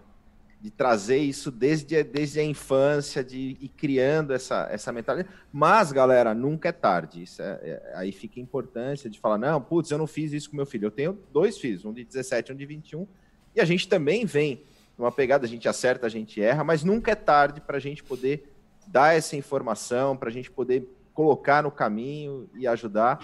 De 0.60 0.72
trazer 0.72 1.18
isso 1.18 1.52
desde, 1.52 2.04
desde 2.04 2.40
a 2.40 2.44
infância, 2.44 3.24
de 3.24 3.58
ir 3.60 3.70
criando 3.70 4.34
essa, 4.34 4.68
essa 4.72 4.92
mentalidade. 4.92 5.34
Mas, 5.52 5.92
galera, 5.92 6.34
nunca 6.34 6.70
é 6.70 6.72
tarde. 6.72 7.24
Isso 7.24 7.42
é, 7.42 7.60
é, 7.64 7.94
aí 7.96 8.12
fica 8.12 8.40
a 8.40 8.44
importância 8.44 9.10
de 9.10 9.20
falar: 9.20 9.38
não, 9.38 9.62
putz, 9.62 9.92
eu 9.92 9.98
não 9.98 10.08
fiz 10.08 10.34
isso 10.34 10.50
com 10.50 10.56
meu 10.56 10.66
filho. 10.66 10.88
Eu 10.88 10.92
tenho 10.92 11.20
dois 11.32 11.58
filhos, 11.58 11.86
um 11.86 11.94
de 11.94 12.04
17 12.04 12.52
e 12.52 12.54
um 12.54 12.58
de 12.58 12.66
21, 12.66 13.08
e 13.56 13.62
a 13.62 13.66
gente 13.66 13.88
também 13.88 14.26
vem 14.26 14.64
numa 14.98 15.12
pegada, 15.12 15.46
a 15.46 15.50
gente 15.50 15.68
acerta, 15.68 16.06
a 16.06 16.10
gente 16.10 16.42
erra, 16.42 16.64
mas 16.64 16.84
nunca 16.84 17.12
é 17.12 17.16
tarde 17.16 17.62
para 17.62 17.78
a 17.78 17.80
gente 17.80 18.04
poder 18.04 18.52
dar 18.88 19.16
essa 19.16 19.36
informação, 19.36 20.16
para 20.16 20.30
a 20.30 20.32
gente 20.32 20.50
poder 20.50 20.88
colocar 21.14 21.64
no 21.64 21.72
caminho 21.72 22.50
e 22.56 22.68
ajudar. 22.68 23.20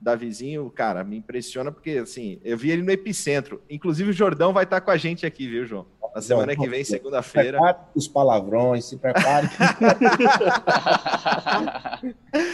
Davizinho, 0.00 0.68
cara, 0.70 1.02
me 1.02 1.16
impressiona 1.16 1.72
porque, 1.72 1.92
assim, 1.92 2.38
eu 2.44 2.58
vi 2.58 2.70
ele 2.70 2.82
no 2.82 2.90
epicentro. 2.90 3.62
Inclusive, 3.70 4.10
o 4.10 4.12
Jordão 4.12 4.52
vai 4.52 4.64
estar 4.64 4.80
com 4.82 4.90
a 4.90 4.96
gente 4.98 5.24
aqui, 5.24 5.48
viu, 5.48 5.64
João? 5.64 5.86
Na 6.14 6.22
semana 6.22 6.54
que 6.54 6.68
vem, 6.68 6.84
segunda-feira. 6.84 7.58
os 7.92 8.06
palavrões, 8.06 8.84
se 8.84 8.96
prepare. 8.96 9.48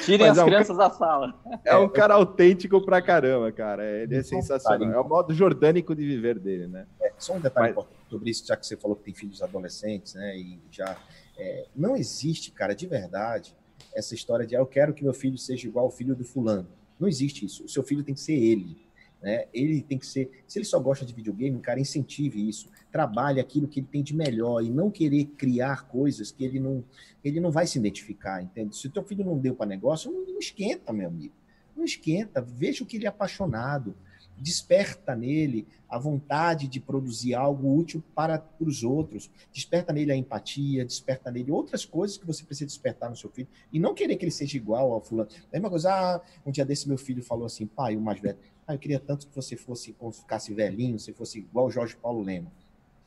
Tirem 0.03 0.29
Mas 0.29 0.39
as 0.39 0.39
é 0.39 0.43
um 0.43 0.47
crianças 0.47 0.77
da 0.79 0.89
sala. 0.89 1.35
É 1.63 1.77
um 1.77 1.89
cara 1.89 2.15
autêntico 2.15 2.81
pra 2.81 3.03
caramba, 3.03 3.53
cara. 3.53 3.85
Ele 3.85 4.17
é 4.17 4.23
sensacional. 4.23 4.91
É 4.91 4.99
o 4.99 5.07
modo 5.07 5.35
jordânico 5.35 5.95
de 5.95 6.07
viver 6.07 6.39
dele, 6.39 6.69
né? 6.69 6.87
É, 7.03 7.13
só 7.19 7.35
um 7.35 7.41
detalhe 7.41 7.67
Mas... 7.67 7.73
importante 7.73 8.01
sobre 8.09 8.31
isso, 8.31 8.47
já 8.47 8.57
que 8.57 8.67
você 8.67 8.79
falou 8.79 8.97
que 8.97 9.05
tem 9.05 9.13
filhos 9.13 9.43
adolescentes, 9.43 10.15
né? 10.15 10.39
E 10.39 10.59
já. 10.71 10.97
É, 11.37 11.67
não 11.77 11.95
existe, 11.97 12.51
cara, 12.53 12.75
de 12.75 12.87
verdade, 12.87 13.55
essa 13.95 14.15
história 14.15 14.47
de 14.47 14.57
ah, 14.57 14.61
eu 14.61 14.67
quero 14.67 14.95
que 14.95 15.05
meu 15.05 15.13
filho 15.13 15.37
seja 15.37 15.69
igual 15.69 15.85
ao 15.85 15.91
filho 15.91 16.15
do 16.15 16.25
fulano. 16.25 16.69
Não 16.99 17.07
existe 17.07 17.45
isso. 17.45 17.65
O 17.65 17.69
seu 17.69 17.83
filho 17.83 18.03
tem 18.03 18.15
que 18.15 18.21
ser 18.21 18.35
ele. 18.35 18.79
Né? 19.23 19.47
Ele 19.53 19.83
tem 19.83 19.99
que 19.99 20.07
ser. 20.07 20.31
Se 20.47 20.59
ele 20.59 20.65
só 20.65 20.79
gosta 20.79 21.05
de 21.05 21.13
videogame, 21.13 21.59
cara, 21.61 21.79
incentive 21.79 22.49
isso. 22.49 22.71
Trabalhe 22.91 23.41
aquilo 23.41 23.69
que 23.69 23.81
ele 23.81 23.87
tem 23.91 24.03
de 24.03 24.15
melhor 24.15 24.63
e 24.63 24.71
não 24.71 24.91
querer 24.91 25.27
criar 25.37 25.87
coisas 25.89 26.31
que 26.33 26.45
ele 26.45 26.59
não, 26.59 26.83
ele 27.23 27.39
não 27.39 27.51
vai 27.51 27.67
se 27.67 27.79
identificar, 27.79 28.43
entende? 28.43 28.77
Se 28.77 28.89
teu 28.89 29.03
filho 29.05 29.25
não 29.25 29.39
deu 29.39 29.55
para 29.55 29.67
negócio, 29.67 30.11
não, 30.11 30.25
não 30.27 30.39
esquenta, 30.39 30.93
meu 30.93 31.09
amigo. 31.09 31.35
Não 31.77 31.85
esquenta. 31.85 32.41
Veja 32.41 32.83
o 32.83 32.87
que 32.87 32.97
ele 32.97 33.07
é 33.07 33.09
apaixonado. 33.09 33.95
Desperta 34.39 35.15
nele 35.15 35.67
a 35.87 35.99
vontade 35.99 36.67
de 36.67 36.81
produzir 36.81 37.35
algo 37.35 37.77
útil 37.77 38.03
para 38.15 38.43
os 38.59 38.83
outros. 38.83 39.31
Desperta 39.53 39.93
nele 39.93 40.13
a 40.13 40.17
empatia, 40.17 40.83
desperta 40.83 41.31
nele 41.31 41.51
outras 41.51 41.85
coisas 41.85 42.17
que 42.17 42.27
você 42.27 42.43
precisa 42.43 42.67
despertar 42.67 43.11
no 43.11 43.17
seu 43.17 43.29
filho. 43.29 43.49
E 43.71 43.79
não 43.79 43.93
querer 43.93 44.17
que 44.17 44.25
ele 44.25 44.31
seja 44.31 44.57
igual 44.57 44.93
ao 44.93 45.03
fulano. 45.03 45.29
É 45.53 45.59
uma 45.59 45.69
coisa, 45.69 45.93
ah, 45.93 46.21
um 46.47 46.51
dia 46.51 46.65
desse 46.65 46.89
meu 46.89 46.97
filho 46.97 47.23
falou 47.23 47.45
assim, 47.45 47.67
pai, 47.67 47.97
o 47.97 48.01
mais 48.01 48.19
velho, 48.19 48.39
ah, 48.71 48.75
eu 48.75 48.79
queria 48.79 49.01
tanto 49.01 49.27
que 49.27 49.35
você 49.35 49.57
fosse, 49.57 49.93
quando 49.93 50.15
ficasse 50.15 50.55
velhinho, 50.55 50.99
você 50.99 51.13
fosse 51.13 51.39
igual 51.41 51.67
o 51.67 51.71
Jorge 51.71 51.97
Paulo 51.97 52.23
Lema. 52.23 52.51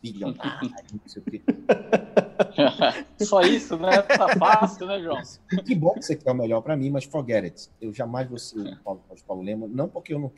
Bilionário, 0.02 0.70
não 0.92 1.08
sei 1.08 1.22
o 1.22 1.26
quê. 1.26 1.42
Só 3.24 3.42
isso, 3.42 3.78
né? 3.78 4.02
Tá 4.02 4.36
fácil, 4.38 4.86
né, 4.86 5.02
João? 5.02 5.22
Que 5.66 5.74
bom 5.74 5.94
que 5.94 6.04
você 6.04 6.16
quer 6.16 6.32
o 6.32 6.36
melhor 6.36 6.62
para 6.62 6.76
mim, 6.76 6.90
mas 6.90 7.06
forget 7.06 7.46
it. 7.46 7.70
Eu 7.80 7.94
jamais 7.94 8.28
vou 8.28 8.38
ser 8.38 8.60
o 8.60 8.78
Paulo, 8.84 9.02
Paulo 9.26 9.42
Lema, 9.42 9.68
não 9.68 9.88
porque 9.88 10.14
eu 10.14 10.20
não. 10.20 10.32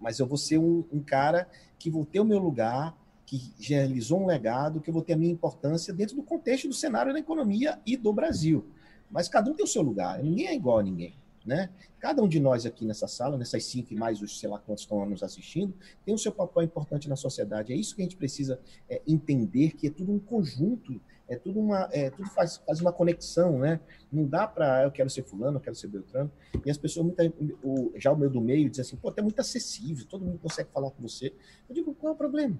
Mas 0.00 0.18
eu 0.18 0.26
vou 0.26 0.38
ser 0.38 0.58
um, 0.58 0.84
um 0.90 1.02
cara 1.02 1.46
que 1.78 1.90
vou 1.90 2.06
ter 2.06 2.20
o 2.20 2.24
meu 2.24 2.38
lugar, 2.38 2.96
que 3.26 3.52
realizou 3.60 4.22
um 4.22 4.26
legado, 4.26 4.80
que 4.80 4.88
eu 4.88 4.94
vou 4.94 5.02
ter 5.02 5.12
a 5.12 5.16
minha 5.16 5.32
importância 5.32 5.92
dentro 5.92 6.16
do 6.16 6.22
contexto 6.22 6.66
do 6.68 6.74
cenário 6.74 7.12
da 7.12 7.18
economia 7.18 7.78
e 7.84 7.96
do 7.96 8.12
Brasil. 8.12 8.64
Mas 9.10 9.28
cada 9.28 9.50
um 9.50 9.54
tem 9.54 9.64
o 9.64 9.68
seu 9.68 9.82
lugar, 9.82 10.22
ninguém 10.22 10.46
é 10.46 10.54
igual 10.54 10.78
a 10.78 10.82
ninguém. 10.82 11.14
Né? 11.44 11.70
Cada 11.98 12.22
um 12.22 12.28
de 12.28 12.38
nós 12.38 12.64
aqui 12.64 12.84
nessa 12.84 13.08
sala, 13.08 13.36
nessas 13.36 13.64
cinco 13.64 13.92
e 13.92 13.96
mais 13.96 14.22
os 14.22 14.38
sei 14.38 14.48
lá 14.48 14.58
quantos 14.58 14.84
estão 14.84 15.04
nos 15.04 15.22
assistindo, 15.22 15.74
tem 16.04 16.14
o 16.14 16.18
seu 16.18 16.30
papel 16.30 16.62
importante 16.62 17.08
na 17.08 17.16
sociedade. 17.16 17.72
É 17.72 17.76
isso 17.76 17.96
que 17.96 18.02
a 18.02 18.04
gente 18.04 18.16
precisa 18.16 18.60
é, 18.88 19.02
entender, 19.06 19.72
que 19.72 19.88
é 19.88 19.90
tudo 19.90 20.12
um 20.12 20.20
conjunto, 20.20 21.00
é 21.28 21.36
tudo 21.36 21.58
uma, 21.58 21.88
é, 21.92 22.10
tudo 22.10 22.28
faz, 22.30 22.58
faz 22.58 22.80
uma 22.80 22.92
conexão, 22.92 23.58
né? 23.58 23.80
Não 24.12 24.26
dá 24.26 24.46
para 24.46 24.80
ah, 24.80 24.82
eu 24.84 24.90
quero 24.92 25.08
ser 25.08 25.22
fulano, 25.22 25.56
eu 25.56 25.60
quero 25.60 25.74
ser 25.74 25.88
Beltrano. 25.88 26.30
E 26.64 26.70
as 26.70 26.76
pessoas, 26.76 27.06
muita, 27.06 27.24
o, 27.62 27.92
já 27.96 28.12
o 28.12 28.16
meu 28.16 28.30
do 28.30 28.40
meio, 28.40 28.68
diz 28.68 28.80
assim, 28.80 28.96
pô, 28.96 29.12
é 29.16 29.22
muito 29.22 29.40
acessível, 29.40 30.06
todo 30.06 30.24
mundo 30.24 30.38
consegue 30.38 30.70
falar 30.70 30.90
com 30.90 31.02
você. 31.02 31.32
Eu 31.68 31.74
digo, 31.74 31.94
qual 31.94 32.12
é 32.12 32.14
o 32.14 32.18
problema? 32.18 32.58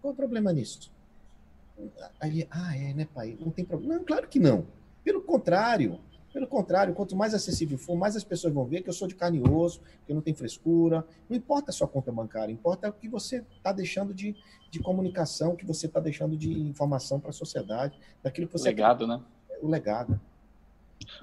Qual 0.00 0.10
é 0.10 0.14
o 0.14 0.16
problema 0.16 0.52
nisso? 0.52 0.92
Aí, 2.20 2.46
ah, 2.50 2.76
é, 2.76 2.94
né, 2.94 3.06
pai? 3.12 3.36
Não 3.38 3.50
tem 3.50 3.64
problema. 3.64 3.96
Não, 3.96 4.04
claro 4.04 4.28
que 4.28 4.38
não. 4.38 4.66
Pelo 5.02 5.20
contrário, 5.20 6.00
pelo 6.34 6.48
contrário, 6.48 6.92
quanto 6.94 7.14
mais 7.14 7.32
acessível 7.32 7.78
for, 7.78 7.94
mais 7.94 8.16
as 8.16 8.24
pessoas 8.24 8.52
vão 8.52 8.64
ver 8.64 8.82
que 8.82 8.88
eu 8.88 8.92
sou 8.92 9.06
de 9.06 9.14
carne 9.14 9.38
e 9.38 9.48
osso, 9.48 9.80
que 10.04 10.10
eu 10.10 10.16
não 10.16 10.20
tenho 10.20 10.36
frescura. 10.36 11.06
Não 11.30 11.36
importa 11.36 11.70
a 11.70 11.72
sua 11.72 11.86
conta 11.86 12.10
bancária, 12.10 12.52
importa 12.52 12.88
o 12.88 12.92
que 12.92 13.08
você 13.08 13.44
está 13.56 13.72
deixando 13.72 14.12
de, 14.12 14.34
de 14.68 14.80
comunicação, 14.80 15.52
o 15.52 15.56
que 15.56 15.64
você 15.64 15.86
está 15.86 16.00
deixando 16.00 16.36
de 16.36 16.52
informação 16.52 17.20
para 17.20 17.30
a 17.30 17.32
sociedade, 17.32 17.96
daquilo 18.20 18.48
que 18.48 18.52
você. 18.52 18.68
O 18.68 18.72
legado, 18.72 19.06
né? 19.06 19.20
O 19.62 19.68
legado. 19.68 20.20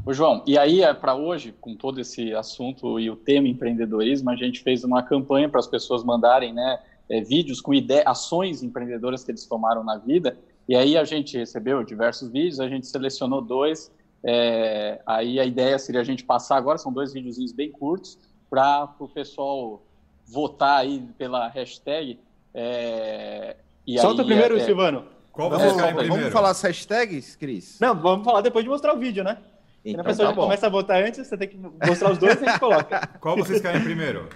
Ô, 0.05 0.13
João, 0.13 0.45
e 0.47 0.57
aí, 0.57 0.81
é 0.81 0.93
para 0.93 1.13
hoje, 1.13 1.53
com 1.59 1.75
todo 1.75 1.99
esse 1.99 2.33
assunto 2.33 2.97
e 2.97 3.09
o 3.09 3.17
tema 3.17 3.49
empreendedorismo, 3.49 4.29
a 4.29 4.35
gente 4.37 4.63
fez 4.63 4.85
uma 4.85 5.03
campanha 5.03 5.49
para 5.49 5.59
as 5.59 5.67
pessoas 5.67 6.05
mandarem 6.05 6.53
né, 6.53 6.79
é, 7.09 7.19
vídeos 7.19 7.59
com 7.59 7.73
ideias, 7.73 8.07
ações 8.07 8.63
empreendedoras 8.63 9.25
que 9.25 9.31
eles 9.31 9.45
tomaram 9.45 9.83
na 9.83 9.97
vida. 9.97 10.37
E 10.69 10.75
aí 10.75 10.95
a 10.95 11.03
gente 11.03 11.37
recebeu 11.37 11.83
diversos 11.83 12.29
vídeos, 12.29 12.61
a 12.61 12.69
gente 12.69 12.87
selecionou 12.87 13.41
dois 13.41 13.91
é, 14.23 15.01
aí 15.05 15.39
a 15.39 15.45
ideia 15.45 15.77
seria 15.79 16.01
a 16.01 16.03
gente 16.03 16.23
passar 16.23 16.57
agora, 16.57 16.77
são 16.77 16.91
dois 16.91 17.13
videozinhos 17.13 17.51
bem 17.51 17.71
curtos, 17.71 18.17
para 18.49 18.93
o 18.99 19.07
pessoal 19.07 19.81
votar 20.27 20.79
aí 20.79 21.01
pela 21.17 21.47
hashtag. 21.47 22.19
É, 22.53 23.55
Solta 23.99 24.21
aí, 24.21 24.27
primeiro, 24.27 24.57
é, 24.57 24.59
Silvano. 24.59 25.05
Qual 25.31 25.49
vamos, 25.49 25.73
vamos 26.07 26.33
falar 26.33 26.49
as 26.49 26.61
hashtags, 26.61 27.35
Cris? 27.35 27.77
Não, 27.79 27.95
vamos 27.95 28.25
falar 28.25 28.41
depois 28.41 28.63
de 28.63 28.69
mostrar 28.69 28.93
o 28.93 28.99
vídeo, 28.99 29.23
né? 29.23 29.37
Então, 29.83 30.01
a 30.01 30.03
pessoa 30.03 30.29
tá 30.29 30.35
começa 30.35 30.67
a 30.67 30.69
votar 30.69 31.03
antes, 31.03 31.25
você 31.25 31.37
tem 31.37 31.47
que 31.47 31.57
mostrar 31.57 32.11
os 32.11 32.17
dois 32.17 32.39
e 32.39 32.45
a 32.45 32.49
gente 32.49 32.59
coloca. 32.59 33.07
Qual 33.19 33.35
vocês 33.37 33.61
querem 33.61 33.81
primeiro? 33.81 34.29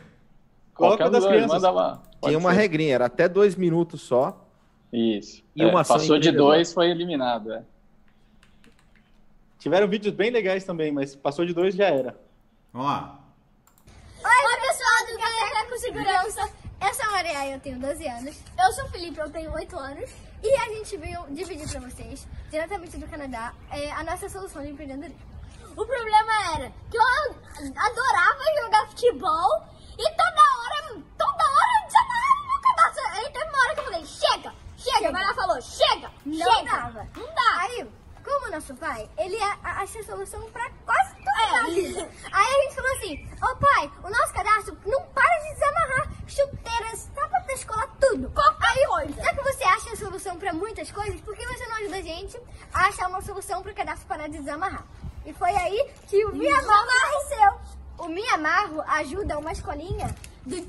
Coloca 0.74 1.10
das 1.10 1.26
crianças. 1.26 1.62
Tinha 2.24 2.38
uma 2.38 2.52
ser. 2.52 2.58
regrinha, 2.58 2.96
era 2.96 3.06
até 3.06 3.30
dois 3.30 3.56
minutos 3.56 4.02
só. 4.02 4.42
Isso. 4.92 5.44
E 5.56 5.62
é, 5.62 5.68
uma 5.68 5.84
passou 5.84 6.18
de 6.18 6.32
dois, 6.32 6.74
foi 6.74 6.90
eliminado. 6.90 7.54
É. 7.54 7.64
Tiveram 9.60 9.88
vídeos 9.88 10.14
bem 10.14 10.30
legais 10.30 10.64
também, 10.64 10.92
mas 10.92 11.16
passou 11.16 11.46
de 11.46 11.54
dois 11.54 11.76
já 11.76 11.88
era. 11.88 12.20
Vamos 12.72 12.88
lá. 12.88 13.20
Oi, 14.24 14.58
pessoal 14.60 15.06
do 15.08 15.18
Galera 15.18 15.70
com 15.70 15.78
Segurança. 15.78 16.50
Eu 16.82 16.94
sou 16.94 17.06
a 17.06 17.12
Maria, 17.12 17.48
eu 17.48 17.60
tenho 17.60 17.80
12 17.80 18.08
anos. 18.08 18.38
Eu 18.64 18.74
sou 18.74 18.86
o 18.86 18.90
Felipe, 18.90 19.20
eu 19.20 19.30
tenho 19.32 19.52
8 19.52 19.78
anos. 19.78 20.10
E 20.44 20.56
a 20.56 20.66
gente 20.66 20.98
veio 20.98 21.26
dividir 21.32 21.68
para 21.70 21.80
vocês, 21.80 22.28
diretamente 22.52 22.98
do 22.98 23.08
Canadá, 23.08 23.54
é, 23.72 23.92
a 23.92 24.04
nossa 24.04 24.30
solução 24.30 24.62
de 24.62 24.70
empreendedorismo. 24.70 25.18
O 25.76 25.86
problema 25.86 26.56
era 26.56 26.72
que 26.92 26.98
eu 26.98 27.02
adorava 27.76 28.44
jogar 28.62 28.88
futebol 28.88 29.64
e 29.98 30.04
toda 30.12 30.42
hora, 30.42 31.02
toda 31.18 31.44
hora 31.44 31.88
desamarrava 31.88 32.48
meu 32.48 32.62
cadastro. 32.62 33.04
Aí 33.12 33.30
teve 33.32 33.46
uma 33.46 33.60
hora 33.60 33.74
que 33.74 33.80
eu 33.80 33.84
falei, 33.86 34.06
chega, 34.06 34.54
chega. 34.78 35.12
Mas 35.12 35.24
ela 35.24 35.34
falou, 35.34 35.62
chega, 35.62 36.12
não 36.26 36.54
chega. 36.54 36.72
dava. 36.72 37.08
Não 37.16 37.26
dá. 37.34 37.62
Aí, 37.62 37.88
como 38.26 38.48
o 38.48 38.52
nosso 38.52 38.74
pai, 38.76 39.08
ele 39.18 39.38
acha 39.64 40.00
a 40.00 40.04
solução 40.04 40.42
pra 40.52 40.68
quase 40.84 41.16
tudo. 41.16 42.00
É. 42.00 42.10
Aí 42.32 42.56
a 42.56 42.62
gente 42.64 42.76
falou 42.76 42.92
assim, 42.94 43.30
ô 43.42 43.52
oh, 43.52 43.56
pai, 43.56 43.92
o 44.04 44.10
nosso 44.10 44.34
cadastro 44.34 44.78
não 44.86 45.02
para 45.14 45.38
de 45.44 45.54
desamarrar 45.54 46.12
chuteiras, 46.28 47.10
tapa 47.14 47.40
da 47.40 47.54
escola, 47.54 47.88
tudo. 48.02 48.32
Qualquer 48.32 48.68
Aí, 48.68 48.88
coisa. 48.88 49.24
Já 49.24 49.34
que 49.34 49.44
você 49.44 49.64
acha 49.64 49.92
a 49.92 49.96
solução 49.96 50.38
pra 50.38 50.52
muitas 50.52 50.92
coisas, 50.92 51.22
por 51.22 51.36
que 51.36 51.46
você 51.46 51.68
não 51.68 51.76
ajuda 51.78 51.98
a 51.98 52.02
gente 52.02 52.42
a 52.74 52.88
achar 52.88 53.08
uma 53.08 53.22
solução 53.22 53.62
pro 53.62 53.76
cadastro 53.76 54.08
parar 54.08 54.28
de 54.28 54.40
desamarrar? 54.40 54.86
E 55.24 55.32
foi 55.34 55.52
aí 55.52 55.90
que 56.08 56.26
o 56.26 56.36
Miyamarro 56.36 56.88
nasceu. 56.88 57.60
O 58.00 58.08
Miyamarro 58.08 58.82
ajuda 58.82 59.38
uma 59.38 59.52
escolinha 59.52 60.16
do, 60.46 60.62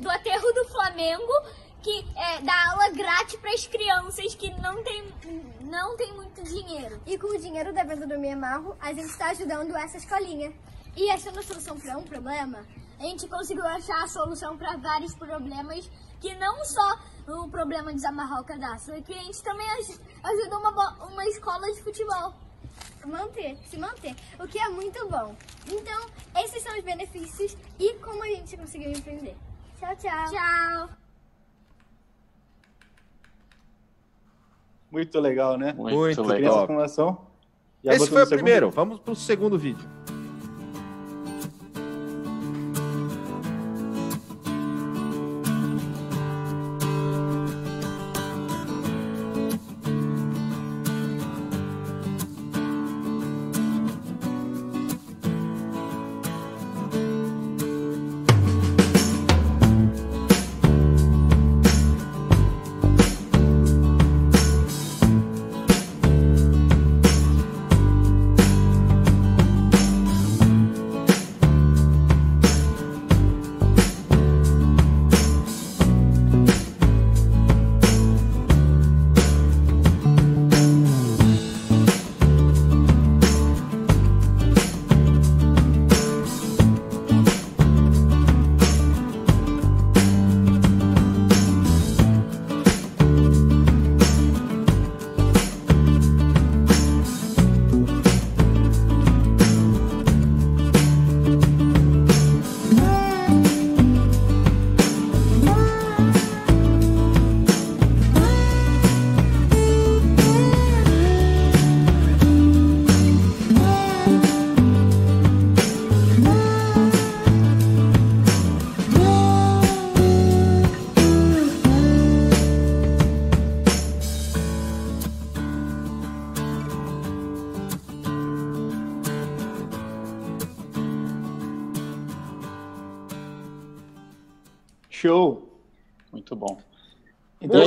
do 0.00 0.10
aterro 0.10 0.52
do 0.52 0.64
Flamengo 0.66 1.32
que 1.86 2.04
é, 2.16 2.40
dá 2.40 2.70
aula 2.72 2.90
grátis 2.90 3.36
para 3.36 3.52
as 3.52 3.64
crianças 3.64 4.34
que 4.34 4.50
não 4.60 4.82
tem, 4.82 5.04
não 5.60 5.96
tem 5.96 6.12
muito 6.14 6.42
dinheiro. 6.42 7.00
E 7.06 7.16
com 7.16 7.28
o 7.28 7.38
dinheiro 7.38 7.72
da 7.72 7.84
venda 7.84 8.04
do 8.04 8.18
Miyamarro, 8.18 8.76
a 8.80 8.92
gente 8.92 9.06
está 9.06 9.26
ajudando 9.26 9.76
essa 9.76 9.96
escolinha. 9.96 10.52
E 10.96 11.08
achando 11.10 11.38
a 11.38 11.42
solução 11.44 11.78
para 11.78 11.96
um 11.96 12.02
problema, 12.02 12.66
a 12.98 13.02
gente 13.04 13.28
conseguiu 13.28 13.64
achar 13.64 14.02
a 14.02 14.08
solução 14.08 14.58
para 14.58 14.76
vários 14.76 15.14
problemas, 15.14 15.88
que 16.20 16.34
não 16.34 16.64
só 16.64 16.98
o 17.28 17.48
problema 17.48 17.90
de 17.90 17.96
desamarrar 17.98 18.40
o 18.40 18.44
cadastro, 18.44 18.96
é 18.96 19.00
que 19.00 19.14
a 19.14 19.22
gente 19.22 19.40
também 19.44 19.68
ajuda 20.24 20.58
uma, 20.58 21.06
uma 21.06 21.24
escola 21.26 21.72
de 21.72 21.82
futebol 21.82 22.34
manter, 23.06 23.56
se 23.70 23.78
manter, 23.78 24.16
o 24.40 24.48
que 24.48 24.58
é 24.58 24.68
muito 24.70 25.08
bom. 25.08 25.36
Então, 25.68 26.10
esses 26.42 26.60
são 26.64 26.76
os 26.76 26.82
benefícios 26.82 27.56
e 27.78 27.94
como 28.00 28.24
a 28.24 28.26
gente 28.26 28.56
conseguiu 28.56 28.90
empreender. 28.90 29.36
Tchau, 29.78 29.94
tchau. 29.94 30.32
Tchau. 30.32 31.05
Muito 34.96 35.20
legal, 35.20 35.58
né? 35.58 35.74
Muito, 35.76 35.94
Muito 35.94 36.22
legal. 36.22 36.66
Esse 37.84 38.08
foi 38.08 38.22
o 38.22 38.26
primeiro. 38.26 38.70
Vamos 38.70 38.98
para 38.98 39.12
o 39.12 39.16
segundo 39.16 39.58
vídeo. 39.58 39.86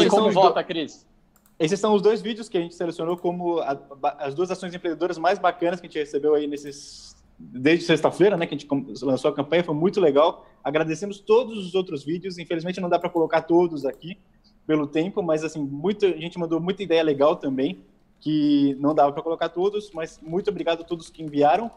Como 0.09 0.31
vota, 0.31 0.63
Cris? 0.63 1.07
Esses 1.59 1.79
são 1.79 1.93
os 1.93 2.01
dois 2.01 2.21
vídeos 2.21 2.47
que 2.47 2.57
a 2.57 2.61
gente 2.61 2.73
selecionou 2.73 3.17
como 3.17 3.59
a, 3.59 3.77
as 4.19 4.33
duas 4.33 4.49
ações 4.49 4.73
empreendedoras 4.73 5.17
mais 5.17 5.37
bacanas 5.37 5.79
que 5.81 5.87
a 5.87 5.89
gente 5.89 5.99
recebeu 5.99 6.33
aí 6.33 6.47
nesses 6.47 7.19
desde 7.39 7.85
sexta-feira, 7.85 8.35
né, 8.35 8.45
que 8.45 8.53
a 8.53 8.57
gente 8.57 8.67
lançou 9.01 9.31
a 9.31 9.33
campanha, 9.33 9.63
foi 9.63 9.73
muito 9.73 10.01
legal. 10.01 10.45
Agradecemos 10.61 11.19
todos 11.19 11.65
os 11.65 11.73
outros 11.73 12.03
vídeos. 12.03 12.37
Infelizmente 12.37 12.81
não 12.81 12.89
dá 12.89 12.99
para 12.99 13.09
colocar 13.09 13.43
todos 13.43 13.85
aqui 13.85 14.17
pelo 14.67 14.85
tempo, 14.85 15.23
mas 15.23 15.43
assim, 15.43 15.59
muita 15.59 16.07
a 16.07 16.17
gente 16.17 16.37
mandou 16.37 16.59
muita 16.59 16.83
ideia 16.83 17.01
legal 17.01 17.37
também, 17.37 17.79
que 18.19 18.75
não 18.79 18.93
dava 18.93 19.11
para 19.13 19.23
colocar 19.23 19.49
todos, 19.49 19.91
mas 19.91 20.19
muito 20.21 20.49
obrigado 20.49 20.81
a 20.81 20.83
todos 20.83 21.09
que 21.09 21.23
enviaram. 21.23 21.71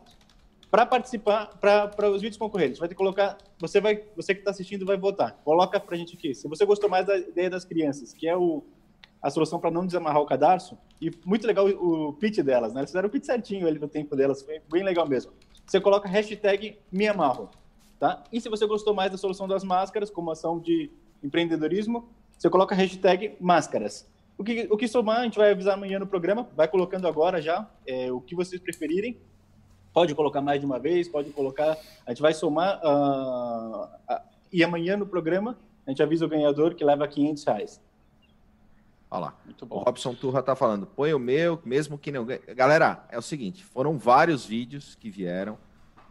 Para 0.72 0.87
participar, 0.87 1.48
para 1.61 2.08
os 2.08 2.22
vídeos 2.22 2.38
concorrentes, 2.38 2.78
vai 2.78 2.88
ter 2.88 2.94
que 2.94 2.98
colocar. 2.98 3.37
Você 3.61 3.78
vai, 3.78 4.04
você 4.16 4.32
que 4.32 4.40
está 4.40 4.52
assistindo 4.52 4.87
vai 4.87 4.96
votar. 4.96 5.38
Coloca 5.44 5.78
para 5.78 5.94
a 5.94 5.98
gente 5.98 6.16
aqui. 6.16 6.35
Se 6.35 6.48
você 6.48 6.64
gostou 6.64 6.88
mais 6.88 7.04
da 7.04 7.18
ideia 7.18 7.50
das 7.50 7.62
crianças, 7.62 8.14
que 8.14 8.26
é 8.26 8.35
o, 8.35 8.64
a 9.20 9.28
solução 9.28 9.61
para 9.61 9.70
não 9.70 9.85
desamarrar 9.85 10.22
o 10.22 10.24
cadarço, 10.24 10.78
e 10.98 11.11
muito 11.26 11.46
legal 11.46 11.66
o, 11.68 12.08
o 12.08 12.12
pitch 12.14 12.38
delas, 12.38 12.72
né? 12.72 12.80
Eles 12.80 12.90
fizeram 12.90 13.06
o 13.06 13.12
pitch 13.12 13.26
certinho 13.26 13.68
ali 13.68 13.78
no 13.78 13.87
tempo 13.87 14.16
delas, 14.16 14.40
foi 14.40 14.62
bem 14.72 14.82
legal 14.82 15.06
mesmo. 15.06 15.32
Você 15.66 15.78
coloca 15.78 16.08
hashtag 16.08 16.78
me 16.90 17.06
amarro, 17.06 17.50
tá? 18.00 18.24
E 18.32 18.40
se 18.40 18.48
você 18.48 18.66
gostou 18.66 18.94
mais 18.94 19.11
da 19.12 19.18
solução 19.18 19.46
das 19.46 19.62
máscaras, 19.62 20.08
como 20.08 20.30
ação 20.30 20.58
de 20.58 20.90
empreendedorismo, 21.22 22.08
você 22.38 22.48
coloca 22.48 22.74
hashtag 22.74 23.37
máscaras. 23.38 24.11
O 24.38 24.42
que, 24.42 24.66
o 24.70 24.78
que 24.78 24.88
somar, 24.88 25.18
a 25.18 25.24
gente 25.24 25.37
vai 25.37 25.50
avisar 25.50 25.74
amanhã 25.74 25.98
no 25.98 26.06
programa, 26.06 26.48
vai 26.56 26.66
colocando 26.66 27.06
agora 27.06 27.42
já 27.42 27.70
é, 27.87 28.11
o 28.11 28.22
que 28.22 28.35
vocês 28.35 28.58
preferirem. 28.58 29.20
Pode 29.92 30.14
colocar 30.14 30.40
mais 30.40 30.61
de 30.61 30.66
uma 30.66 30.78
vez, 30.78 31.09
pode 31.09 31.31
colocar. 31.31 31.76
A 32.07 32.11
gente 32.11 32.22
vai 32.22 32.33
somar. 32.33 32.81
Uh, 32.83 33.88
e 34.52 34.62
amanhã 34.62 34.96
no 34.96 35.07
programa 35.07 35.57
a 35.87 35.90
gente 35.90 36.02
avisa 36.02 36.24
o 36.24 36.28
ganhador 36.28 36.74
que 36.74 36.85
leva 36.85 37.07
500 37.07 37.44
reais. 37.44 37.81
Olha 39.10 39.27
lá. 39.27 39.38
Muito 39.44 39.67
bom. 39.67 39.77
O 39.77 39.79
Robson 39.81 40.14
Turra 40.14 40.42
tá 40.42 40.56
falando, 40.56 40.87
põe 40.87 41.12
o 41.12 41.19
meu, 41.19 41.60
mesmo 41.64 41.98
que 41.98 42.10
não. 42.10 42.27
Galera, 42.56 43.04
é 43.10 43.19
o 43.19 43.23
seguinte: 43.23 43.62
foram 43.64 43.98
vários 43.98 44.46
vídeos 44.46 44.94
que 44.94 45.10
vieram. 45.10 45.58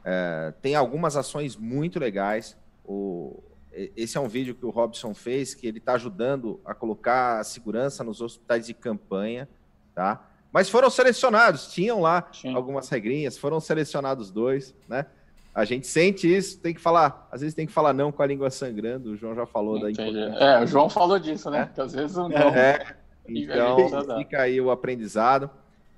É, 0.04 0.54
tem 0.62 0.76
algumas 0.76 1.16
ações 1.18 1.56
muito 1.56 2.00
legais. 2.00 2.56
O, 2.86 3.42
esse 3.72 4.18
é 4.18 4.22
um 4.22 4.28
vídeo 4.28 4.54
que 4.54 4.66
o 4.66 4.70
Robson 4.70 5.14
fez, 5.14 5.56
que 5.56 5.66
ele 5.66 5.78
está 5.80 5.94
ajudando 5.94 6.60
a 6.66 6.74
colocar 6.74 7.40
a 7.40 7.44
segurança 7.44 8.04
nos 8.04 8.22
hospitais 8.22 8.68
de 8.68 8.74
campanha, 8.74 9.48
tá? 9.96 10.30
Mas 10.52 10.70
foram 10.70 10.90
selecionados, 10.90 11.72
tinham 11.72 12.02
lá 12.02 12.28
Sim. 12.34 12.54
algumas 12.54 12.90
regrinhas, 12.90 13.38
foram 13.38 13.60
selecionados 13.60 14.32
dois, 14.32 14.76
né? 14.88 15.06
A 15.54 15.66
gente 15.66 15.86
sente 15.86 16.34
isso, 16.34 16.60
tem 16.60 16.74
que 16.74 16.80
falar, 16.80 17.28
às 17.32 17.42
vezes 17.42 17.54
tem 17.54 17.68
que 17.68 17.74
falar 17.74 17.94
não 17.94 18.12
com 18.12 18.22
a 18.24 18.26
língua 18.26 18.50
sangrando. 18.50 19.12
O 19.12 19.18
João 19.18 19.36
já 19.36 19.46
falou 19.46 19.78
Entendi. 19.78 19.98
da 19.98 20.04
importância. 20.04 20.44
É, 20.44 20.64
o 20.64 20.68
João 20.68 20.90
falou 20.90 21.20
disso, 21.20 21.50
né? 21.50 21.70
É. 21.70 21.74
Que 21.74 21.82
às 21.82 21.94
vezes 21.94 22.16
não. 22.16 22.32
É, 22.32 22.96
então 23.28 23.78
fica 24.18 24.42
aí 24.42 24.62
o 24.62 24.72
aprendizado, 24.72 25.50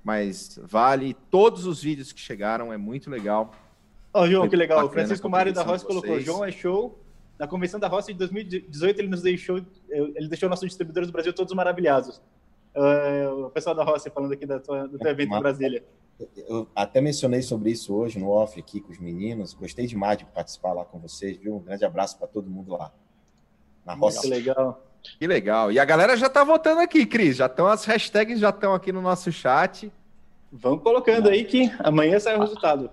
mas 0.02 0.58
vale 0.62 1.14
todos 1.30 1.66
os 1.66 1.80
vídeos 1.80 2.12
que 2.12 2.20
chegaram, 2.20 2.72
é 2.72 2.76
muito 2.76 3.08
legal. 3.08 3.52
Ó, 4.12 4.22
oh, 4.22 4.26
João, 4.28 4.48
que 4.48 4.56
legal. 4.56 4.86
O 4.86 4.88
Francisco 4.88 5.28
Mário 5.28 5.52
da 5.52 5.62
Roça 5.62 5.86
colocou: 5.86 6.18
João 6.20 6.44
é 6.44 6.50
show. 6.50 7.00
Na 7.38 7.48
convenção 7.48 7.80
da 7.80 7.88
Roça 7.88 8.12
de 8.12 8.18
2018, 8.18 9.00
ele 9.00 9.08
nos 9.08 9.22
deixou, 9.22 9.60
ele 9.88 10.28
deixou 10.28 10.48
nossos 10.48 10.68
distribuidores 10.68 11.08
do 11.08 11.12
Brasil 11.12 11.32
todos 11.32 11.52
maravilhados. 11.52 12.20
Uh, 12.74 13.46
o 13.46 13.50
pessoal 13.50 13.74
da 13.74 13.84
Roça 13.84 14.10
falando 14.10 14.32
aqui 14.32 14.44
da 14.44 14.58
tua, 14.58 14.88
do 14.88 14.98
teu 14.98 15.10
evento 15.10 15.34
em 15.34 15.38
Brasília. 15.38 15.84
Eu 16.48 16.68
até 16.74 17.00
mencionei 17.00 17.42
sobre 17.42 17.70
isso 17.70 17.94
hoje 17.94 18.18
no 18.18 18.30
off 18.30 18.58
aqui 18.58 18.80
com 18.80 18.92
os 18.92 18.98
meninos. 18.98 19.52
Gostei 19.54 19.86
demais 19.86 20.18
de 20.18 20.24
participar 20.24 20.72
lá 20.72 20.84
com 20.84 20.98
vocês, 20.98 21.36
viu? 21.36 21.56
Um 21.56 21.60
grande 21.60 21.84
abraço 21.84 22.18
para 22.18 22.26
todo 22.26 22.50
mundo 22.50 22.72
lá. 22.72 22.92
Na 23.84 23.94
Roça. 23.94 24.22
Que 24.22 24.28
legal. 24.28 24.82
Que 25.18 25.26
legal. 25.26 25.70
E 25.70 25.78
a 25.78 25.84
galera 25.84 26.16
já 26.16 26.26
está 26.26 26.42
votando 26.42 26.80
aqui, 26.80 27.04
Cris. 27.04 27.36
Já 27.36 27.46
estão 27.46 27.66
as 27.66 27.84
hashtags 27.84 28.38
já 28.38 28.50
estão 28.50 28.74
aqui 28.74 28.90
no 28.90 29.02
nosso 29.02 29.30
chat. 29.30 29.92
Vão 30.50 30.78
colocando 30.78 31.28
aí 31.28 31.44
que 31.44 31.70
amanhã 31.80 32.18
sai 32.18 32.36
o 32.36 32.40
resultado. 32.40 32.90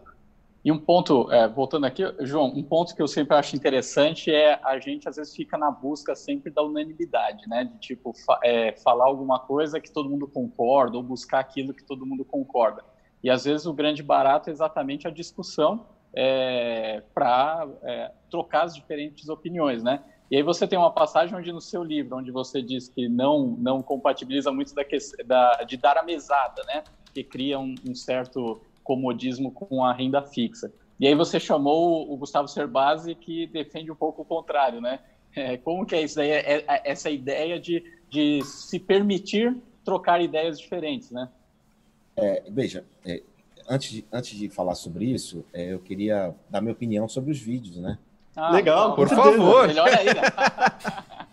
E 0.63 0.71
um 0.71 0.77
ponto, 0.77 1.31
é, 1.31 1.47
voltando 1.47 1.85
aqui, 1.85 2.03
João, 2.19 2.45
um 2.45 2.61
ponto 2.61 2.95
que 2.95 3.01
eu 3.01 3.07
sempre 3.07 3.35
acho 3.35 3.55
interessante 3.55 4.31
é 4.31 4.59
a 4.63 4.77
gente 4.77 5.09
às 5.09 5.15
vezes 5.15 5.35
fica 5.35 5.57
na 5.57 5.71
busca 5.71 6.15
sempre 6.15 6.51
da 6.51 6.61
unanimidade, 6.61 7.47
né? 7.47 7.63
De 7.63 7.79
tipo 7.79 8.13
fa 8.13 8.39
é, 8.43 8.73
falar 8.73 9.05
alguma 9.05 9.39
coisa 9.39 9.79
que 9.79 9.91
todo 9.91 10.07
mundo 10.07 10.27
concorda 10.27 10.97
ou 10.97 11.03
buscar 11.03 11.39
aquilo 11.39 11.73
que 11.73 11.83
todo 11.83 12.05
mundo 12.05 12.23
concorda. 12.23 12.83
E 13.23 13.29
às 13.29 13.43
vezes 13.45 13.65
o 13.65 13.73
grande 13.73 14.03
barato 14.03 14.49
é 14.49 14.53
exatamente 14.53 15.07
a 15.07 15.11
discussão 15.11 15.87
é, 16.13 17.01
para 17.11 17.67
é, 17.81 18.11
trocar 18.29 18.65
as 18.65 18.75
diferentes 18.75 19.29
opiniões, 19.29 19.81
né? 19.81 20.03
E 20.29 20.37
aí 20.37 20.43
você 20.43 20.67
tem 20.67 20.77
uma 20.77 20.91
passagem 20.91 21.35
onde 21.35 21.51
no 21.51 21.59
seu 21.59 21.83
livro, 21.83 22.17
onde 22.17 22.31
você 22.31 22.61
diz 22.61 22.87
que 22.87 23.09
não 23.09 23.57
não 23.57 23.81
compatibiliza 23.81 24.51
muito 24.51 24.75
da, 24.75 24.83
da 25.25 25.63
de 25.63 25.75
dar 25.75 25.97
a 25.97 26.03
mesada, 26.03 26.61
né? 26.67 26.83
Que 27.15 27.23
cria 27.23 27.57
um, 27.57 27.73
um 27.89 27.95
certo 27.95 28.61
comodismo 28.91 29.51
com 29.51 29.85
a 29.85 29.93
renda 29.93 30.21
fixa. 30.21 30.69
E 30.99 31.07
aí 31.07 31.15
você 31.15 31.39
chamou 31.39 32.11
o 32.11 32.17
Gustavo 32.17 32.49
Cerbasi, 32.49 33.15
que 33.15 33.47
defende 33.47 33.89
um 33.89 33.95
pouco 33.95 34.23
o 34.23 34.25
contrário, 34.25 34.81
né? 34.81 34.99
É, 35.33 35.55
como 35.55 35.85
que 35.85 35.95
é 35.95 36.01
isso 36.01 36.17
daí, 36.17 36.29
é, 36.29 36.65
é, 36.67 36.91
essa 36.91 37.09
ideia 37.09 37.57
de, 37.57 37.81
de 38.09 38.43
se 38.43 38.77
permitir 38.77 39.55
trocar 39.85 40.21
ideias 40.21 40.59
diferentes, 40.59 41.09
né? 41.09 41.29
É, 42.17 42.43
veja, 42.49 42.83
é, 43.05 43.23
antes, 43.69 43.91
de, 43.91 44.05
antes 44.11 44.37
de 44.37 44.49
falar 44.49 44.75
sobre 44.75 45.05
isso, 45.05 45.45
é, 45.53 45.71
eu 45.71 45.79
queria 45.79 46.35
dar 46.49 46.59
minha 46.59 46.73
opinião 46.73 47.07
sobre 47.07 47.31
os 47.31 47.39
vídeos, 47.39 47.77
né? 47.77 47.97
Ah, 48.35 48.51
Legal, 48.51 48.93
por 48.93 49.07
favor. 49.07 49.67
Melhor 49.67 49.87
ainda. 49.87 50.21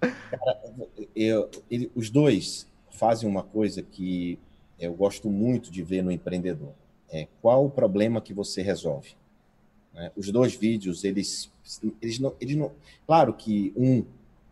Cara, 0.00 0.62
eu, 1.14 1.50
ele, 1.70 1.92
os 1.94 2.08
dois 2.08 2.66
fazem 2.90 3.28
uma 3.28 3.42
coisa 3.42 3.82
que 3.82 4.38
eu 4.78 4.94
gosto 4.94 5.30
muito 5.30 5.70
de 5.70 5.82
ver 5.82 6.02
no 6.02 6.10
empreendedor. 6.10 6.72
É, 7.10 7.28
qual 7.40 7.64
o 7.64 7.70
problema 7.70 8.20
que 8.20 8.34
você 8.34 8.62
resolve? 8.62 9.14
É, 9.94 10.10
os 10.16 10.30
dois 10.30 10.54
vídeos, 10.54 11.04
eles, 11.04 11.50
eles, 12.02 12.18
não, 12.18 12.34
eles 12.40 12.56
não... 12.56 12.72
Claro 13.06 13.32
que 13.32 13.72
um 13.76 14.04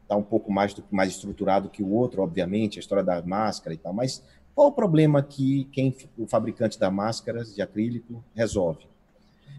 está 0.03 0.17
um 0.17 0.23
pouco 0.23 0.53
mais, 0.53 0.77
mais 0.91 1.11
estruturado 1.11 1.71
que 1.71 1.83
o 1.83 1.91
outro, 1.91 2.23
obviamente, 2.23 2.79
a 2.79 2.81
história 2.81 3.03
da 3.03 3.23
máscara 3.23 3.75
e 3.75 3.79
tal, 3.79 3.93
mas 3.93 4.23
qual 4.55 4.69
o 4.69 4.73
problema 4.73 5.23
que 5.23 5.65
quem, 5.73 5.97
o 6.19 6.27
fabricante 6.27 6.79
da 6.79 6.91
máscaras 6.91 7.55
de 7.55 7.63
acrílico 7.63 8.23
resolve? 8.35 8.87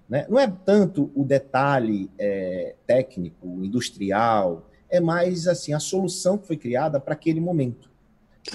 Né? 0.07 0.27
Não 0.29 0.39
é 0.39 0.47
tanto 0.47 1.11
o 1.15 1.23
detalhe 1.23 2.09
é, 2.19 2.75
técnico, 2.85 3.47
industrial, 3.63 4.69
é 4.89 4.99
mais 4.99 5.47
assim 5.47 5.73
a 5.73 5.79
solução 5.79 6.37
que 6.37 6.45
foi 6.45 6.57
criada 6.57 6.99
para 6.99 7.13
aquele 7.13 7.39
momento 7.39 7.89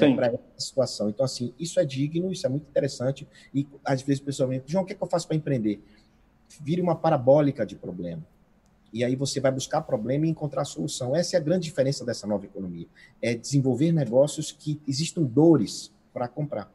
né, 0.00 0.14
para 0.14 0.26
essa 0.26 0.38
situação. 0.58 1.08
Então, 1.08 1.24
assim, 1.24 1.54
isso 1.58 1.80
é 1.80 1.84
digno, 1.84 2.30
isso 2.32 2.46
é 2.46 2.48
muito 2.48 2.68
interessante. 2.68 3.26
E 3.54 3.66
às 3.84 4.02
vezes 4.02 4.20
o 4.20 4.24
pessoal 4.24 4.48
vem, 4.48 4.62
João, 4.66 4.84
o 4.84 4.86
que, 4.86 4.92
é 4.92 4.96
que 4.96 5.02
eu 5.02 5.08
faço 5.08 5.26
para 5.26 5.36
empreender? 5.36 5.82
Vire 6.60 6.80
uma 6.80 6.94
parabólica 6.94 7.64
de 7.64 7.76
problema. 7.76 8.24
E 8.92 9.04
aí 9.04 9.14
você 9.14 9.38
vai 9.38 9.52
buscar 9.52 9.82
problema 9.82 10.26
e 10.26 10.30
encontrar 10.30 10.64
solução. 10.64 11.14
Essa 11.14 11.36
é 11.36 11.38
a 11.38 11.42
grande 11.42 11.64
diferença 11.64 12.04
dessa 12.04 12.26
nova 12.26 12.46
economia. 12.46 12.86
É 13.20 13.34
desenvolver 13.34 13.92
negócios 13.92 14.50
que 14.50 14.80
existam 14.88 15.22
dores 15.22 15.92
para 16.12 16.26
comprar. 16.26 16.72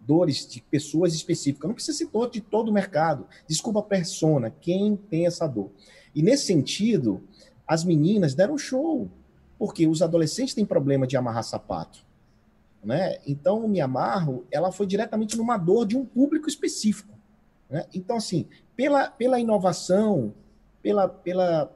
Dores 0.00 0.46
de 0.46 0.62
pessoas 0.62 1.14
específicas. 1.14 1.68
Não 1.68 1.74
precisa 1.74 1.98
ser 1.98 2.06
dor 2.06 2.30
de 2.30 2.40
todo 2.40 2.68
o 2.68 2.72
mercado. 2.72 3.26
Desculpa 3.46 3.80
a 3.80 3.82
persona, 3.82 4.50
quem 4.50 4.96
tem 4.96 5.26
essa 5.26 5.46
dor. 5.46 5.70
E 6.14 6.22
nesse 6.22 6.46
sentido, 6.46 7.22
as 7.66 7.84
meninas 7.84 8.34
deram 8.34 8.56
show. 8.56 9.10
Porque 9.58 9.86
os 9.86 10.00
adolescentes 10.00 10.54
têm 10.54 10.64
problema 10.64 11.06
de 11.06 11.16
amarrar 11.16 11.42
sapato. 11.42 12.05
Né? 12.86 13.18
Então, 13.26 13.64
o 13.64 13.68
Me 13.68 13.80
Amarro, 13.80 14.46
ela 14.48 14.70
foi 14.70 14.86
diretamente 14.86 15.36
numa 15.36 15.58
dor 15.58 15.84
de 15.84 15.96
um 15.96 16.04
público 16.04 16.48
específico. 16.48 17.12
Né? 17.68 17.84
Então, 17.92 18.16
assim, 18.16 18.46
pela, 18.76 19.10
pela 19.10 19.40
inovação, 19.40 20.32
pela, 20.80 21.08
pela, 21.08 21.68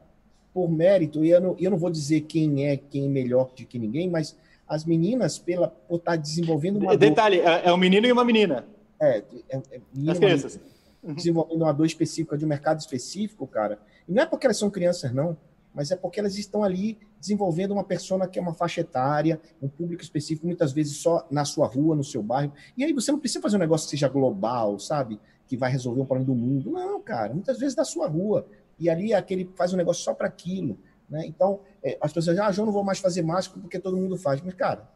por 0.55 0.71
mérito, 0.71 1.25
e 1.25 1.31
eu 1.31 1.41
não, 1.41 1.57
eu 1.59 1.69
não 1.69 1.77
vou 1.77 1.91
dizer 1.91 2.21
quem 2.21 2.69
é 2.69 2.77
quem 2.77 3.07
é 3.07 3.09
melhor 3.09 3.51
do 3.57 3.67
que 3.67 3.77
ninguém, 3.77 4.09
mas 4.09 4.37
as 4.69 4.85
meninas, 4.85 5.37
pela, 5.37 5.67
por 5.67 5.97
estar 5.97 6.15
desenvolvendo 6.15 6.79
uma 6.79 6.97
Detalhe, 6.97 7.39
dor... 7.39 7.49
é, 7.49 7.63
é 7.65 7.73
um 7.73 7.77
menino 7.77 8.07
e 8.07 8.13
uma 8.13 8.25
menina. 8.25 8.65
É, 9.01 9.19
é, 9.49 9.57
é 9.57 9.81
menino, 9.93 10.13
as 10.13 10.19
crianças. 10.21 10.61
Menina, 11.03 11.17
desenvolvendo 11.17 11.63
uma 11.63 11.73
dor 11.73 11.87
específica 11.87 12.39
de 12.39 12.45
um 12.45 12.49
mercado 12.49 12.79
específico, 12.79 13.49
cara. 13.49 13.81
E 14.09 14.13
não 14.13 14.23
é 14.23 14.27
porque 14.27 14.47
elas 14.47 14.59
são 14.59 14.71
crianças, 14.71 15.13
não 15.13 15.37
mas 15.75 15.91
é 15.91 15.97
porque 15.97 16.19
elas 16.19 16.37
estão 16.37 16.65
ali 16.65 16.99
desenvolvendo 17.21 17.73
uma 17.73 17.85
persona 17.85 18.27
que 18.27 18.39
é 18.39 18.43
uma 18.43 18.55
faixa 18.55 18.81
etária, 18.81 19.41
um 19.63 19.69
público 19.69 20.03
específico, 20.03 20.47
muitas 20.47 20.73
vezes 20.73 20.97
só 20.97 21.27
na 21.31 21.45
sua 21.45 21.67
rua, 21.67 21.95
no 21.95 22.03
seu 22.03 22.23
bairro. 22.23 22.53
E 22.77 22.85
aí 22.85 22.93
você 22.93 23.13
não 23.13 23.19
precisa 23.19 23.41
fazer 23.41 23.57
um 23.57 23.61
negócio 23.61 23.87
que 23.87 23.91
seja 23.91 24.09
global, 24.09 24.79
sabe? 24.79 25.21
Que 25.47 25.57
vai 25.57 25.71
resolver 25.71 26.01
um 26.01 26.07
problema 26.07 26.27
do 26.27 26.35
mundo. 26.35 26.71
Não, 26.71 27.01
cara, 27.01 27.33
muitas 27.33 27.59
vezes 27.59 27.75
da 27.75 27.85
sua 27.85 28.09
rua. 28.09 28.47
E 28.79 28.89
ali 28.89 29.13
aquele 29.15 29.51
faz 29.55 29.73
um 29.73 29.77
negócio 29.77 30.03
só 30.03 30.15
para 30.15 30.27
aquilo. 30.27 30.79
Né? 31.09 31.27
Então, 31.27 31.61
é, 31.83 31.99
as 32.01 32.13
pessoas 32.13 32.37
dizem, 32.37 32.49
ah, 32.49 32.53
João, 32.53 32.67
não 32.67 32.73
vou 32.73 32.85
mais 32.85 32.99
fazer 32.99 33.23
máscara 33.23 33.61
porque 33.61 33.79
todo 33.79 33.97
mundo 33.97 34.17
faz. 34.17 34.41
Mas, 34.41 34.55
cara, 34.55 34.89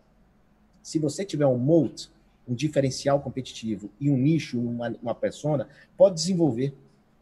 se 0.82 0.98
você 0.98 1.24
tiver 1.24 1.46
um 1.46 1.58
moat, 1.58 2.10
um 2.48 2.54
diferencial 2.54 3.20
competitivo 3.20 3.90
e 4.00 4.10
um 4.10 4.16
nicho, 4.16 4.60
uma, 4.60 4.94
uma 5.02 5.14
persona, 5.14 5.68
pode 5.96 6.14
desenvolver 6.14 6.74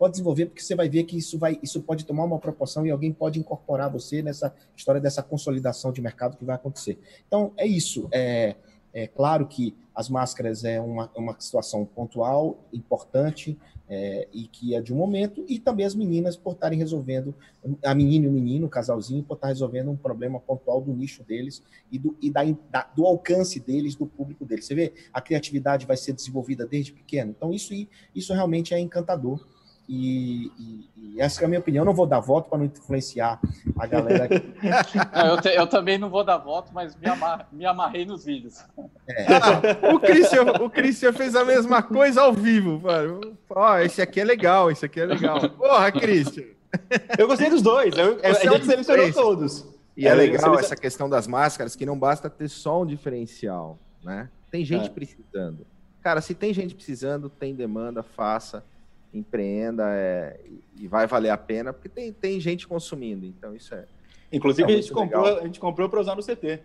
pode 0.03 0.15
desenvolver, 0.15 0.47
porque 0.47 0.61
você 0.61 0.75
vai 0.75 0.89
ver 0.89 1.05
que 1.05 1.17
isso, 1.17 1.39
vai, 1.39 1.61
isso 1.63 1.81
pode 1.81 2.05
tomar 2.05 2.25
uma 2.25 2.37
proporção 2.37 2.85
e 2.85 2.91
alguém 2.91 3.13
pode 3.13 3.39
incorporar 3.39 3.89
você 3.89 4.21
nessa 4.21 4.53
história 4.77 5.01
dessa 5.01 5.23
consolidação 5.23 5.93
de 5.93 6.03
mercado 6.03 6.37
que 6.37 6.45
vai 6.45 6.57
acontecer. 6.57 6.99
Então, 7.25 7.53
é 7.57 7.65
isso. 7.65 8.09
É, 8.11 8.57
é 8.93 9.07
claro 9.07 9.47
que 9.47 9.77
as 9.95 10.09
máscaras 10.09 10.65
é 10.65 10.81
uma, 10.81 11.09
uma 11.15 11.39
situação 11.39 11.85
pontual, 11.85 12.59
importante, 12.73 13.57
é, 13.89 14.27
e 14.33 14.49
que 14.49 14.75
é 14.75 14.81
de 14.81 14.93
um 14.93 14.97
momento, 14.97 15.45
e 15.49 15.61
também 15.61 15.87
as 15.87 15.95
meninas 15.95 16.37
por 16.37 16.55
estarem 16.55 16.77
resolvendo, 16.77 17.33
a 17.85 17.95
menina 17.95 18.25
e 18.25 18.29
o 18.29 18.33
menino, 18.33 18.67
o 18.67 18.71
casalzinho, 18.71 19.23
por 19.23 19.35
estar 19.35 19.49
resolvendo 19.49 19.89
um 19.89 19.97
problema 19.97 20.41
pontual 20.41 20.81
do 20.81 20.93
nicho 20.93 21.23
deles 21.23 21.63
e, 21.93 21.97
do, 21.97 22.17
e 22.21 22.29
da, 22.29 22.41
da, 22.69 22.91
do 22.97 23.07
alcance 23.07 23.61
deles, 23.61 23.95
do 23.95 24.07
público 24.07 24.45
deles. 24.45 24.65
Você 24.65 24.75
vê, 24.75 24.95
a 25.13 25.21
criatividade 25.21 25.87
vai 25.87 25.97
ser 25.97 26.13
desenvolvida 26.13 26.67
desde 26.67 26.93
pequeno. 26.93 27.31
Então, 27.31 27.53
isso, 27.53 27.73
isso 28.13 28.35
realmente 28.35 28.75
é 28.75 28.81
encantador. 28.81 29.47
E, 29.95 30.51
e, 30.59 30.91
e, 30.97 31.21
essa 31.21 31.43
é 31.43 31.45
a 31.45 31.49
minha 31.49 31.61
opinião. 31.61 31.83
Eu 31.83 31.87
não 31.87 31.93
vou 31.93 32.07
dar 32.07 32.19
voto 32.19 32.49
para 32.49 32.57
não 32.57 32.65
influenciar 32.65 33.39
a 33.79 33.87
galera 33.87 34.25
aqui. 34.25 34.37
eu, 35.29 35.41
te, 35.43 35.49
eu, 35.51 35.67
também 35.67 35.99
não 35.99 36.09
vou 36.09 36.25
dar 36.25 36.39
voto, 36.39 36.73
mas 36.73 36.97
me, 36.97 37.07
amar, 37.07 37.47
me 37.53 37.67
amarrei 37.67 38.07
nos 38.07 38.25
vídeos. 38.25 38.65
É. 39.07 39.27
Ah, 39.35 39.93
o, 39.95 40.01
Christian, 40.01 40.45
o 40.63 40.71
Christian 40.71 41.13
fez 41.13 41.37
a 41.37 41.45
mesma 41.45 41.83
coisa 41.83 42.23
ao 42.23 42.33
vivo. 42.33 42.81
Mano. 42.81 43.37
Ó, 43.51 43.79
esse 43.81 44.01
aqui 44.01 44.19
é 44.19 44.25
legal, 44.25 44.71
esse 44.71 44.87
aqui 44.87 44.99
é 44.99 45.05
legal. 45.05 45.47
Porra, 45.51 45.93
Christian. 45.93 46.45
Eu 47.19 47.27
gostei 47.29 47.51
dos 47.51 47.61
dois. 47.61 47.95
Eu, 47.95 48.19
a 48.23 48.33
gente 48.33 48.63
é 48.63 48.65
selecionou 48.65 49.13
todos. 49.13 49.67
E 49.95 50.07
é, 50.07 50.11
é 50.11 50.15
legal 50.15 50.59
essa 50.59 50.75
questão 50.75 51.07
das 51.07 51.27
máscaras, 51.27 51.77
que 51.77 51.85
não 51.85 51.99
basta 51.99 52.31
ter 52.31 52.49
só 52.49 52.81
um 52.81 52.87
diferencial, 52.87 53.79
né? 54.03 54.31
Tem 54.51 54.65
gente 54.65 54.87
é. 54.87 54.89
precisando. 54.89 55.67
Cara, 56.01 56.23
se 56.23 56.35
tem 56.35 56.55
gente 56.55 56.75
precisando, 56.75 57.29
tem 57.29 57.55
demanda, 57.55 58.03
faça 58.03 58.65
empreenda 59.13 59.85
é, 59.89 60.41
e 60.79 60.89
vai 60.89 61.07
valer 61.07 61.31
a 61.31 61.37
pena, 61.37 61.73
porque 61.73 61.89
tem, 61.89 62.13
tem 62.13 62.41
gente 62.41 62.67
consumindo, 62.67 63.27
então 63.27 63.55
isso 63.55 63.75
é. 63.75 63.85
Inclusive, 64.33 64.71
é 64.71 64.75
a, 64.75 64.81
gente 64.81 64.93
comprou, 64.93 65.27
a 65.27 65.43
gente 65.45 65.61
comprou 65.61 65.89
para 65.89 66.01
usar 66.01 66.15
no 66.15 66.23
CT. 66.23 66.61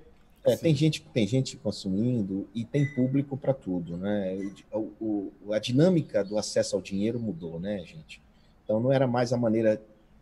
É, 0.46 0.56
tem 0.56 0.74
gente, 0.74 1.02
tem 1.14 1.28
gente 1.28 1.58
consumindo 1.58 2.48
e 2.56 2.64
tem 2.64 2.86
público 2.94 3.36
para 3.36 3.54
tudo, 3.54 3.98
né? 3.98 4.38
O, 4.72 5.32
o, 5.46 5.54
a 5.54 5.60
dinâmica 5.60 6.24
do 6.24 6.38
acesso 6.38 6.76
ao 6.76 6.82
dinheiro 6.82 7.20
mudou, 7.20 7.60
né, 7.60 7.80
gente? 7.80 8.22
Então 8.64 8.80
não 8.80 8.94
era 8.94 9.06
mais 9.06 9.34
a 9.34 9.38
maneira 9.38 9.82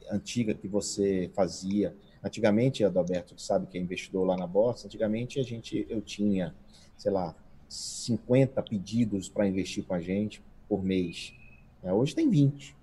antiga 0.09 0.55
que 0.55 0.67
você 0.67 1.29
fazia. 1.35 1.95
Antigamente, 2.23 2.83
Adalberto, 2.83 3.39
sabe 3.39 3.67
que 3.67 3.77
é 3.77 3.81
investidor 3.81 4.25
lá 4.25 4.35
na 4.35 4.47
bolsa, 4.47 4.87
antigamente 4.87 5.39
a 5.39 5.43
gente 5.43 5.85
eu 5.87 6.01
tinha, 6.01 6.55
sei 6.97 7.11
lá, 7.11 7.35
50 7.69 8.63
pedidos 8.63 9.29
para 9.29 9.47
investir 9.47 9.83
com 9.83 9.93
a 9.93 10.01
gente 10.01 10.41
por 10.67 10.83
mês. 10.83 11.33
É, 11.85 11.93
hoje 11.93 12.15
tem 12.15 12.29
20. 12.29 12.75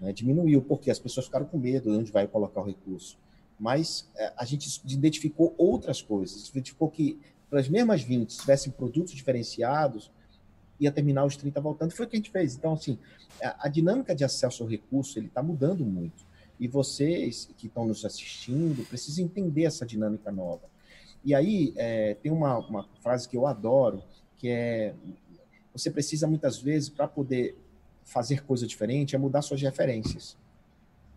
Né? 0.00 0.12
Diminuiu, 0.12 0.60
porque 0.60 0.90
as 0.90 0.98
pessoas 0.98 1.26
ficaram 1.26 1.46
com 1.46 1.56
medo 1.56 1.90
de 1.90 1.96
onde 1.96 2.10
vai 2.10 2.26
colocar 2.26 2.60
o 2.60 2.64
recurso. 2.64 3.16
Mas 3.58 4.10
é, 4.16 4.32
a 4.36 4.44
gente 4.44 4.68
identificou 4.84 5.54
outras 5.56 6.02
coisas. 6.02 6.48
Identificou 6.48 6.90
que 6.90 7.18
para 7.48 7.60
as 7.60 7.68
mesmas 7.68 8.02
20, 8.02 8.32
se 8.32 8.40
tivessem 8.40 8.72
produtos 8.72 9.14
diferenciados, 9.14 10.10
ia 10.78 10.90
terminar 10.90 11.24
os 11.24 11.36
30 11.36 11.60
voltando. 11.60 11.92
Foi 11.92 12.04
o 12.04 12.08
que 12.08 12.16
a 12.16 12.18
gente 12.18 12.30
fez. 12.30 12.56
Então, 12.56 12.72
assim, 12.72 12.98
a, 13.40 13.66
a 13.66 13.68
dinâmica 13.68 14.14
de 14.14 14.24
acesso 14.24 14.64
ao 14.64 14.68
recurso 14.68 15.18
ele 15.18 15.28
está 15.28 15.42
mudando 15.42 15.84
muito. 15.84 16.26
E 16.58 16.66
vocês 16.66 17.48
que 17.56 17.68
estão 17.68 17.86
nos 17.86 18.04
assistindo 18.04 18.84
precisam 18.88 19.24
entender 19.24 19.64
essa 19.64 19.86
dinâmica 19.86 20.32
nova. 20.32 20.68
E 21.24 21.32
aí, 21.32 21.72
é, 21.76 22.14
tem 22.14 22.32
uma, 22.32 22.58
uma 22.58 22.88
frase 23.00 23.28
que 23.28 23.36
eu 23.36 23.46
adoro, 23.46 24.02
que 24.36 24.48
é 24.48 24.94
você 25.72 25.90
precisa 25.90 26.26
muitas 26.26 26.58
vezes 26.58 26.88
para 26.88 27.06
poder 27.06 27.56
fazer 28.08 28.42
coisa 28.42 28.66
diferente 28.66 29.14
é 29.14 29.18
mudar 29.18 29.42
suas 29.42 29.60
referências. 29.60 30.36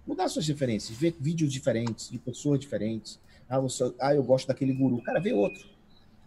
Mudar 0.05 0.27
suas 0.27 0.47
referências, 0.47 0.97
ver 0.97 1.15
vídeos 1.19 1.51
diferentes, 1.51 2.09
de 2.09 2.19
pessoas 2.19 2.59
diferentes. 2.59 3.19
Ah, 3.47 3.59
você, 3.59 3.93
ah, 3.99 4.13
eu 4.13 4.23
gosto 4.23 4.47
daquele 4.47 4.73
guru. 4.73 5.01
Cara, 5.01 5.19
vê 5.19 5.31
outro. 5.31 5.69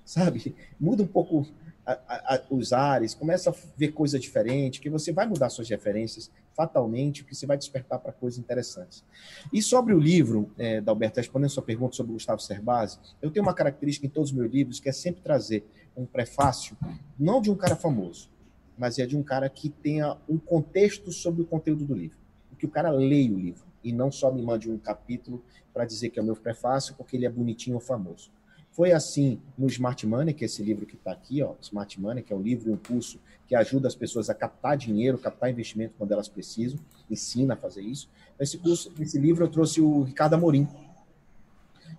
Sabe? 0.05 0.55
Muda 0.81 1.03
um 1.03 1.07
pouco 1.07 1.47
a, 1.85 2.35
a, 2.35 2.43
os 2.51 2.73
ares, 2.73 3.15
começa 3.15 3.51
a 3.51 3.55
ver 3.77 3.93
coisa 3.93 4.19
diferente, 4.19 4.81
que 4.81 4.89
você 4.89 5.13
vai 5.13 5.27
mudar 5.27 5.51
suas 5.51 5.69
referências 5.69 6.31
fatalmente, 6.55 7.25
que 7.25 7.35
você 7.35 7.47
vai 7.47 7.59
despertar 7.59 7.99
para 7.99 8.13
coisas 8.13 8.39
interessantes. 8.39 9.05
E 9.53 9.61
sobre 9.61 9.93
o 9.93 9.99
livro, 9.99 10.51
é, 10.57 10.81
da 10.81 10.93
Alberto, 10.93 11.19
respondendo 11.19 11.47
a 11.47 11.51
sua 11.51 11.63
pergunta 11.63 11.95
sobre 11.95 12.13
o 12.13 12.15
Gustavo 12.15 12.41
Cerbasi, 12.41 12.99
eu 13.21 13.31
tenho 13.31 13.45
uma 13.45 13.55
característica 13.55 14.07
em 14.07 14.11
todos 14.11 14.31
os 14.31 14.37
meus 14.37 14.51
livros, 14.51 14.81
que 14.81 14.89
é 14.89 14.93
sempre 14.93 15.21
trazer 15.21 15.67
um 15.95 16.07
prefácio, 16.07 16.77
não 17.19 17.43
de 17.43 17.51
um 17.51 17.55
cara 17.55 17.77
famoso, 17.77 18.31
mas 18.77 18.99
é 18.99 19.07
de 19.07 19.17
um 19.17 19.23
cara 19.23 19.49
que 19.49 19.69
tenha 19.69 20.17
um 20.29 20.39
contexto 20.39 21.13
sobre 21.13 21.43
o 21.43 21.47
conteúdo 21.47 21.85
do 21.85 21.95
livro. 21.95 22.19
Que 22.59 22.67
o 22.67 22.71
cara 22.71 22.91
leia 22.91 23.33
o 23.33 23.39
livro 23.39 23.65
e 23.83 23.93
não 23.93 24.11
só 24.11 24.33
me 24.33 24.41
mande 24.41 24.71
um 24.71 24.79
capítulo 24.79 25.43
para 25.73 25.85
dizer 25.85 26.09
que 26.09 26.19
é 26.19 26.23
o 26.23 26.25
meu 26.25 26.37
prefácio 26.37 26.95
porque 26.97 27.17
ele 27.17 27.27
é 27.27 27.31
bonitinho 27.31 27.75
ou 27.75 27.81
famoso. 27.81 28.31
Foi 28.71 28.91
assim 28.91 29.41
no 29.57 29.69
Smart 29.69 30.05
Money, 30.07 30.35
que 30.35 30.45
é 30.45 30.47
esse 30.47 30.63
livro 30.63 30.85
que 30.85 30.97
está 30.97 31.13
aqui, 31.13 31.43
ó, 31.43 31.55
Smart 31.61 32.01
Money, 32.01 32.25
que 32.25 32.33
é 32.33 32.37
um 32.37 32.43
livro 32.43 32.71
e 32.71 32.73
um 32.73 32.77
curso 32.77 33.21
que 33.47 33.55
ajuda 33.55 33.87
as 33.87 33.95
pessoas 33.95 34.29
a 34.29 34.35
captar 34.35 34.77
dinheiro, 34.77 35.19
captar 35.19 35.51
investimento 35.51 35.95
quando 35.97 36.11
elas 36.11 36.29
precisam, 36.29 36.81
ensina 37.09 37.55
a 37.55 37.57
fazer 37.57 37.83
isso. 37.83 38.09
Esse 38.41 38.59
curso, 38.59 38.93
esse 38.99 39.19
livro 39.19 39.45
eu 39.45 39.49
trouxe 39.49 39.81
o 39.81 40.03
Ricardo 40.03 40.35
Amorim, 40.35 40.67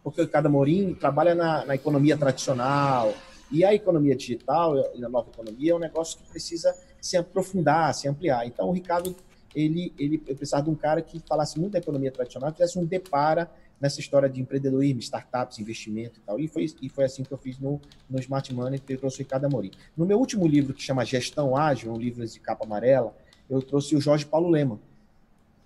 porque 0.04 0.20
o 0.20 0.26
Ricardo 0.26 0.48
Amorim 0.48 0.94
trabalha 0.96 1.34
na, 1.34 1.66
na 1.66 1.76
economia 1.76 2.18
tradicional, 2.18 3.14
e 3.52 3.64
a 3.64 3.74
economia 3.74 4.16
digital 4.16 4.76
e 4.96 5.04
a 5.04 5.10
nova 5.10 5.30
economia 5.30 5.72
é 5.72 5.76
um 5.76 5.80
negócio 5.80 6.18
que 6.20 6.30
precisa 6.30 6.76
se 7.00 7.16
aprofundar, 7.18 7.94
se 7.94 8.08
ampliar. 8.08 8.48
Então, 8.48 8.70
o 8.70 8.72
Ricardo, 8.72 9.16
ele, 9.54 9.94
ele 9.98 10.18
precisava 10.18 10.64
de 10.64 10.70
um 10.70 10.76
cara 10.76 11.02
que 11.02 11.20
falasse 11.28 11.60
muito 11.60 11.74
da 11.74 11.80
economia 11.80 12.12
tradicional, 12.12 12.52
que 12.52 12.58
fizesse 12.58 12.80
um 12.80 12.86
depara 12.86 13.50
nessa 13.80 14.00
história 14.00 14.30
de 14.30 14.42
empreendedorismo, 14.42 15.00
startups, 15.00 15.60
investimento 15.60 16.20
e 16.20 16.22
tal. 16.22 16.40
E 16.40 16.48
foi, 16.48 16.66
e 16.82 16.90
foi 16.90 17.06
assim 17.06 17.24
que 17.24 17.32
eu 17.32 17.38
fiz 17.38 17.60
no, 17.60 17.80
no 18.10 18.20
Smart 18.20 18.54
Money, 18.54 18.80
que 18.80 18.94
eu 18.94 18.98
trouxe 18.98 19.18
o 19.18 19.20
Ricardo 19.20 19.46
Amorim. 19.46 19.72
No 19.96 20.06
meu 20.06 20.18
último 20.18 20.48
livro, 20.48 20.74
que 20.74 20.82
chama 20.82 21.06
Gestão 21.06 21.56
Ágil, 21.56 21.92
um 21.92 21.98
livro 21.98 22.26
de 22.26 22.40
capa 22.40 22.66
amarela, 22.66 23.16
eu 23.50 23.62
trouxe 23.62 23.96
o 23.96 24.02
Jorge 24.02 24.26
Paulo 24.26 24.50
Lema, 24.50 24.80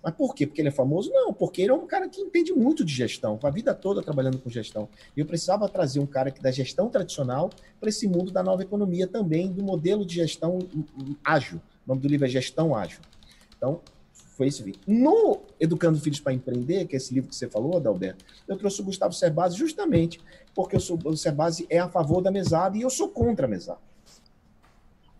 mas 0.02 0.14
por 0.14 0.34
quê? 0.34 0.46
Porque 0.46 0.60
ele 0.60 0.68
é 0.68 0.72
famoso? 0.72 1.10
Não, 1.12 1.32
porque 1.32 1.62
ele 1.62 1.70
é 1.70 1.74
um 1.74 1.86
cara 1.86 2.08
que 2.08 2.20
entende 2.20 2.52
muito 2.52 2.84
de 2.84 2.92
gestão, 2.92 3.38
a 3.42 3.50
vida 3.50 3.74
toda 3.74 4.02
trabalhando 4.02 4.38
com 4.38 4.48
gestão. 4.48 4.88
E 5.16 5.20
eu 5.20 5.26
precisava 5.26 5.68
trazer 5.68 6.00
um 6.00 6.06
cara 6.06 6.30
que 6.30 6.40
da 6.40 6.50
gestão 6.50 6.88
tradicional 6.88 7.50
para 7.78 7.88
esse 7.88 8.08
mundo 8.08 8.30
da 8.30 8.42
nova 8.42 8.62
economia 8.62 9.06
também, 9.06 9.52
do 9.52 9.62
modelo 9.62 10.04
de 10.04 10.14
gestão 10.14 10.58
ágil. 11.24 11.60
O 11.86 11.90
nome 11.90 12.00
do 12.00 12.08
livro 12.08 12.26
é 12.26 12.30
Gestão 12.30 12.74
Ágil. 12.74 13.00
Então, 13.56 13.80
foi 14.40 14.46
esse 14.46 14.62
vídeo. 14.62 14.80
No 14.86 15.40
Educando 15.58 16.00
Filhos 16.00 16.20
para 16.20 16.32
Empreender, 16.32 16.86
que 16.86 16.94
é 16.94 16.98
esse 16.98 17.12
livro 17.12 17.28
que 17.28 17.36
você 17.36 17.48
falou, 17.48 17.76
Adalberto, 17.76 18.24
eu 18.48 18.56
trouxe 18.56 18.80
o 18.80 18.84
Gustavo 18.84 19.12
Cerbasi 19.12 19.58
justamente 19.58 20.20
porque 20.54 20.76
eu 20.76 20.80
sou, 20.80 20.98
o 21.04 21.16
Cerbasi 21.16 21.66
é 21.68 21.78
a 21.78 21.88
favor 21.88 22.22
da 22.22 22.30
mesada 22.30 22.76
e 22.76 22.82
eu 22.82 22.90
sou 22.90 23.08
contra 23.08 23.46
a 23.46 23.48
mesada. 23.48 23.80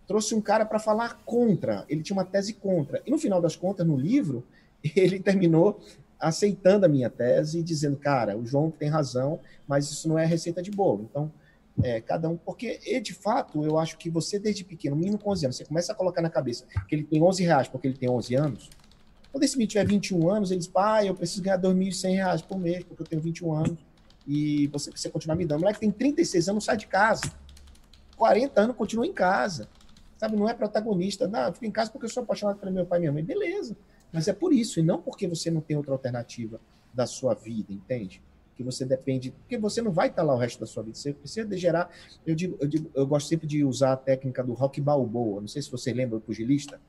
Trouxe 0.07 0.35
um 0.35 0.41
cara 0.41 0.65
para 0.65 0.79
falar 0.79 1.21
contra, 1.25 1.85
ele 1.89 2.03
tinha 2.03 2.17
uma 2.17 2.25
tese 2.25 2.55
contra. 2.55 3.03
E 3.07 3.11
no 3.11 3.19
final 3.19 3.41
das 3.41 3.55
contas, 3.55 3.87
no 3.87 3.97
livro, 3.97 4.43
ele 4.97 5.21
terminou 5.21 5.81
aceitando 6.19 6.85
a 6.85 6.89
minha 6.89 7.09
tese 7.09 7.61
e 7.61 7.63
dizendo, 7.63 7.97
cara, 7.97 8.37
o 8.37 8.45
João 8.45 8.71
tem 8.71 8.89
razão, 8.89 9.41
mas 9.67 9.91
isso 9.91 10.09
não 10.09 10.19
é 10.19 10.27
receita 10.27 10.63
de 10.63 10.71
bolo. 10.71 11.09
Então, 11.11 11.33
é, 11.83 12.01
cada 12.01 12.29
um, 12.29 12.37
porque 12.37 13.01
de 13.01 13.15
fato, 13.15 13.65
eu 13.65 13.79
acho 13.79 13.97
que 13.97 14.11
você 14.11 14.39
desde 14.39 14.65
pequeno, 14.65 14.97
menino 14.97 15.19
com 15.19 15.31
11 15.31 15.47
anos, 15.47 15.57
você 15.57 15.65
começa 15.65 15.93
a 15.93 15.95
colocar 15.95 16.21
na 16.21 16.29
cabeça 16.29 16.67
que 16.87 16.95
ele 16.95 17.05
tem 17.05 17.23
11 17.23 17.43
reais 17.43 17.69
porque 17.69 17.87
ele 17.87 17.97
tem 17.97 18.11
11 18.11 18.35
anos, 18.35 18.71
quando 19.33 19.45
esse 19.45 19.57
menino 19.57 19.71
tiver 19.71 19.87
21 19.87 20.31
anos, 20.31 20.51
ele 20.51 20.59
diz, 20.59 20.69
pai, 20.69 21.09
eu 21.09 21.15
preciso 21.15 21.43
ganhar 21.43 21.59
2.100 21.59 22.15
reais 22.15 22.43
por 22.43 22.59
mês 22.59 22.85
porque 22.85 23.03
eu 23.03 23.07
tenho 23.07 23.23
21 23.23 23.55
anos 23.55 23.79
e 24.27 24.67
você 24.69 24.91
precisa 24.91 25.13
continuar 25.13 25.37
me 25.37 25.47
dando. 25.47 25.59
O 25.59 25.63
moleque 25.63 25.81
tem 25.81 25.91
36 25.91 26.49
anos, 26.49 26.65
sai 26.65 26.77
de 26.77 26.87
casa. 26.87 27.23
40 28.17 28.61
anos, 28.61 28.77
continua 28.77 29.07
em 29.07 29.13
casa. 29.13 29.69
Sabe, 30.19 30.37
não 30.37 30.49
é 30.49 30.53
protagonista. 30.55 31.27
Não, 31.29 31.47
eu 31.47 31.53
fico 31.53 31.65
em 31.65 31.71
casa 31.71 31.91
porque 31.91 32.07
eu 32.07 32.11
sou 32.11 32.23
apaixonado 32.23 32.59
pelo 32.59 32.73
meu 32.73 32.85
pai 32.85 32.99
e 32.99 33.01
minha 33.01 33.13
mãe. 33.13 33.25
Beleza. 33.25 33.77
Mas 34.13 34.29
é 34.29 34.33
por 34.33 34.53
isso, 34.53 34.81
e 34.81 34.83
não 34.83 35.01
porque 35.01 35.27
você 35.27 35.51
não 35.51 35.61
tem 35.61 35.77
outra 35.77 35.93
alternativa 35.93 36.61
da 36.93 37.07
sua 37.07 37.35
vida, 37.35 37.73
entende? 37.73 38.21
Que 38.57 38.63
você 38.63 38.85
depende, 38.85 39.31
porque 39.31 39.57
você 39.57 39.81
não 39.81 39.93
vai 39.93 40.09
estar 40.09 40.23
lá 40.23 40.35
o 40.35 40.39
resto 40.39 40.61
da 40.61 40.67
sua 40.67 40.83
vida. 40.83 40.97
Você 40.97 41.15
precisa 41.15 41.47
de 41.47 41.57
gerar. 41.57 41.91
Eu 42.27 42.35
digo, 42.35 42.57
eu 42.61 42.69
digo, 42.69 42.91
eu 42.95 43.07
gosto 43.07 43.29
sempre 43.29 43.47
de 43.47 43.65
usar 43.65 43.93
a 43.93 43.97
técnica 43.97 44.43
do 44.43 44.53
Rock 44.53 44.81
Balboa. 44.81 45.41
Não 45.41 45.49
sei 45.49 45.63
se 45.63 45.71
você 45.71 45.93
lembra 45.93 46.19
o 46.19 46.21
pugilista. 46.21 46.81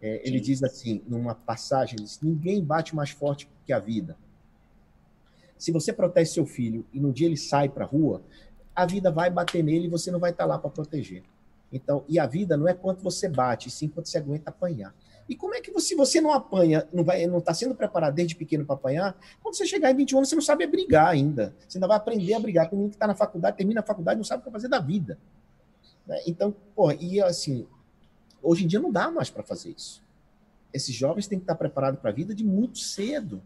É, 0.00 0.26
ele 0.26 0.40
diz 0.40 0.62
assim, 0.62 1.02
numa 1.06 1.34
passagem, 1.34 1.96
diz, 1.96 2.20
ninguém 2.22 2.64
bate 2.64 2.94
mais 2.96 3.10
forte 3.10 3.48
que 3.66 3.72
a 3.72 3.78
vida. 3.78 4.16
Se 5.58 5.70
você 5.70 5.92
protege 5.92 6.30
seu 6.30 6.46
filho 6.46 6.86
e 6.90 6.98
no 6.98 7.12
dia 7.12 7.26
ele 7.26 7.36
sai 7.36 7.68
para 7.68 7.84
a 7.84 7.86
rua, 7.86 8.22
a 8.74 8.86
vida 8.86 9.10
vai 9.10 9.28
bater 9.28 9.62
nele 9.62 9.86
e 9.86 9.90
você 9.90 10.10
não 10.10 10.18
vai 10.18 10.30
estar 10.30 10.46
lá 10.46 10.58
para 10.58 10.70
proteger. 10.70 11.22
Então, 11.70 12.02
e 12.08 12.18
a 12.18 12.26
vida 12.26 12.56
não 12.56 12.66
é 12.66 12.72
quanto 12.72 13.02
você 13.02 13.28
bate, 13.28 13.70
sim 13.70 13.88
quanto 13.88 14.08
você 14.08 14.16
aguenta 14.16 14.48
apanhar. 14.48 14.94
E 15.30 15.36
como 15.36 15.54
é 15.54 15.60
que 15.60 15.70
você, 15.70 15.94
você 15.94 16.20
não 16.20 16.32
apanha, 16.32 16.88
não 16.92 17.04
vai, 17.04 17.24
não 17.24 17.38
está 17.38 17.54
sendo 17.54 17.72
preparado 17.72 18.16
desde 18.16 18.34
pequeno 18.34 18.66
para 18.66 18.74
apanhar, 18.74 19.16
quando 19.40 19.54
você 19.54 19.64
chegar 19.64 19.88
em 19.92 19.94
21 19.94 20.18
anos, 20.18 20.28
você 20.28 20.34
não 20.34 20.42
sabe 20.42 20.66
brigar 20.66 21.06
ainda. 21.06 21.54
Você 21.68 21.78
ainda 21.78 21.86
vai 21.86 21.96
aprender 21.96 22.34
a 22.34 22.40
brigar. 22.40 22.68
Tem 22.68 22.76
gente 22.76 22.90
que 22.90 22.96
está 22.96 23.06
na 23.06 23.14
faculdade, 23.14 23.56
termina 23.56 23.78
a 23.78 23.84
faculdade, 23.84 24.18
não 24.18 24.24
sabe 24.24 24.42
o 24.42 24.44
que 24.44 24.50
fazer 24.50 24.66
da 24.66 24.80
vida. 24.80 25.20
Né? 26.04 26.20
Então, 26.26 26.52
pô, 26.74 26.90
e 26.90 27.22
assim, 27.22 27.64
hoje 28.42 28.64
em 28.64 28.66
dia 28.66 28.80
não 28.80 28.90
dá 28.90 29.08
mais 29.08 29.30
para 29.30 29.44
fazer 29.44 29.70
isso. 29.70 30.02
Esses 30.74 30.92
jovens 30.92 31.28
têm 31.28 31.38
que 31.38 31.44
estar 31.44 31.54
preparados 31.54 32.00
para 32.00 32.10
a 32.10 32.12
vida 32.12 32.34
de 32.34 32.42
muito 32.42 32.80
cedo. 32.80 33.40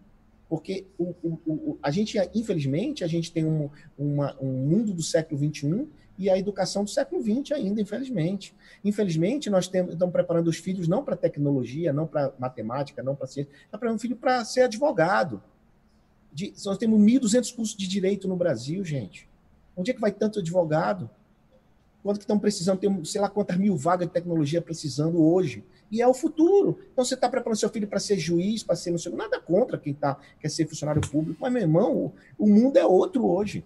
Porque 0.48 0.86
o, 0.96 1.14
o, 1.22 1.38
o, 1.46 1.78
a 1.82 1.90
gente, 1.90 2.16
infelizmente, 2.34 3.04
a 3.04 3.06
gente 3.06 3.30
tem 3.30 3.44
um, 3.44 3.68
uma, 3.98 4.34
um 4.40 4.52
mundo 4.52 4.94
do 4.94 5.02
século 5.02 5.38
XXI 5.38 5.86
e 6.18 6.30
a 6.30 6.38
educação 6.38 6.84
do 6.84 6.90
século 6.90 7.22
XX 7.22 7.52
ainda, 7.52 7.80
infelizmente. 7.80 8.54
Infelizmente, 8.84 9.50
nós 9.50 9.66
temos, 9.66 9.92
estamos 9.92 10.12
preparando 10.12 10.48
os 10.48 10.56
filhos 10.56 10.86
não 10.86 11.04
para 11.04 11.16
tecnologia, 11.16 11.92
não 11.92 12.06
para 12.06 12.32
matemática, 12.38 13.02
não 13.02 13.14
para 13.14 13.26
ciência, 13.26 13.50
estamos 13.50 13.70
preparando 13.70 13.96
o 13.96 14.00
filho 14.00 14.16
para 14.16 14.44
ser 14.44 14.62
advogado. 14.62 15.42
De, 16.32 16.52
nós 16.64 16.78
temos 16.78 17.00
1.200 17.00 17.54
cursos 17.54 17.76
de 17.76 17.86
direito 17.88 18.28
no 18.28 18.36
Brasil, 18.36 18.84
gente. 18.84 19.28
Onde 19.76 19.90
é 19.90 19.94
que 19.94 20.00
vai 20.00 20.12
tanto 20.12 20.38
advogado? 20.38 21.10
Quanto 22.02 22.18
que 22.18 22.24
estão 22.24 22.38
precisando? 22.38 22.78
Tem 22.78 23.04
sei 23.04 23.20
lá 23.20 23.28
quantas 23.28 23.56
mil 23.56 23.76
vagas 23.76 24.06
de 24.06 24.12
tecnologia 24.12 24.60
precisando 24.60 25.22
hoje. 25.22 25.64
E 25.90 26.02
é 26.02 26.06
o 26.06 26.12
futuro. 26.12 26.78
Então 26.92 27.04
você 27.04 27.14
está 27.14 27.28
preparando 27.28 27.58
seu 27.58 27.68
filho 27.70 27.88
para 27.88 27.98
ser 27.98 28.18
juiz, 28.18 28.62
para 28.62 28.76
ser 28.76 28.90
não 28.90 28.98
sei 28.98 29.12
nada 29.12 29.40
contra 29.40 29.78
quem 29.78 29.94
tá, 29.94 30.18
quer 30.38 30.50
ser 30.50 30.66
funcionário 30.66 31.00
público, 31.00 31.38
mas, 31.40 31.52
meu 31.52 31.62
irmão, 31.62 31.96
o, 31.96 32.12
o 32.38 32.46
mundo 32.46 32.76
é 32.76 32.84
outro 32.84 33.26
hoje. 33.26 33.64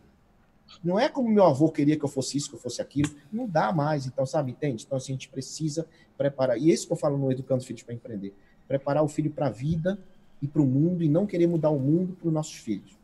Não 0.83 0.99
é 0.99 1.09
como 1.09 1.29
meu 1.29 1.45
avô 1.45 1.71
queria 1.71 1.97
que 1.97 2.05
eu 2.05 2.09
fosse 2.09 2.37
isso, 2.37 2.51
que 2.51 2.57
eu 2.57 2.61
fosse 2.61 2.81
aquilo. 2.81 3.11
Não 3.33 3.49
dá 3.49 3.73
mais, 3.73 4.07
então, 4.07 4.25
sabe, 4.27 4.53
entende? 4.53 4.85
Então, 4.87 4.99
assim, 4.99 5.13
a 5.13 5.15
gente 5.15 5.29
precisa 5.29 5.87
preparar. 6.17 6.59
E 6.59 6.71
é 6.71 6.75
isso 6.75 6.87
que 6.87 6.93
eu 6.93 6.97
falo 6.97 7.17
no 7.17 7.33
Educando 7.33 7.65
Filhos 7.65 7.83
para 7.83 7.95
Empreender. 7.95 8.35
Preparar 8.67 9.03
o 9.03 9.09
filho 9.09 9.31
para 9.31 9.47
a 9.47 9.51
vida 9.51 9.99
e 10.41 10.47
para 10.47 10.63
o 10.63 10.67
mundo 10.67 11.03
e 11.03 11.09
não 11.09 11.27
querer 11.27 11.47
mudar 11.47 11.71
o 11.71 11.79
mundo 11.79 12.15
para 12.15 12.29
os 12.29 12.33
nossos 12.33 12.55
filhos. 12.55 12.97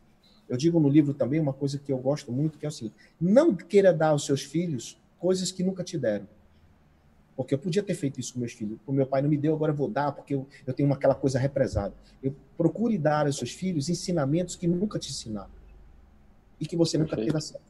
Eu 0.47 0.57
digo 0.57 0.79
no 0.79 0.87
livro 0.87 1.13
também 1.13 1.39
uma 1.39 1.53
coisa 1.53 1.79
que 1.79 1.91
eu 1.91 1.97
gosto 1.97 2.31
muito, 2.31 2.57
que 2.57 2.65
é 2.65 2.69
assim, 2.69 2.91
não 3.19 3.55
queira 3.55 3.91
dar 3.91 4.09
aos 4.09 4.25
seus 4.25 4.43
filhos 4.43 5.01
coisas 5.19 5.51
que 5.51 5.63
nunca 5.63 5.83
te 5.83 5.97
deram. 5.97 6.27
Porque 7.35 7.53
eu 7.53 7.59
podia 7.59 7.81
ter 7.81 7.95
feito 7.95 8.19
isso 8.19 8.33
com 8.33 8.39
meus 8.39 8.53
filhos. 8.53 8.77
O 8.85 8.93
meu 8.93 9.07
pai 9.07 9.21
não 9.21 9.29
me 9.29 9.37
deu, 9.37 9.53
agora 9.53 9.71
eu 9.71 9.75
vou 9.75 9.89
dar, 9.89 10.11
porque 10.11 10.35
eu, 10.35 10.47
eu 10.65 10.73
tenho 10.73 10.87
uma, 10.87 10.95
aquela 10.95 11.15
coisa 11.15 11.39
represada. 11.39 11.93
Eu 12.21 12.33
procure 12.55 12.97
dar 12.97 13.25
aos 13.25 13.37
seus 13.37 13.51
filhos 13.51 13.89
ensinamentos 13.89 14.55
que 14.55 14.67
nunca 14.67 14.99
te 14.99 15.09
ensinaram 15.09 15.49
e 16.59 16.65
que 16.65 16.75
você 16.75 16.97
nunca 16.97 17.15
teve 17.15 17.35
acesso. 17.35 17.63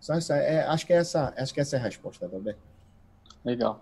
Só 0.00 0.14
essa, 0.14 0.36
é, 0.36 0.66
acho, 0.66 0.86
que 0.86 0.92
é 0.92 0.96
essa, 0.96 1.32
acho 1.36 1.54
que 1.54 1.60
essa 1.60 1.76
é 1.76 1.78
a 1.78 1.82
resposta, 1.82 2.26
Adalberto. 2.26 2.60
Legal. 3.44 3.80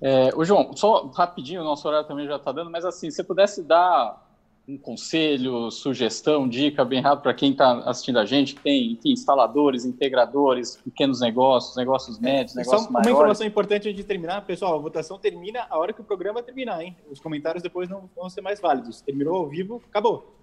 É, 0.00 0.32
o 0.36 0.44
João, 0.44 0.76
só 0.76 1.06
rapidinho, 1.08 1.60
o 1.60 1.64
nosso 1.64 1.86
horário 1.88 2.06
também 2.06 2.26
já 2.26 2.36
está 2.36 2.52
dando, 2.52 2.70
mas 2.70 2.84
assim, 2.84 3.10
se 3.10 3.24
pudesse 3.24 3.62
dar 3.62 4.24
um 4.68 4.76
conselho, 4.76 5.70
sugestão, 5.70 6.46
dica 6.46 6.84
bem 6.84 7.00
rápido 7.00 7.22
para 7.22 7.32
quem 7.32 7.52
está 7.52 7.78
assistindo 7.80 8.18
a 8.18 8.26
gente, 8.26 8.54
que 8.54 8.60
tem 8.60 8.92
enfim, 8.92 9.12
instaladores, 9.12 9.86
integradores, 9.86 10.76
pequenos 10.76 11.20
negócios, 11.20 11.74
negócios 11.74 12.18
médios, 12.18 12.54
é, 12.54 12.60
negócios 12.60 12.84
só 12.84 12.90
maiores. 12.90 13.08
Uma 13.08 13.18
informação 13.18 13.46
importante 13.46 13.88
antes 13.88 13.96
de 13.96 14.04
terminar, 14.04 14.42
pessoal, 14.42 14.74
a 14.74 14.78
votação 14.78 15.18
termina 15.18 15.66
a 15.70 15.78
hora 15.78 15.92
que 15.92 16.02
o 16.02 16.04
programa 16.04 16.42
terminar, 16.42 16.82
hein? 16.82 16.94
Os 17.10 17.18
comentários 17.18 17.62
depois 17.62 17.88
não 17.88 18.08
vão 18.14 18.28
ser 18.28 18.42
mais 18.42 18.60
válidos. 18.60 19.00
Terminou 19.00 19.36
ao 19.36 19.48
vivo, 19.48 19.82
acabou. 19.88 20.37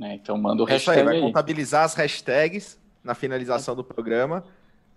É, 0.00 0.14
então 0.14 0.36
manda 0.36 0.62
o 0.62 0.68
é 0.68 0.72
hashtag. 0.72 1.00
Isso 1.00 1.08
aí, 1.08 1.20
vai 1.20 1.20
contabilizar 1.20 1.84
as 1.84 1.94
hashtags 1.94 2.78
na 3.02 3.14
finalização 3.14 3.74
do 3.74 3.84
programa. 3.84 4.44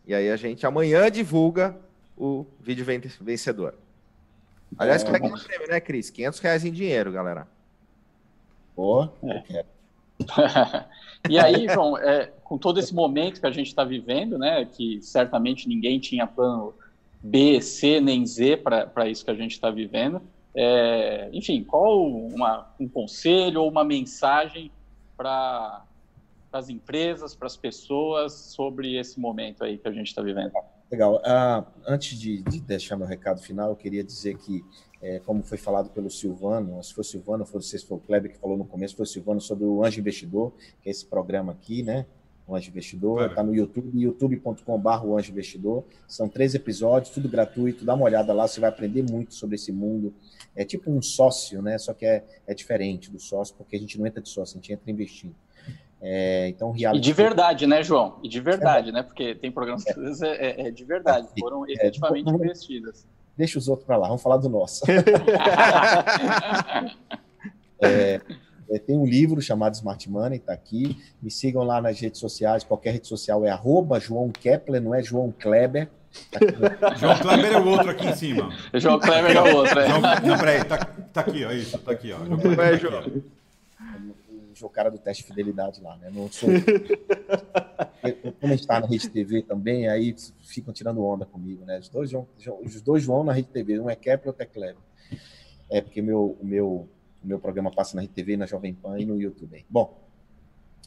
E 0.05 0.13
aí 0.13 0.29
a 0.29 0.35
gente 0.35 0.65
amanhã 0.65 1.09
divulga 1.09 1.75
o 2.17 2.45
vídeo 2.59 2.85
vencedor. 3.19 3.75
Aliás, 4.77 5.01
é, 5.01 5.05
como 5.05 5.17
é 5.17 5.19
que 5.19 5.25
é 5.27 5.29
o 5.29 5.43
prêmio, 5.43 5.67
né, 5.67 5.79
Cris? 5.79 6.09
500 6.09 6.39
reais 6.39 6.65
em 6.65 6.71
dinheiro, 6.71 7.11
galera. 7.11 7.47
Pô, 8.75 9.07
é. 9.23 9.65
e 11.29 11.37
aí, 11.37 11.67
João, 11.67 11.97
é, 11.97 12.31
com 12.43 12.57
todo 12.57 12.79
esse 12.79 12.93
momento 12.93 13.39
que 13.39 13.47
a 13.47 13.51
gente 13.51 13.67
está 13.67 13.83
vivendo, 13.83 14.37
né, 14.37 14.65
que 14.65 15.01
certamente 15.01 15.67
ninguém 15.67 15.99
tinha 15.99 16.25
plano 16.25 16.73
B, 17.21 17.59
C, 17.61 17.99
nem 17.99 18.25
Z 18.25 18.57
para 18.57 19.09
isso 19.09 19.25
que 19.25 19.31
a 19.31 19.35
gente 19.35 19.51
está 19.51 19.69
vivendo, 19.69 20.21
é, 20.53 21.29
enfim, 21.33 21.63
qual 21.63 22.05
uma, 22.05 22.67
um 22.79 22.87
conselho 22.87 23.61
ou 23.61 23.69
uma 23.69 23.83
mensagem 23.83 24.71
para 25.16 25.84
as 26.51 26.70
empresas, 26.70 27.36
para 27.36 27.47
as 27.47 27.57
pessoas 27.57 28.34
sobre 28.34 28.97
esse 28.97 29.20
momento 29.20 29.63
aí 29.63 29.78
que 29.78 29.88
a 29.88 29.91
gente 29.91 30.07
está 30.07 30.22
vivendo? 30.22 30.53
Legal. 30.91 31.16
Uh, 31.16 31.66
antes 31.88 32.18
de, 32.18 32.41
de, 32.43 32.61
deixar 32.61 32.95
meu 32.95 33.07
recado 33.07 33.41
final, 33.41 33.70
eu 33.70 33.76
queria 33.76 34.03
dizer 34.03 34.38
que 34.38 34.63
é, 35.01 35.20
como 35.20 35.43
foi 35.43 35.57
falado 35.57 35.89
pelo 35.89 36.09
Silvano, 36.09 36.82
se 36.84 36.93
foi 36.93 37.01
o 37.01 37.05
Silvano, 37.05 37.61
se 37.61 37.86
foi 37.86 37.97
o 37.97 37.99
Kleber 37.99 38.32
que 38.32 38.38
falou 38.38 38.55
no 38.55 38.66
começo, 38.66 38.95
foi 38.95 39.03
o 39.03 39.07
Silvano 39.07 39.41
sobre 39.41 39.66
o 39.66 39.84
Anjo 39.84 39.99
Investidor, 39.99 40.53
que 40.82 40.89
é 40.89 40.91
esse 40.91 41.05
programa 41.05 41.51
aqui, 41.51 41.84
né? 41.84 42.05
O 42.47 42.55
Anjo 42.55 42.69
Investidor, 42.69 43.25
está 43.25 43.41
no 43.41 43.55
YouTube, 43.55 43.89
youtube.com.br 43.99 45.05
o 45.05 45.17
Anjo 45.17 45.31
Investidor. 45.31 45.83
São 46.07 46.29
três 46.29 46.53
episódios, 46.53 47.13
tudo 47.13 47.27
gratuito, 47.27 47.83
dá 47.83 47.93
uma 47.95 48.05
olhada 48.05 48.33
lá, 48.33 48.47
você 48.47 48.59
vai 48.59 48.69
aprender 48.69 49.03
muito 49.03 49.33
sobre 49.33 49.55
esse 49.55 49.71
mundo. 49.71 50.13
É 50.55 50.63
tipo 50.63 50.91
um 50.91 51.01
sócio, 51.01 51.61
né? 51.61 51.77
Só 51.77 51.93
que 51.93 52.05
é, 52.05 52.23
é 52.45 52.53
diferente 52.53 53.09
do 53.09 53.19
sócio, 53.19 53.55
porque 53.55 53.75
a 53.75 53.79
gente 53.79 53.97
não 53.97 54.05
entra 54.05 54.21
de 54.21 54.29
sócio, 54.29 54.57
a 54.57 54.61
gente 54.61 54.71
entra 54.71 54.91
investindo. 54.91 55.35
É, 56.01 56.47
então, 56.49 56.71
reality... 56.71 56.99
E 56.99 57.01
de 57.01 57.13
verdade, 57.13 57.65
né, 57.65 57.81
João? 57.81 58.19
E 58.23 58.29
de 58.29 58.39
verdade, 58.39 58.89
é. 58.89 58.91
né? 58.91 59.01
Porque 59.01 59.33
tem 59.33 59.51
programas 59.51 59.83
que 59.83 59.91
é, 59.91 60.63
é, 60.63 60.67
é 60.67 60.71
de 60.71 60.83
verdade, 60.83 61.27
foram 61.39 61.65
é, 61.65 61.71
efetivamente 61.71 62.29
investidas 62.29 63.05
deixa 63.37 63.59
os 63.59 63.67
outros 63.67 63.85
para 63.85 63.97
lá, 63.97 64.07
vamos 64.07 64.21
falar 64.21 64.37
do 64.37 64.47
nosso. 64.49 64.83
é, 67.79 68.21
é, 68.70 68.80
tem 68.80 68.97
um 68.97 69.05
livro 69.05 69.41
chamado 69.41 69.74
Smart 69.76 70.09
Money, 70.09 70.38
está 70.38 70.53
aqui. 70.53 70.97
Me 71.22 71.30
sigam 71.30 71.63
lá 71.63 71.82
nas 71.82 71.99
redes 71.99 72.20
sociais, 72.20 72.63
qualquer 72.63 72.91
rede 72.91 73.07
social 73.07 73.45
é 73.45 73.49
arroba 73.49 73.99
João 73.99 74.30
Kepler, 74.30 74.82
não 74.82 74.93
é 74.93 75.03
João 75.03 75.34
Kleber. 75.38 75.89
Tá 76.32 76.39
João 76.95 77.18
Kleber 77.18 77.51
é 77.51 77.57
o 77.59 77.68
outro 77.68 77.89
aqui 77.89 78.07
em 78.07 78.16
cima. 78.16 78.49
João 78.74 78.99
Kleber 78.99 79.36
é 79.36 79.41
o 79.41 79.55
outro, 79.55 79.80
é. 79.80 79.88
João, 79.88 80.01
não, 80.01 80.38
peraí, 80.38 80.63
tá, 80.63 80.78
tá 80.78 81.22
aqui, 81.22 81.43
ó, 81.45 81.51
isso, 81.51 81.78
tá 81.80 81.91
aqui, 81.91 82.11
ó. 82.11 82.26
João 82.26 82.39
Kleber 82.39 82.66
é, 82.66 82.78
João 82.78 83.24
o 84.61 84.70
cara 84.70 84.89
do 84.89 84.97
teste 84.97 85.24
de 85.24 85.30
fidelidade 85.30 85.82
lá, 85.82 85.97
né? 85.97 86.09
Não 86.13 86.32
sou. 86.32 86.49
Como 88.39 88.53
a 88.53 88.55
gente 88.55 88.61
está 88.61 88.80
na 88.80 88.88
Rede 88.88 89.09
TV 89.09 89.41
também, 89.41 89.88
aí 89.88 90.16
ficam 90.41 90.74
tirando 90.74 91.03
onda 91.03 91.26
comigo, 91.26 91.66
né? 91.66 91.80
Os 91.80 91.89
dois 91.89 92.09
João, 92.09 92.28
os 92.63 92.82
dois 92.82 93.03
João 93.03 93.24
na 93.24 93.34
Rede 93.34 93.49
TV, 93.49 93.80
um 93.80 93.89
é 93.89 93.95
Kepler 93.95 94.26
e 94.26 94.28
outro 94.30 94.43
é 94.43 94.45
Kleber. 94.45 94.82
É 95.70 95.82
porque 95.82 96.01
meu, 96.01 96.38
o 96.39 96.45
meu, 96.45 96.88
meu 97.26 97.39
programa 97.39 97.71
passa 97.71 97.95
na 97.95 98.01
Rede 98.01 98.13
TV, 98.13 98.38
na 98.38 98.45
Jovem 98.45 98.73
Pan 98.73 98.99
e 98.99 99.05
no 99.05 99.19
YouTube. 99.19 99.65
Bom, 99.69 99.97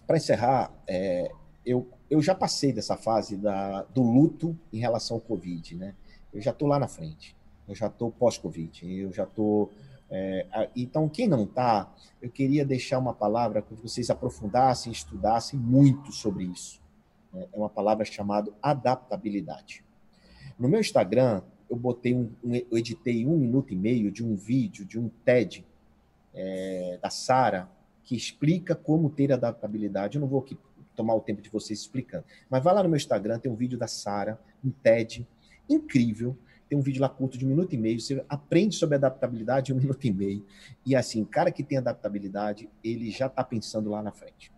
para 0.06 0.16
encerrar, 0.16 0.72
é, 0.86 1.30
eu, 1.64 1.88
eu 2.08 2.20
já 2.22 2.34
passei 2.34 2.72
dessa 2.72 2.96
fase 2.96 3.36
da, 3.36 3.82
do 3.82 4.02
luto 4.02 4.58
em 4.72 4.78
relação 4.78 5.16
ao 5.16 5.20
Covid, 5.20 5.76
né? 5.76 5.94
Eu 6.32 6.40
já 6.40 6.50
estou 6.50 6.68
lá 6.68 6.78
na 6.78 6.88
frente. 6.88 7.36
Eu 7.66 7.74
já 7.74 7.86
estou 7.86 8.10
pós-Covid. 8.10 9.00
Eu 9.00 9.12
já 9.12 9.24
estou 9.24 9.70
é, 10.10 10.70
então, 10.74 11.08
quem 11.08 11.28
não 11.28 11.44
está, 11.44 11.94
eu 12.20 12.30
queria 12.30 12.64
deixar 12.64 12.98
uma 12.98 13.12
palavra 13.12 13.60
que 13.60 13.74
vocês 13.74 14.08
aprofundassem, 14.08 14.90
estudassem 14.90 15.58
muito 15.58 16.12
sobre 16.12 16.44
isso. 16.44 16.80
Né? 17.32 17.46
É 17.52 17.56
uma 17.56 17.68
palavra 17.68 18.04
chamada 18.04 18.50
adaptabilidade. 18.62 19.84
No 20.58 20.68
meu 20.68 20.80
Instagram, 20.80 21.42
eu 21.68 21.76
botei 21.76 22.14
um, 22.14 22.30
um 22.42 22.54
eu 22.54 22.78
editei 22.78 23.26
um 23.26 23.36
minuto 23.36 23.72
e 23.72 23.76
meio 23.76 24.10
de 24.10 24.24
um 24.24 24.34
vídeo 24.34 24.84
de 24.84 24.98
um 24.98 25.10
TED 25.24 25.64
é, 26.38 26.98
da 27.02 27.10
Sara 27.10 27.68
que 28.04 28.16
explica 28.16 28.74
como 28.74 29.10
ter 29.10 29.32
adaptabilidade. 29.32 30.16
Eu 30.16 30.20
não 30.20 30.28
vou 30.28 30.40
aqui 30.40 30.56
tomar 30.96 31.14
o 31.14 31.20
tempo 31.20 31.42
de 31.42 31.50
vocês 31.50 31.80
explicando, 31.80 32.24
mas 32.48 32.62
vai 32.62 32.74
lá 32.74 32.82
no 32.82 32.88
meu 32.88 32.96
Instagram, 32.96 33.38
tem 33.38 33.52
um 33.52 33.56
vídeo 33.56 33.78
da 33.78 33.86
Sara, 33.86 34.40
um 34.64 34.70
TED 34.70 35.26
incrível 35.68 36.36
tem 36.68 36.76
um 36.76 36.82
vídeo 36.82 37.00
lá 37.00 37.08
curto 37.08 37.38
de 37.38 37.46
um 37.46 37.48
minuto 37.48 37.74
e 37.74 37.78
meio, 37.78 37.98
você 37.98 38.22
aprende 38.28 38.74
sobre 38.76 38.96
adaptabilidade 38.96 39.72
em 39.72 39.74
um 39.74 39.78
minuto 39.80 40.04
e 40.04 40.12
meio. 40.12 40.44
E 40.84 40.94
assim, 40.94 41.24
cara 41.24 41.50
que 41.50 41.62
tem 41.62 41.78
adaptabilidade, 41.78 42.68
ele 42.84 43.10
já 43.10 43.26
está 43.26 43.42
pensando 43.42 43.88
lá 43.88 44.02
na 44.02 44.12
frente. 44.12 44.52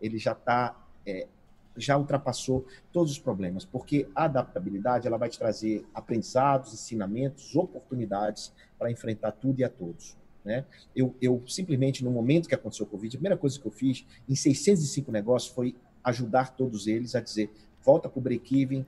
Ele 0.00 0.16
já 0.16 0.32
está, 0.32 0.74
é, 1.06 1.28
já 1.76 1.98
ultrapassou 1.98 2.66
todos 2.90 3.12
os 3.12 3.18
problemas, 3.18 3.64
porque 3.64 4.08
a 4.14 4.24
adaptabilidade 4.24 5.06
ela 5.06 5.18
vai 5.18 5.28
te 5.28 5.38
trazer 5.38 5.84
aprendizados, 5.92 6.72
ensinamentos, 6.72 7.54
oportunidades 7.54 8.52
para 8.78 8.90
enfrentar 8.90 9.32
tudo 9.32 9.60
e 9.60 9.64
a 9.64 9.68
todos. 9.68 10.16
Né? 10.50 10.64
Eu, 10.96 11.14
eu 11.22 11.40
simplesmente, 11.46 12.02
no 12.02 12.10
momento 12.10 12.48
que 12.48 12.54
aconteceu 12.56 12.84
o 12.84 12.88
Covid, 12.88 13.16
a 13.16 13.18
primeira 13.18 13.36
coisa 13.36 13.56
que 13.56 13.64
eu 13.64 13.70
fiz 13.70 14.04
em 14.28 14.34
605 14.34 15.12
negócios 15.12 15.54
foi 15.54 15.76
ajudar 16.02 16.56
todos 16.56 16.88
eles 16.88 17.14
a 17.14 17.20
dizer: 17.20 17.48
volta 17.84 18.08
para 18.08 18.18
o 18.18 18.20
break-even, 18.20 18.84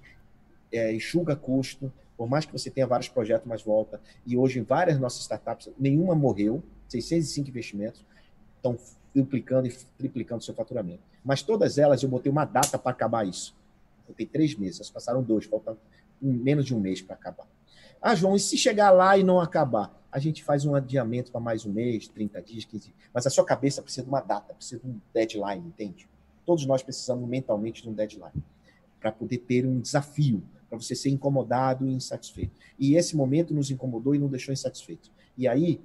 é, 0.73 0.93
enxuga 0.93 1.37
custo, 1.37 1.93
por 2.17 2.29
mais 2.29 2.45
que 2.45 2.53
você 2.53 2.69
tenha 2.69 2.85
vários 2.85 3.09
projetos, 3.09 3.47
mas 3.47 3.63
volta. 3.63 4.01
E 4.27 4.37
hoje, 4.37 4.61
várias 4.61 4.99
nossas 4.99 5.21
startups, 5.21 5.71
nenhuma 5.79 6.17
morreu, 6.17 6.65
605 6.89 7.49
investimentos, 7.49 8.05
estão 8.57 8.77
duplicando 9.15 9.69
e 9.69 9.73
triplicando 9.97 10.43
seu 10.43 10.55
faturamento. 10.55 11.05
Mas 11.25 11.43
todas 11.43 11.79
elas, 11.79 12.03
eu 12.03 12.09
botei 12.09 12.33
uma 12.33 12.45
data 12.45 12.77
para 12.77 12.91
acabar 12.91 13.25
isso. 13.25 13.55
Botei 14.09 14.27
três 14.27 14.57
meses, 14.57 14.91
passaram 14.91 15.23
dois, 15.23 15.45
falta 15.45 15.79
um, 16.21 16.33
menos 16.33 16.67
de 16.67 16.75
um 16.75 16.81
mês 16.81 17.01
para 17.01 17.15
acabar. 17.15 17.47
Ah, 18.05 18.17
João, 18.17 18.35
e 18.35 18.41
se 18.41 18.59
chegar 18.59 18.91
lá 18.91 19.17
e 19.17 19.23
não 19.23 19.39
acabar? 19.39 19.97
A 20.11 20.19
gente 20.19 20.43
faz 20.43 20.65
um 20.65 20.75
adiamento 20.75 21.31
para 21.31 21.41
mais 21.41 21.65
um 21.65 21.73
mês, 21.73 22.09
30 22.09 22.43
dias, 22.43 22.65
15 22.65 22.87
dias. 22.87 22.97
Mas 23.15 23.29
a 23.29 23.31
sua 23.31 23.45
cabeça 23.45 23.81
precisa 23.81 24.03
de 24.03 24.09
uma 24.09 24.21
data, 24.21 24.53
precisa 24.53 24.81
de 24.83 24.89
um 24.89 25.01
deadline, 25.15 25.65
entende? 25.69 26.09
Todos 26.45 26.67
nós 26.67 26.83
precisamos 26.83 27.29
mentalmente 27.29 27.81
de 27.81 27.89
um 27.89 27.93
deadline 27.93 28.43
para 28.99 29.13
poder 29.13 29.39
ter 29.39 29.65
um 29.65 29.79
desafio, 29.79 30.43
para 30.69 30.77
você 30.77 30.97
ser 30.97 31.11
incomodado 31.11 31.87
e 31.87 31.93
insatisfeito. 31.93 32.53
E 32.77 32.97
esse 32.97 33.17
momento 33.17 33.55
nos 33.55 33.71
incomodou 33.71 34.17
e 34.17 34.19
não 34.19 34.27
deixou 34.27 34.53
insatisfeito. 34.53 35.09
E 35.39 35.47
aí, 35.47 35.81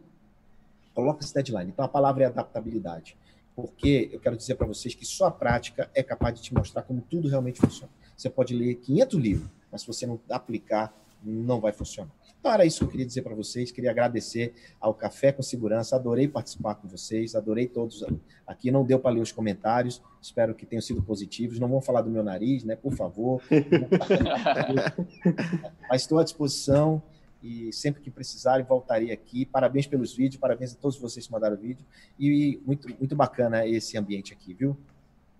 coloca 0.96 1.24
esse 1.24 1.36
deadline. 1.36 1.70
Então, 1.70 1.86
a 1.86 1.88
palavra 1.88 2.24
é 2.24 2.26
adaptabilidade. 2.26 3.16
Porque 3.56 4.10
eu 4.12 4.20
quero 4.20 4.36
dizer 4.36 4.56
para 4.56 4.66
vocês 4.66 4.96
que 4.96 5.06
só 5.06 5.26
a 5.28 5.32
prática 5.32 5.88
é 5.94 6.02
capaz 6.02 6.34
de 6.34 6.42
te 6.42 6.52
mostrar 6.52 6.82
como 6.82 7.00
tudo 7.00 7.28
realmente 7.28 7.60
funciona. 7.62 7.92
Você 8.16 8.28
pode 8.28 8.56
ler 8.56 8.76
500 8.76 9.20
livros, 9.20 9.50
mas 9.72 9.82
se 9.82 9.88
você 9.88 10.08
não 10.08 10.20
aplicar, 10.30 10.92
não 11.24 11.60
vai 11.60 11.72
funcionar. 11.72 12.12
Então 12.40 12.52
era 12.54 12.66
isso 12.66 12.80
que 12.80 12.84
eu 12.86 12.90
queria 12.90 13.06
dizer 13.06 13.22
para 13.24 13.36
vocês. 13.36 13.72
Queria 13.72 13.92
agradecer 13.92 14.54
ao 14.80 14.94
Café 14.94 15.32
com 15.32 15.42
Segurança. 15.42 15.96
Adorei 15.96 16.28
participar 16.28 16.76
com 16.76 16.88
vocês. 16.88 17.36
Adorei 17.36 17.68
todos 17.68 18.06
aqui. 18.46 18.72
Não 18.72 18.86
deu 18.86 19.00
para 19.00 19.12
ler 19.12 19.22
os 19.22 19.32
comentários. 19.32 20.02
Espero 20.22 20.54
que 20.56 20.66
tenham 20.66 20.82
sido 20.82 21.02
positivos. 21.02 21.60
Não 21.60 21.68
vão 21.68 21.82
falar 21.82 22.02
do 22.02 22.10
meu 22.10 22.24
nariz, 22.24 22.64
né? 22.64 22.76
Por 22.76 22.94
favor. 22.94 23.42
Mas 25.90 26.04
estou 26.04 26.20
à 26.20 26.24
disposição 26.24 27.02
e 27.42 27.72
sempre 27.74 28.02
que 28.02 28.10
precisarem 28.10 28.66
voltarei 28.66 29.12
aqui. 29.12 29.46
Parabéns 29.46 29.88
pelos 29.88 30.16
vídeos, 30.16 30.40
parabéns 30.40 30.74
a 30.74 30.76
todos 30.76 30.98
vocês 30.98 31.26
que 31.26 31.32
mandaram 31.32 31.56
o 31.56 31.60
vídeo 31.60 31.86
e 32.20 32.62
muito 32.66 32.88
muito 32.98 33.16
bacana 33.16 33.68
esse 33.68 33.98
ambiente 33.98 34.34
aqui, 34.34 34.54
viu? 34.54 34.78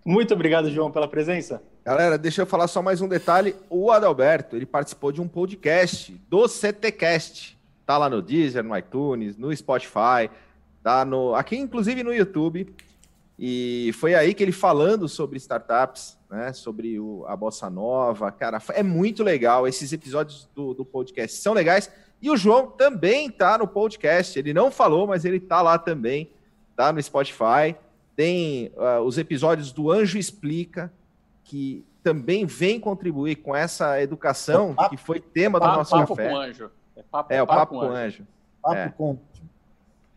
Muito 0.04 0.32
obrigado, 0.32 0.70
João, 0.70 0.90
pela 0.90 1.08
presença. 1.08 1.62
Galera, 1.88 2.18
deixa 2.18 2.42
eu 2.42 2.46
falar 2.46 2.68
só 2.68 2.82
mais 2.82 3.00
um 3.00 3.08
detalhe. 3.08 3.56
O 3.70 3.90
Adalberto, 3.90 4.54
ele 4.54 4.66
participou 4.66 5.10
de 5.10 5.22
um 5.22 5.26
podcast 5.26 6.12
do 6.28 6.46
CTcast. 6.46 7.58
Tá 7.86 7.96
lá 7.96 8.10
no 8.10 8.20
Deezer, 8.20 8.62
no 8.62 8.76
iTunes, 8.76 9.38
no 9.38 9.56
Spotify, 9.56 10.28
tá 10.82 11.02
no 11.06 11.34
aqui 11.34 11.56
inclusive 11.56 12.02
no 12.02 12.12
YouTube. 12.12 12.76
E 13.38 13.90
foi 13.94 14.14
aí 14.14 14.34
que 14.34 14.42
ele 14.42 14.52
falando 14.52 15.08
sobre 15.08 15.38
startups, 15.38 16.18
né, 16.30 16.52
sobre 16.52 17.00
o, 17.00 17.24
a 17.26 17.34
bossa 17.34 17.70
nova, 17.70 18.30
cara, 18.30 18.60
é 18.74 18.82
muito 18.82 19.24
legal. 19.24 19.66
Esses 19.66 19.90
episódios 19.90 20.46
do, 20.54 20.74
do 20.74 20.84
podcast 20.84 21.38
são 21.38 21.54
legais. 21.54 21.90
E 22.20 22.28
o 22.28 22.36
João 22.36 22.66
também 22.66 23.30
tá 23.30 23.56
no 23.56 23.66
podcast. 23.66 24.38
Ele 24.38 24.52
não 24.52 24.70
falou, 24.70 25.06
mas 25.06 25.24
ele 25.24 25.40
tá 25.40 25.62
lá 25.62 25.78
também, 25.78 26.30
tá 26.76 26.92
no 26.92 27.02
Spotify. 27.02 27.74
Tem 28.14 28.70
uh, 28.76 29.00
os 29.00 29.16
episódios 29.16 29.72
do 29.72 29.90
Anjo 29.90 30.18
Explica, 30.18 30.92
que 31.48 31.84
também 32.02 32.44
vem 32.44 32.78
contribuir 32.78 33.36
com 33.36 33.56
essa 33.56 34.00
educação 34.02 34.74
papo, 34.74 34.90
que 34.90 34.96
foi 34.98 35.18
tema 35.18 35.58
do 35.58 35.66
nosso 35.66 35.90
papo 35.90 36.14
café. 36.14 36.28
Com 36.28 36.36
anjo. 36.36 36.70
É, 36.94 37.02
papo, 37.02 37.32
é 37.32 37.42
o 37.42 37.46
papo, 37.46 37.58
papo 37.60 37.80
com 37.80 37.92
anjo. 37.94 38.26
Papo 38.62 38.76
é. 38.76 38.88
com 38.90 39.18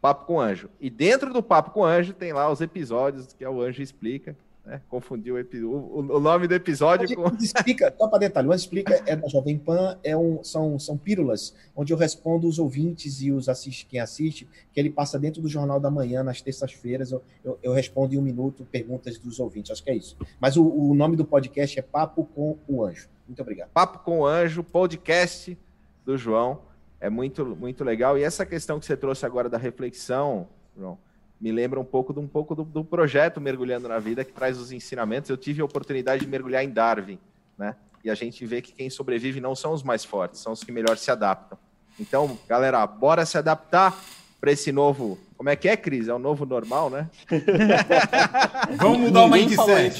Papo 0.01 0.25
com 0.25 0.41
Anjo. 0.41 0.67
E 0.79 0.89
dentro 0.89 1.31
do 1.31 1.43
Papo 1.43 1.69
com 1.69 1.85
Anjo 1.85 2.11
tem 2.11 2.33
lá 2.33 2.49
os 2.49 2.59
episódios 2.59 3.33
que 3.33 3.43
é 3.43 3.49
o 3.49 3.61
Anjo 3.61 3.83
Explica. 3.83 4.35
Né? 4.65 4.79
Confundiu 4.87 5.35
o, 5.35 5.99
o, 5.99 6.19
nome 6.19 6.47
do 6.47 6.53
episódio 6.53 7.15
com. 7.15 7.35
Explica, 7.43 7.93
só 7.97 8.07
para 8.07 8.19
detalhe, 8.19 8.47
o 8.47 8.53
Explica 8.53 9.01
é 9.07 9.15
da 9.15 9.27
Jovem 9.27 9.57
Pan, 9.57 9.97
é 10.03 10.15
um, 10.15 10.43
são, 10.43 10.77
são 10.77 10.95
pílulas 10.95 11.55
onde 11.75 11.91
eu 11.91 11.97
respondo 11.97 12.47
os 12.47 12.59
ouvintes 12.59 13.21
e 13.21 13.31
os 13.31 13.49
assiste, 13.49 13.87
quem 13.87 13.99
assiste, 13.99 14.47
que 14.71 14.79
ele 14.79 14.91
passa 14.91 15.17
dentro 15.17 15.41
do 15.41 15.49
Jornal 15.49 15.79
da 15.79 15.89
Manhã, 15.89 16.23
nas 16.23 16.41
terças-feiras, 16.41 17.11
eu, 17.11 17.23
eu, 17.43 17.57
eu, 17.63 17.73
respondo 17.73 18.13
em 18.13 18.19
um 18.19 18.21
minuto 18.21 18.63
perguntas 18.71 19.17
dos 19.17 19.39
ouvintes, 19.39 19.71
acho 19.71 19.83
que 19.83 19.89
é 19.89 19.95
isso. 19.95 20.15
Mas 20.39 20.55
o, 20.57 20.63
o 20.63 20.93
nome 20.93 21.15
do 21.15 21.25
podcast 21.25 21.79
é 21.79 21.81
Papo 21.81 22.23
com 22.25 22.57
o 22.67 22.85
Anjo. 22.85 23.09
Muito 23.27 23.41
obrigado. 23.41 23.69
Papo 23.69 23.99
com 23.99 24.19
o 24.19 24.25
Anjo, 24.27 24.63
podcast 24.63 25.57
do 26.05 26.15
João. 26.17 26.61
É 26.99 27.09
muito, 27.09 27.43
muito 27.55 27.83
legal. 27.83 28.15
E 28.15 28.23
essa 28.23 28.45
questão 28.45 28.79
que 28.79 28.85
você 28.85 28.95
trouxe 28.95 29.25
agora 29.25 29.49
da 29.49 29.57
reflexão, 29.57 30.47
João, 30.77 30.99
me 31.41 31.51
lembra 31.51 31.79
um 31.79 31.83
pouco, 31.83 32.13
de, 32.13 32.19
um 32.19 32.27
pouco 32.27 32.53
do, 32.53 32.63
do, 32.63 32.85
projeto 32.85 33.41
Mergulhando 33.41 33.87
na 33.87 33.97
Vida, 33.97 34.23
que 34.23 34.31
traz 34.31 34.59
os 34.59 34.71
ensinamentos. 34.71 35.29
Eu 35.29 35.37
tive 35.37 35.61
a 35.61 35.65
oportunidade 35.65 36.23
de 36.23 36.29
mergulhar 36.29 36.63
em 36.63 36.69
Darwin, 36.69 37.17
né? 37.57 37.75
E 38.03 38.09
a 38.09 38.15
gente 38.15 38.45
vê 38.45 38.61
que 38.61 38.71
quem 38.71 38.89
sobrevive 38.89 39.41
não 39.41 39.55
são 39.55 39.73
os 39.73 39.81
mais 39.81 40.05
fortes, 40.05 40.39
são 40.39 40.53
os 40.53 40.63
que 40.63 40.71
melhor 40.71 40.97
se 40.97 41.09
adaptam. 41.09 41.57
Então, 41.99 42.37
galera, 42.47 42.85
bora 42.85 43.25
se 43.25 43.37
adaptar 43.37 43.99
para 44.39 44.51
esse 44.51 44.71
novo. 44.71 45.19
Como 45.35 45.49
é 45.49 45.55
que 45.55 45.67
é, 45.67 45.75
Cris? 45.75 46.07
É 46.07 46.13
o 46.13 46.19
novo 46.19 46.45
normal, 46.45 46.89
né? 46.89 47.09
Vamos 48.77 48.99
mudar 48.99 49.25
o 49.25 49.27
mindset. 49.27 49.99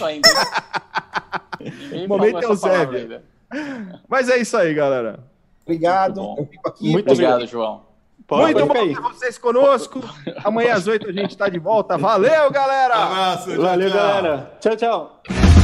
o 1.94 2.08
momento 2.08 2.44
é 2.44 2.48
o 2.48 2.56
Zé. 2.56 3.22
Mas 4.08 4.30
é 4.30 4.38
isso 4.38 4.58
aí, 4.58 4.74
galera. 4.74 5.20
Obrigado. 5.64 6.22
Muito, 6.22 6.50
Muito 6.82 7.12
obrigado, 7.12 7.46
João. 7.46 7.91
Pode, 8.28 8.54
Muito 8.54 8.66
bom 8.68 8.74
ter 8.74 9.02
vocês 9.02 9.38
conosco. 9.38 10.02
Amanhã 10.44 10.76
às 10.76 10.88
oito 10.88 11.10
a 11.10 11.12
gente 11.12 11.32
está 11.32 11.50
de 11.50 11.60
volta. 11.60 11.98
Valeu, 11.98 12.50
galera! 12.52 12.98
Um 12.98 13.04
abraço, 13.04 13.52
tchau, 13.52 13.62
Valeu, 13.62 13.90
tchau. 13.90 13.98
galera. 14.00 14.58
Tchau, 14.60 14.76
tchau. 14.76 15.22